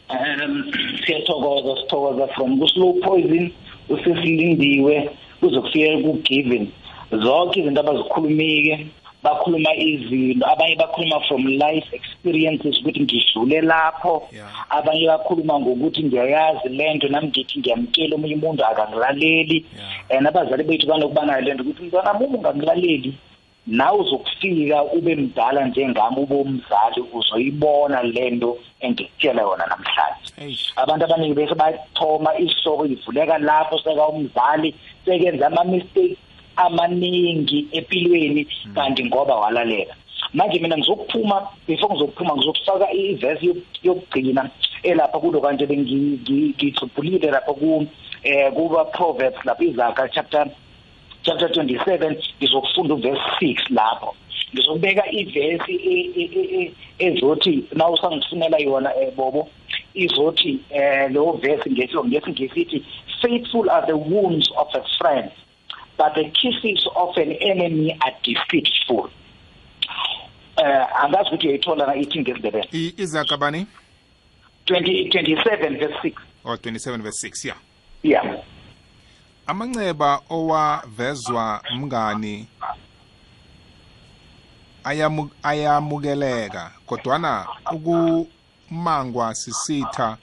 Um 0.10 0.72
siyathokoza 1.06 1.82
sithokoza 1.82 2.28
from 2.36 2.60
ku-slow 2.60 2.94
poison 3.02 3.52
usesilindiwe 3.90 5.10
kuzokufika 5.40 6.02
ku-given. 6.04 6.72
Zonke 7.12 7.60
izinto 7.60 7.82
abazikhulumike 7.82 8.88
bakhuluma 9.24 9.76
izinto 9.76 10.46
abanye 10.48 10.76
bakhuluma 10.76 11.20
from 11.28 11.46
life 11.48 11.88
experiences 11.96 12.80
ukuthi 12.82 13.00
ngidlule 13.02 13.62
lapho 13.62 14.28
Yeah. 14.32 14.48
abanye 14.70 15.08
bakhuluma 15.08 15.60
ngokuthi 15.60 16.04
ngiyayazi 16.04 16.70
le 16.70 16.94
nto 16.94 17.08
nami 17.08 17.28
ngithi 17.28 17.60
ngiyamkela 17.60 18.16
omunye 18.16 18.36
umuntu 18.36 18.66
akangilaleli 18.66 19.66
Yeah. 19.76 20.18
and 20.18 20.28
abazali 20.28 20.64
bethu 20.64 20.88
banokubanayo 20.88 21.42
le 21.42 21.54
nto 21.54 21.64
ukuthi 21.64 21.84
mntwana 21.84 22.14
uma 22.14 22.38
ungangilaleli 22.38 23.14
nawe 23.68 24.00
uzokufika 24.00 24.84
ube 24.84 25.16
mdala 25.16 25.66
njengami 25.66 26.18
ube 26.20 26.36
umzali 26.36 27.02
uzoyibona 27.14 28.04
le 28.04 28.30
nto 28.32 28.58
engikutshela 28.80 29.42
yona 29.42 29.66
namhlanje 29.68 30.28
Eish. 30.42 30.74
abantu 30.76 31.06
abaningi 31.06 31.34
bese 31.34 31.56
bathoma 31.56 32.38
isoko 32.40 32.86
ivuleka 32.86 33.38
lapho 33.38 33.78
seka 33.80 34.08
umzali 34.08 34.76
sekenza 35.06 35.48
ama-mistakes 35.48 36.18
amaningi 36.56 37.68
empilweni 37.72 38.48
kanti 38.76 39.06
ngoba 39.06 39.36
walalela. 39.36 39.96
Manje 40.34 40.60
mina 40.60 40.78
ngizokuphuma 40.78 41.48
before 41.68 41.94
ngizokuphuma 41.94 42.36
ngizokufaka 42.36 42.92
ivesi 42.94 43.46
yok- 43.48 43.80
yokugcina 43.84 44.50
elapha 44.84 45.20
kulo 45.20 45.42
kanti 45.42 45.66
bengi- 45.66 46.20
ngi- 46.24 46.54
ngixubhulile 46.58 47.32
lapha 47.32 47.54
ku 47.54 47.86
eh 48.24 48.52
kuba 48.54 48.86
proverbs 48.86 49.46
lapha 49.46 49.64
izaga 49.64 50.10
chapter 50.10 50.48
chapter 51.24 51.50
27 51.50 52.18
ngizokufunda 52.42 52.94
uverse 52.96 53.22
6 53.40 53.70
lapho. 53.70 54.16
Ngizokubeka 54.54 55.12
ivesi 55.12 55.74
e- 55.76 56.12
e- 56.16 56.30
e- 56.36 56.50
e- 56.64 56.74
ezothi 57.00 57.64
na 57.76 57.90
usangifunela 57.90 58.58
yona 58.58 58.90
eh, 58.96 59.14
bobo 59.16 59.50
izothi 59.94 60.60
eh 60.70 61.12
lo 61.12 61.32
verse 61.42 61.70
ngesho 61.70 62.04
ngesingisithi 62.06 62.84
faithful 63.22 63.70
are 63.70 63.86
the 63.88 63.94
wounds 63.94 64.50
of 64.58 64.68
a 64.76 64.82
friend. 64.98 65.30
But 65.98 66.14
the 66.16 66.30
kisses 66.32 66.88
of 66.96 67.18
an 67.18 67.32
enemy 67.32 67.98
are 68.02 68.16
deceitful. 68.24 69.10
Eh 70.58 70.86
angazi 71.04 71.30
ukuthi 71.30 71.48
uyayithola 71.48 71.86
na 71.88 71.96
ithi 71.96 72.20
ngesindebele 72.20 72.68
I- 72.74 72.94
izaga 72.98 73.38
bani? 73.38 73.68
20 74.66 75.10
27 75.10 75.78
verse 75.80 75.96
6 76.04 76.14
oh 76.46 76.56
27 76.56 77.02
verse 77.02 77.28
6 77.28 77.46
yeah. 77.48 77.58
Yeah. 78.04 78.44
Amanceba 79.48 80.22
owavezwa 80.30 81.64
mngani 81.76 82.48
ayamu, 84.84 85.30
ayamukeleka 85.44 86.72
kodwana 86.86 87.48
ukumangwa 87.72 89.36
sisitha 89.36 90.18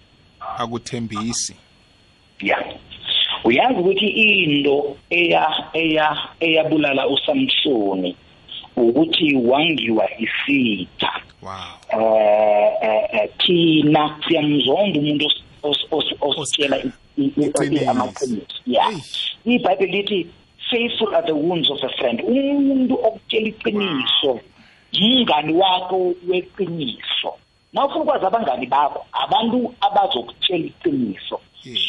akuthembisi. 0.58 1.56
Yeah. 2.40 2.74
Uyazi 3.45 3.78
ukuthi 3.80 4.07
into 4.07 4.97
eya 5.11 5.64
eya 5.72 6.28
eyabulala 6.41 7.09
uSamsoni 7.09 8.16
ukuthi 8.76 9.34
wangiwa 9.36 10.09
isitha. 10.18 11.12
Wow. 11.43 11.51
Eh 11.93 12.72
eh, 12.82 13.05
eh 13.12 13.28
thina 13.38 14.16
siyamzonda 14.28 15.01
umuntu 15.01 15.26
os- 15.26 15.43
os- 15.62 15.86
os- 15.91 16.16
ositshela 16.20 16.76
i- 16.78 16.93
i- 17.18 17.32
i- 17.36 17.86
amaqiniso 17.86 18.61
yeah. 18.66 18.93
iBhayibheli 19.47 19.93
lithi 19.93 20.26
faithful 20.70 21.14
are 21.14 21.26
the 21.26 21.32
wounds 21.32 21.70
of 21.70 21.82
a 21.82 21.88
friend. 21.99 22.20
Umuntu 22.20 22.95
okutshela 22.95 23.49
iqiniso 23.49 24.41
umngani 24.93 25.53
wakho 25.55 26.14
weqiniso. 26.28 27.32
Nawufuna 27.72 28.03
ukwazi 28.03 28.26
abangani 28.26 28.66
bakho 28.66 29.07
abantu 29.12 29.74
abazokutshela 29.80 30.66
iqiniso. 30.66 31.41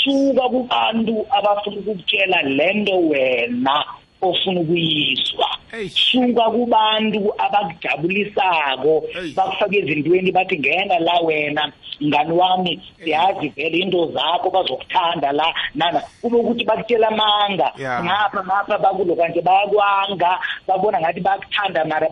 Suka 0.03 0.49
kubantu 0.49 1.25
abafuna 1.29 1.77
ukukutshela 1.77 2.41
lento 2.41 2.99
wena 2.99 3.85
ofuna 4.21 4.61
ukuyizwa 4.61 5.47
suka 5.89 6.43
kubantu 6.51 7.33
abakujabulisako 7.37 9.03
bakufaka 9.35 9.75
ezintweni 9.77 10.31
bathi 10.31 10.59
ngena 10.59 10.99
la 10.99 11.19
wena 11.19 11.71
mngani 12.01 12.31
wami 12.31 12.81
siyazi 13.03 13.49
vele 13.49 13.77
into 13.77 14.11
zakho 14.11 14.49
bazokuthanda 14.49 15.31
la. 15.31 15.53
Nana 15.75 16.01
kube 16.21 16.37
ukuthi 16.37 16.63
bakutshela 16.65 17.07
amanga 17.07 17.71
Yeah. 17.77 18.03
ngapha 18.03 18.43
ngapha 18.43 18.77
bakulo 18.77 19.15
kanje 19.15 19.41
bayakwanga 19.41 20.39
babona 20.67 20.99
ngathi 21.01 21.21
bakuthanda 21.21 21.85
mara 21.85 22.09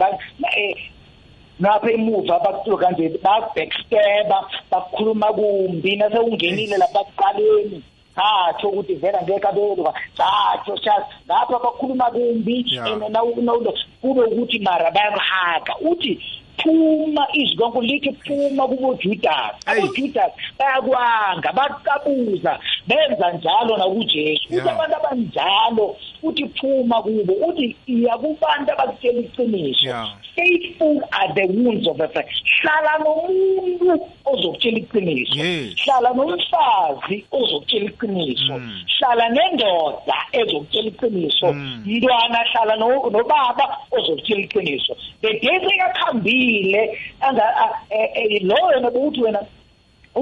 ba- 1.60 1.70
eh, 1.70 1.82
ngapha 1.82 1.91
emuva 1.91 2.39
bakulo 2.39 2.78
kanje 2.78 3.10
bakubackstaba 3.24 4.38
bakukhuluma 4.72 5.28
kumbi 5.34 5.95
nasewungenile 5.97 6.78
lapha 6.78 6.99
kuqaleni 7.03 7.84
hatsho 8.16 8.68
ukuthi 8.70 8.95
vela 8.95 9.22
ngeke 9.24 9.47
abelwa. 9.47 9.93
Hatsho 10.18 10.76
shas 10.84 11.03
lapha 11.28 11.60
bakhuluma 11.60 12.12
kumbi 12.12 12.66
Yeah. 12.68 12.86
and 12.88 13.01
nawu- 13.16 13.41
nawulo 13.41 13.74
kube 14.01 14.22
ukuthi 14.24 14.60
mara 14.60 14.91
bayakuhaka 14.91 15.76
uthi 15.82 16.20
phuma 16.60 17.24
izwi 17.34 17.55
konke 17.57 17.82
lithi 17.88 18.12
phuma 18.26 18.68
kubojudas 18.68 19.55
abojudas 19.66 20.32
bayakwanga 20.60 21.51
bakuqabuza 21.55 22.60
benza 22.88 23.32
njalo 23.34 23.78
nakujesu. 23.78 24.47
Uthi 24.47 24.55
Yeah. 24.55 24.68
abantu 24.76 24.95
abanjalo 24.95 25.95
uthi 26.24 26.45
phuma 26.59 27.01
kubo 27.01 27.34
uthi 27.47 27.76
iya 27.88 28.17
kubantu 28.17 28.72
abakutshela 28.74 29.20
iqiniso. 29.20 29.86
Yeah. 29.86 30.07
faithful 30.36 31.01
are 31.11 31.34
the 31.36 31.45
wounds 31.51 31.86
of 31.88 31.99
a 31.99 32.07
friend 32.09 32.28
hlala 32.63 32.97
nomuntu 33.03 33.99
ozokutshela 34.26 34.78
iqiniso. 34.80 35.36
Yes. 35.36 35.76
hlala 35.86 36.09
nomfazi 36.13 37.26
ozokutshela 37.32 37.86
iqiniso. 37.91 38.53
Hlala 38.99 39.30
nendoda 39.30 40.15
ezokutshela 40.32 40.88
iqiniso. 40.88 41.53
Mntwana 41.53 42.39
hlala 42.51 42.76
no- 42.76 43.09
nobaba 43.09 43.78
ozokutshela 43.91 44.41
iqiniso. 44.41 44.95
Bedesi 45.22 45.78
kakhambile 45.78 46.97
anga- 47.22 47.55
a- 47.63 47.80
eh, 47.89 48.09
eh, 48.15 48.41
lo 48.43 48.55
wena 48.67 48.89
bowuthi 48.91 49.22
wena 49.22 49.39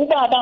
ubaba 0.02 0.40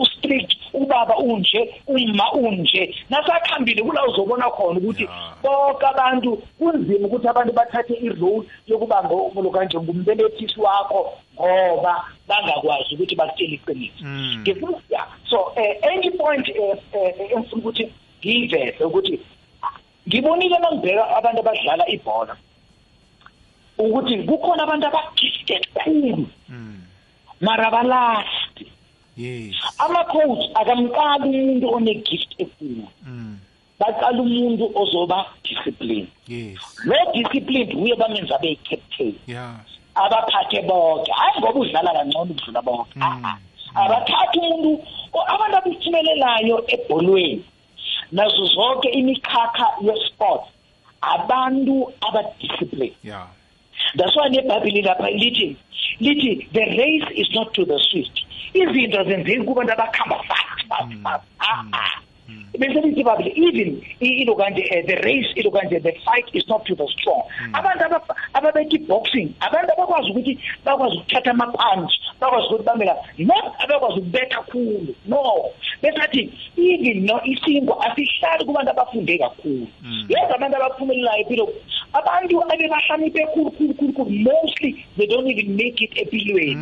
ustrict 0.00 0.56
ubaba 0.72 1.16
unje 1.18 1.60
uma 1.86 2.32
unje. 2.32 2.94
Nasakhambile 3.10 3.82
kula 3.82 4.06
uzobona 4.06 4.50
khona 4.50 4.78
ukuthi 4.78 5.08
bonke 5.42 5.86
abantu 5.86 6.30
kunzima 6.58 7.06
ukuthi 7.06 7.28
abantu 7.28 7.52
bathathe 7.52 7.94
irole 8.06 8.46
yokuba 8.66 9.04
ngomulo 9.04 9.50
kanje 9.50 9.78
ngumbelethisi 9.78 10.60
wakho 10.60 11.00
ngoba 11.34 12.04
bangakwazi 12.28 12.94
ukuthi 12.94 13.14
bakutshele 13.16 13.54
iqiniso. 13.54 14.04
Ngifuna 14.40 14.78
yeah 14.90 15.06
so 15.28 15.52
eh, 15.56 15.78
any 15.82 16.10
point 16.10 16.48
eh, 16.48 16.76
eh, 16.92 17.14
engifuna 17.32 17.62
ukuthi 17.62 17.92
ngiyiveze 18.20 18.84
ukuthi 18.84 19.20
ngibonile 20.08 20.58
mangibheka 20.58 21.16
abantu 21.16 21.40
abadlala 21.40 21.88
ibhola 21.88 22.36
ukuthi 23.78 24.18
kukhona 24.28 24.62
abantu 24.62 24.86
abagifted 24.86 25.62
kakhulu 25.74 26.26
mara 27.40 27.70
balasti 27.70 28.66
yes. 29.16 29.54
Ama-coach 29.78 30.44
akamqali 30.54 31.28
umuntu 31.42 31.66
one-gift 31.76 32.30
enkulu 32.38 32.86
baqala 33.80 34.22
umuntu 34.22 34.70
ozoba 34.74 35.26
discipline 35.44 36.08
yes. 36.26 36.58
Lo 36.84 36.96
disciplined 37.14 37.74
uye 37.74 37.94
bamenza 37.96 38.34
abe 38.36 38.48
yi-captain 38.48 39.14
yeah 39.26 39.54
abaphathe 39.94 40.62
bonke 40.66 41.12
hayi 41.12 41.38
ngoba 41.40 41.60
udlala 41.60 41.92
kangcono 41.92 42.30
ukudlula 42.32 42.62
bonke 42.62 42.98
Ah, 43.00 43.18
ah. 43.24 43.36
abathatha 43.74 44.38
umuntu 44.40 44.82
o- 45.12 45.26
abantu 45.34 45.56
abaphumelelayo 45.56 46.64
ebholweni. 46.68 47.44
Nazo 48.12 48.44
zonke 48.46 48.88
imikhakha 48.88 49.66
yesport 49.82 50.42
abantu 51.02 51.92
abadiscipline 52.00 52.94
yeah 53.04 53.26
that's 53.96 54.16
why 54.16 54.28
nebhayibheli 54.28 54.82
lapha 54.82 55.10
lithi 55.10 55.56
lithi 56.00 56.48
the 56.52 56.64
race 56.76 57.08
is 57.16 57.28
not 57.34 57.52
to 57.54 57.64
the 57.64 57.78
swift. 57.90 58.24
Izinto 58.54 59.04
zenzeki 59.04 59.44
kubantu 59.44 59.72
abakhamba 59.72 60.16
fast 60.28 60.68
fast 60.68 60.92
fast. 61.02 61.24
Ah. 61.40 62.07
Ah 62.28 62.58
bese 62.58 62.78
even 63.36 63.80
i- 64.00 64.22
ilo 64.22 64.34
kanje 64.34 64.62
eh, 64.70 64.84
the 64.86 64.96
race 64.96 65.28
ilo 65.36 65.50
kanje 65.50 65.80
the 65.82 65.92
fight 66.04 66.26
is 66.34 66.46
not 66.48 66.64
to 66.64 66.74
the 66.74 66.86
strong 66.88 67.22
abantu 67.52 67.84
aba- 67.84 68.16
ababetha 68.34 68.76
i-boxing 68.76 69.28
abantu 69.40 69.72
abakwazi 69.72 70.10
ukuthi 70.10 70.38
bakwazi 70.64 70.96
ukuthatha 70.96 71.30
ama-punch 71.30 71.92
bakwazi 72.20 72.46
ukuthi 72.46 72.64
bambela 72.64 72.96
not 73.18 73.44
abakwazi 73.58 73.98
ukubetha 74.00 74.42
khulu 74.50 74.94
no. 75.06 75.50
Besathi 75.82 76.30
even 76.56 77.04
no 77.06 77.20
isingo 77.24 77.74
asihlali 77.82 78.44
kubantu 78.44 78.70
abafunde 78.70 79.18
kakhulu. 79.18 79.66
Yenza 80.08 80.34
abantu 80.34 80.56
abaphumelelayo 80.56 81.22
empilo 81.22 81.48
abantu 81.92 82.42
abebahlakaniphe 82.52 83.26
khulu 83.32 83.50
khulu 83.50 83.74
khulu 83.74 83.92
khulu 83.92 84.10
mostly 84.10 84.84
they 84.96 85.06
don't 85.06 85.26
even 85.30 85.54
make 85.56 85.80
it 85.80 85.92
empilweni 85.96 86.56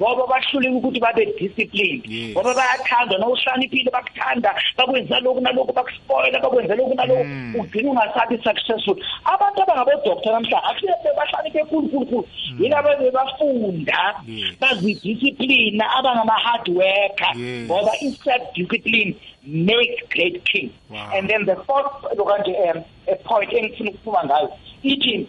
ngoba 0.00 0.26
bahluleka 0.26 0.76
ukuthi 0.76 1.00
babe 1.00 1.24
disciplined. 1.40 2.04
Ngoba 2.36 2.54
bayathanda 2.54 3.18
nawuhlaniphile 3.18 3.90
bakuthanda 3.90 4.54
bakwenza 4.76 5.07
lokhu 5.20 5.40
nalokhu 5.40 5.72
bakuspoila 5.72 6.40
bakwenza 6.40 6.74
lokhu 6.74 6.94
nalokhu. 6.94 7.24
Ugcina 7.60 7.90
ungasabi 7.90 8.36
successful. 8.44 8.96
Abantu 9.24 9.62
abangabodoktor 9.62 10.32
namhlanje 10.32 10.66
akusibe 10.68 11.10
bahlakaniphe 11.16 11.64
khulu 11.64 11.88
khulu 11.88 12.06
khulu 12.06 12.28
yilabo 12.60 12.88
bebafunda? 13.00 14.14
Yes. 14.26 14.54
bazidisciplina 14.60 15.84
abangama-hard 15.98 16.68
worker. 16.68 17.32
Ngoba 17.36 17.92
i-self 18.02 18.42
discipline 18.54 19.14
makes 19.46 20.02
great 20.10 20.44
king. 20.44 20.70
Wow. 20.90 21.10
and 21.14 21.28
then 21.30 21.44
the 21.46 21.56
fourth 21.66 21.92
lokanje 22.16 22.54
um, 22.70 22.84
point 23.24 23.52
engifuna 23.52 23.90
ukuphuma 23.90 24.24
ngayo 24.24 24.52
ithi 24.82 25.26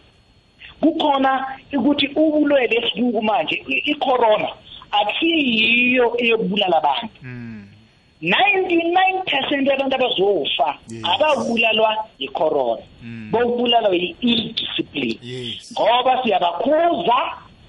kukhona 0.82 1.58
ukuthi 1.74 2.08
ubulwele 2.16 2.76
esibuku 2.78 3.22
manje 3.22 3.56
i-corona 3.68 4.50
akusiyiyo 4.92 6.16
eyokubulala 6.18 6.78
abantu. 6.78 7.10
99 8.22 9.24
percent 9.26 9.68
yabantu 9.68 9.96
abazofa 9.96 10.76
ababulalwa 11.04 11.96
yi-corona. 12.20 12.84
Bokubulalwa 13.32 13.96
yi-indiscipline 13.96 15.20
yes. 15.24 15.74
Ngoba 15.80 16.24
siyabakhuza 16.24 17.18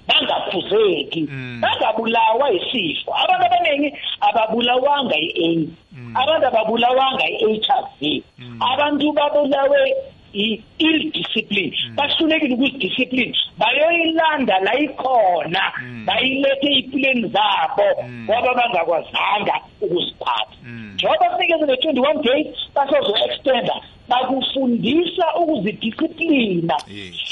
bangakhuzeki 0.07 1.27
bangabulawa 1.61 2.49
yisifo. 2.49 3.13
Abantu 3.15 3.45
abaningi 3.45 3.93
ababulawanga 4.21 5.15
yi-AIDS 5.15 5.69
abantu 6.15 6.47
ababulawanga 6.47 7.25
yi-HIV 7.25 8.23
abantu 8.59 9.13
babulawe 9.13 9.93
i-ill 10.33 11.11
discipline 11.11 11.73
bahlulekile 11.95 12.53
ukuzidiscipline 12.55 13.35
bayoyilanda 13.57 14.59
la 14.59 14.73
ikhona 14.79 15.63
bayilethe 16.05 16.67
ey'mpilweni 16.67 17.27
zabo 17.35 17.87
ngoba 18.25 18.53
bangakwazanga 18.53 19.55
ukuziphatha. 19.81 20.55
Njengoba 20.93 21.29
kunikeze 21.29 21.65
le-twenty-one 21.65 22.21
days 22.23 22.47
basozo-extenda 22.75 23.75
bakufundisa 24.09 25.25
ukuzidisciplina. 25.41 26.77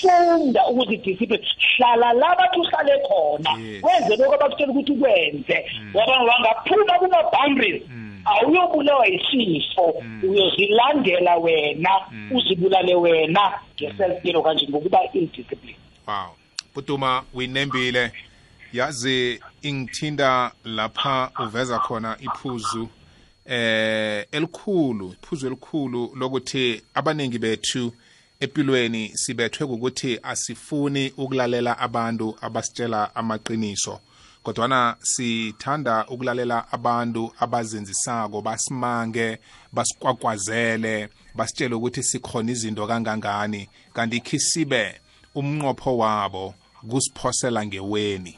Funda 0.02 0.68
ukuzidisciplina. 0.68 1.44
Hlala 1.78 2.14
la 2.14 2.36
bathi 2.36 2.60
uhlale 2.60 2.94
khona. 3.08 3.52
Wenze 3.84 4.16
lokho 4.18 4.34
abakutshela 4.36 4.72
ukuthi 4.72 4.92
ukwenze. 4.92 5.58
Ngoba 5.92 6.14
wangaphuma 6.30 6.94
kuma-boundaries. 7.00 7.84
Awuyobulawa 8.26 9.08
yisifo. 9.08 10.04
Uyozilandela 10.24 11.38
wena 11.38 11.90
uzibulale 12.32 12.96
wena 12.96 13.60
ngeself-care 13.76 14.42
kanje 14.44 14.68
ngokuba 14.70 15.00
indiscipline. 15.14 15.78
Wow. 16.08 16.36
Putuma 16.74 17.24
uyinembile 17.34 18.12
yazi 18.74 19.40
ingithinda 19.62 20.52
lapha 20.64 21.32
uveza 21.40 21.80
khona 21.80 22.18
iphuzu 22.20 22.90
eh 23.46 24.26
elikhulu 24.32 25.14
iphuzu 25.24 25.48
elikhulu 25.48 26.12
lokuthi 26.16 26.82
abaningi 26.94 27.40
bethu 27.40 27.94
empilweni 28.40 29.12
sibethwe 29.14 29.66
ukuthi 29.66 30.20
asifuni 30.24 31.14
ukulalela 31.18 31.78
abantu 31.80 32.36
abasitshela 32.42 33.16
amaqiniso. 33.16 34.00
Kodwana 34.44 34.96
sithanda 35.00 36.06
ukulalela 36.08 36.72
abantu 36.72 37.34
abazenzisako 37.40 38.42
basimange 38.42 39.40
basikwakwazele 39.74 41.10
basitshele 41.36 41.76
ukuthi 41.76 42.04
sikhona 42.04 42.52
izinto 42.52 42.88
kangangani. 42.88 43.70
Kanti 43.94 44.18
ikhisibe 44.18 45.02
umnqopho 45.36 45.98
wabo 45.98 46.54
kusiphosela 46.90 47.66
ngeweni. 47.66 48.38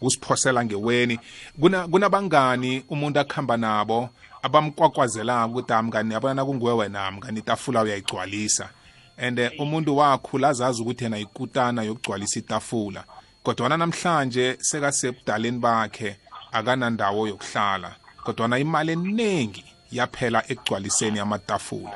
Kusiphosela 0.00 0.64
ngeweni. 0.64 1.18
Kuna 1.60 1.88
kunabangani 1.88 2.84
umuntu 2.88 3.20
akhamba 3.20 3.56
nabo 3.56 4.10
abamkwakwazelayo 4.42 5.48
ukuthi 5.48 5.72
amngani 5.72 6.14
yabona 6.14 6.44
kunguwe 6.44 6.72
wena 6.72 7.10
mngani 7.10 7.38
itafula 7.38 7.82
uyayigcwalisa. 7.82 8.68
And 9.16 9.50
umuntu 9.58 9.96
wakho 9.96 10.38
lazazi 10.38 10.82
ukuthi 10.82 11.04
yena 11.04 11.18
ikutana 11.18 11.82
yokugcwalisa 11.82 12.38
itafula. 12.38 13.04
Kodwana 13.42 13.76
namhlanje 13.76 14.56
sekasebudaleni 14.60 15.58
bakhe 15.58 16.16
akanandawo 16.52 17.28
yokuhlala 17.28 17.90
kodwana 18.24 18.58
imali 18.58 18.92
eningi 18.92 19.64
yaphela 19.92 20.42
ekugcwaliseni 20.48 21.18
amatafula. 21.18 21.92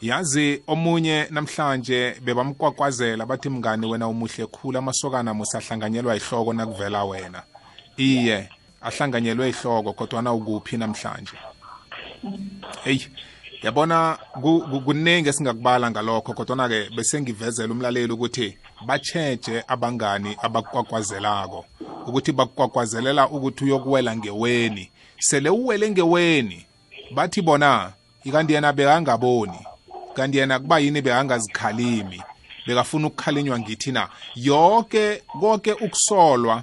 Yazi 0.00 0.62
omunye 0.66 1.26
namhlanje 1.30 2.14
bebamkwakwazela 2.24 3.26
bathi 3.26 3.48
mngani 3.48 3.86
wena 3.86 4.08
umuhle 4.08 4.46
khulu 4.46 4.78
amasokana 4.78 5.34
musahlanganyelwa 5.34 6.16
ihloko 6.16 6.52
nakuvela 6.52 7.04
wena. 7.04 7.42
Iye 7.96 8.48
ahlanganyelwe 8.82 9.48
ihloko 9.48 9.92
kodwana 9.92 10.32
ukuphi 10.32 10.76
namhlanje? 10.76 11.36
Eyi 12.84 13.08
yabona 13.62 14.18
kuningi 14.84 15.28
esingakubala 15.28 15.90
ngalokho 15.90 16.32
kodwana-ke 16.32 16.90
bese 16.96 17.20
ngivezela 17.20 17.72
umlaleli 17.72 18.12
ukuthi 18.12 18.56
batsheje 18.86 19.64
abangani 19.68 20.36
abakukwakwazelayo 20.42 21.64
ukuthi 22.06 22.32
bakukwakwazela 22.32 23.28
ukuthi 23.28 23.64
uyokuwela 23.64 24.16
ngeweni. 24.16 24.90
Sele 25.18 25.50
uwele 25.50 25.90
ngeweni 25.90 26.66
bathi 27.14 27.42
bona 27.42 27.92
ikanti 28.24 28.52
yena 28.52 28.72
bekangaboni 28.72 29.58
kanti 30.14 30.38
yena 30.38 30.58
kuba 30.58 30.78
yini 30.78 31.02
bekangazikhalimi 31.02 32.22
bekafuna 32.66 33.06
ukukhalinywa 33.06 33.58
ngithi 33.58 33.92
na? 33.92 34.08
Yonke 34.34 35.22
konke 35.40 35.72
ukusolwa 35.72 36.62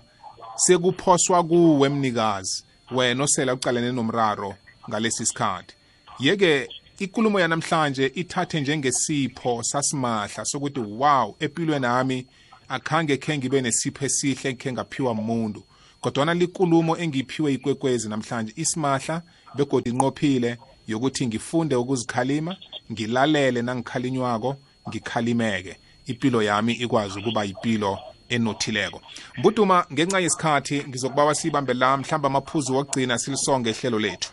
sekuphoswa 0.55 1.43
kuwe 1.43 1.89
mnikazi 1.89 2.63
wena 2.91 3.23
osele 3.23 3.51
ucalene 3.51 3.91
nomraro 3.91 4.55
ngalesi 4.89 5.25
sikhathi 5.25 5.75
yeke 6.19 6.67
ikulumo 6.99 7.39
yanamhlanje 7.39 8.11
ithathe 8.15 8.61
njengesipho 8.61 9.63
sasimahla 9.63 10.45
sokuthi 10.45 10.79
wow 10.79 11.35
empilweni 11.39 11.81
nami 11.81 12.27
akhange 12.69 13.17
khe 13.17 13.37
ngibe 13.37 13.61
nesipho 13.61 14.05
esihle 14.05 14.53
khe 14.53 14.73
ngaphiwa 14.73 15.11
umuntu 15.11 15.63
kodwana 16.01 16.33
likulumo 16.33 16.97
engiphiwe 16.97 17.53
ikwekwezi 17.53 18.09
namhlanje 18.09 18.53
isimahla 18.55 19.21
begodi 19.55 19.89
inqophile 19.89 20.57
yokuthi 20.87 21.27
ngifunde 21.27 21.75
ukuzikhalima 21.75 22.57
ngilalele 22.91 23.61
nangikhalinywako 23.61 24.55
ngikhalimeke. 24.89 25.77
Impilo 26.05 26.43
yami 26.43 26.73
ikwazi 26.73 27.19
ukuba 27.19 27.43
yipilo 27.43 27.99
enothileko. 28.29 29.01
Mbuduma 29.37 29.85
ngenxa 29.93 30.19
yesikhathi 30.19 30.83
ngizokubawa 30.87 31.35
siyibambe 31.35 31.73
la 31.73 31.97
mhlawumbe 31.97 32.27
amaphuzu 32.27 32.75
wokugcina 32.75 33.17
silisonge 33.17 33.69
ihlelo 33.69 33.99
lethu. 33.99 34.29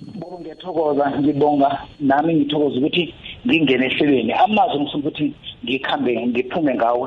Bobo 0.00 0.38
ngiyathokoza 0.40 1.04
ngibonga 1.20 1.68
nami 2.00 2.34
ngithokoza 2.34 2.76
ukuthi 2.78 3.14
ngingene 3.46 3.86
ehlelweni. 3.86 4.32
Amazwi 4.32 4.80
ngifuna 4.80 5.02
ukuthi 5.02 5.26
ngikhambe 5.64 6.12
ngiphume 6.26 6.72
ngawo 6.74 7.04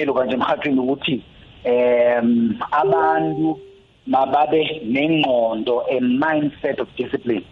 elo 0.00 0.14
kanje 0.14 0.34
emhathweni 0.34 0.80
ukuthi 0.80 1.14
um 1.66 2.58
abantu 2.70 3.58
mababe 4.06 4.62
nengqondo 4.94 5.82
a 5.90 6.00
mindset 6.00 6.78
of 6.80 6.88
discipline. 6.96 7.44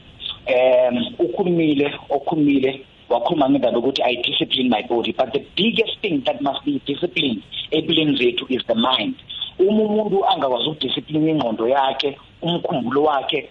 Um 0.55 0.97
ukhulumile 1.18 1.91
okhulumile 2.11 2.70
wakhuluma 3.09 3.51
ngendaba 3.51 3.78
ukuthi 3.78 4.03
i 4.03 4.14
discipline 4.22 4.68
my 4.68 4.82
body 4.89 5.12
but 5.12 5.32
the 5.32 5.43
biggest 5.57 5.99
thing 6.03 6.22
that 6.26 6.41
must 6.41 6.64
be 6.64 6.80
disciplined 6.87 7.43
empilweni 7.72 8.16
zethu 8.16 8.47
is 8.49 8.62
the 8.68 8.74
mind. 8.74 9.16
Uma 9.59 9.82
umuntu 9.82 10.24
angakwazi 10.26 10.68
ukudiscipline 10.68 11.30
ingqondo 11.30 11.68
yakhe 11.68 12.16
umkhumbulo 12.45 13.03
wakhe 13.03 13.51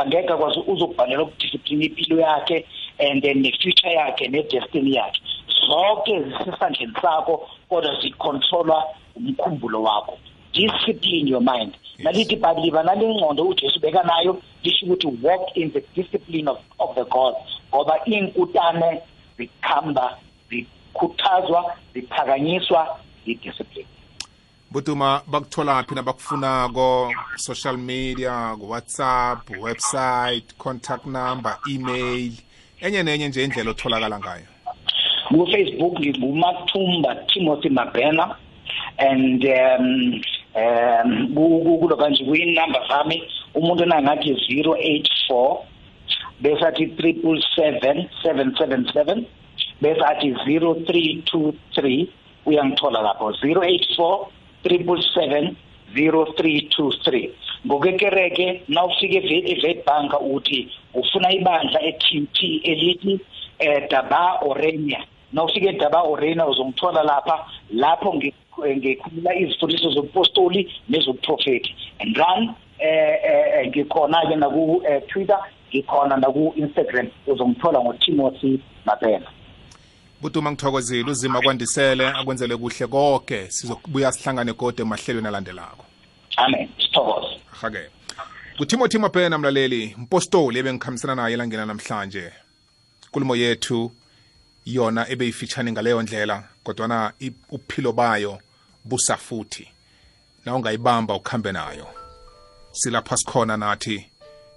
angeke 0.00 0.32
akwazi 0.32 0.60
uzokubhalela 0.66 1.22
ukudiscipline 1.22 1.84
impilo 1.86 2.20
yakhe 2.20 2.66
and 2.98 3.22
then 3.22 3.42
ne-future 3.42 3.92
yakhe 3.92 4.28
ne-destiny 4.28 4.94
yakhe. 4.94 5.20
Zonke 5.66 6.22
zisesandleni 6.22 6.94
sakho 7.02 7.48
kodwa 7.68 8.00
zicontrolwa 8.00 8.84
umkhumbulo 9.16 9.82
wakho. 9.82 10.18
Discipline 10.52 11.28
your 11.28 11.40
mind. 11.40 11.76
Nalithi 11.98 12.34
ibhayibhile 12.34 12.82
nalengqondo 12.82 13.42
ujesu 13.44 13.80
beka 13.80 14.02
nayo 14.02 14.42
lisho 14.62 14.86
ukuthi 14.86 15.06
walk 15.22 15.56
in 15.56 15.72
the 15.72 15.82
discipline 15.94 16.48
of, 16.48 16.58
of 16.78 16.94
the 16.94 17.04
god 17.04 17.34
ngoba 17.74 18.00
iy'nkutane 18.06 19.02
zikhamba 19.36 20.18
zikhuthazwa 20.50 21.76
ziphakanyiswa 21.94 22.98
yi-discipline 23.26 23.97
butuma 24.70 25.22
bakutholaphi 25.26 25.94
nabakufunako 25.94 27.12
social 27.36 27.76
media 27.76 28.54
ku-whatsapp 28.60 29.50
website 29.60 30.54
contact 30.58 31.06
number 31.06 31.56
email. 31.68 32.32
Enye 32.80 33.02
nenye 33.02 33.28
nje 33.28 33.44
indlela 33.44 33.70
otholakala 33.70 34.18
ngayo. 34.18 34.46
Kufacebook 35.28 36.00
ngumathumba 36.00 37.14
timothy 37.26 37.68
mabena 37.68 38.36
and 38.98 39.44
um 39.44 40.20
um 40.54 41.34
kuloba 41.34 42.10
nje 42.10 42.24
kuyinumber 42.24 42.88
zami 42.88 43.22
umuntu 43.54 43.84
nangathi 43.86 44.36
zero 44.48 44.76
eight 44.76 45.08
four 45.28 45.64
bese 46.40 46.64
athi 46.66 46.86
triple 46.86 47.42
seven 47.56 48.08
seven 48.22 48.54
seven 48.58 48.90
seven 48.92 49.26
bese 49.82 50.02
athi 50.04 50.34
zero 50.46 50.74
three 50.86 51.22
two 51.26 51.54
three. 51.74 52.12
Uyangithola 52.46 53.02
lapho 53.02 53.32
zero 53.40 53.62
eight 53.62 53.86
four 53.96 54.28
0323 54.64 57.30
ngokekereke 57.66 58.62
nawufike 58.68 59.18
evet 59.18 59.78
e- 59.78 59.82
bank 59.86 60.14
uthi 60.20 60.68
ufuna 60.94 61.32
ibandla 61.32 61.82
eQT 61.82 62.42
elithi 62.62 63.20
eh 63.58 63.88
Daba 63.90 64.38
Orania 64.42 65.04
nawufike 65.32 65.68
edaba 65.68 66.02
orena 66.02 66.46
uzongithola 66.46 67.02
lapha. 67.02 67.46
Lapho 67.70 68.14
ngikhuluma 68.14 69.34
izifundiso 69.34 69.90
zobupostoli 69.90 70.72
nezobuprofeti 70.88 71.74
and 72.00 72.16
run 72.16 72.54
eh, 72.78 73.18
eh, 73.24 73.54
eh 73.54 73.68
ngikhona-ke 73.68 74.36
naku-twitter 74.36 75.38
eh, 75.38 75.52
ngikhona 75.70 76.16
naku-instagram. 76.16 77.08
Uzongithola 77.26 77.80
ngotimothy 77.80 78.60
mabena 78.86 79.26
butuma 80.20 80.52
ngithokozile 80.52 81.10
uzima 81.10 81.40
kwandisele 81.40 82.08
akwenzele 82.08 82.56
kuhle 82.56 82.86
konke. 82.86 83.50
Sizokubuya 83.50 84.12
sihlangane 84.12 84.52
kode 84.52 84.82
emahlelweni 84.82 85.28
alandelako. 85.28 85.84
Amen. 86.36 86.68
Sithokoze. 86.78 87.40
Hake 87.60 87.90
kutimothy 88.58 88.98
mabhena 88.98 89.38
mlaleli 89.38 89.94
mpostoli 89.98 90.58
ebengikhambisana 90.58 91.14
naye 91.14 91.34
elangena 91.34 91.66
namhlanje. 91.66 92.32
Nkulumo 93.08 93.36
yethu 93.36 93.92
yona 94.66 95.08
ebeyifitshane 95.08 95.72
ngaleyo 95.72 96.02
ndlela 96.02 96.44
kodwana 96.64 97.12
uphilo 97.50 97.92
bayo 97.92 98.38
busafuthi 98.84 99.68
na 100.44 100.54
ungayibamba 100.54 101.14
ukhambe 101.14 101.52
nayo. 101.52 101.86
Silapha 102.72 103.16
sikhona 103.16 103.56
nathi 103.56 104.06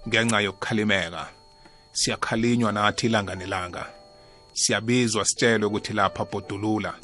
ngenxa 0.08 0.40
yokukhalimeka. 0.40 1.28
Siyakhalinywa 1.92 2.72
nathi 2.72 3.06
ilanga 3.06 3.34
nelanga. 3.34 3.86
Siyabizwa 4.52 5.24
sitshelwe 5.24 5.66
ukuthi 5.66 5.92
lapha 5.92 6.24
bodulula 6.24 6.94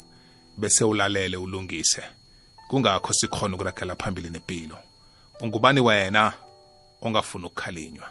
bese 0.57 0.83
ulalele 0.83 1.37
ulungise. 1.37 2.03
Kungakho 2.67 3.13
sikhona 3.13 3.55
ukuragela 3.55 3.95
phambili 3.95 4.29
nempilo. 4.29 4.77
Ungubani 5.41 5.79
wena 5.79 6.33
ongafuni 7.01 7.45
ukukhalinywa? 7.45 8.09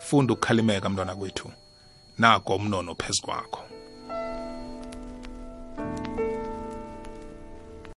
Funda 0.00 0.32
ukukhalimeka 0.34 0.88
mntwana 0.88 1.14
kwethu. 1.16 1.52
Nako 2.18 2.56
umnono 2.56 2.94
phezu 2.94 3.22
kwakho. 3.22 3.71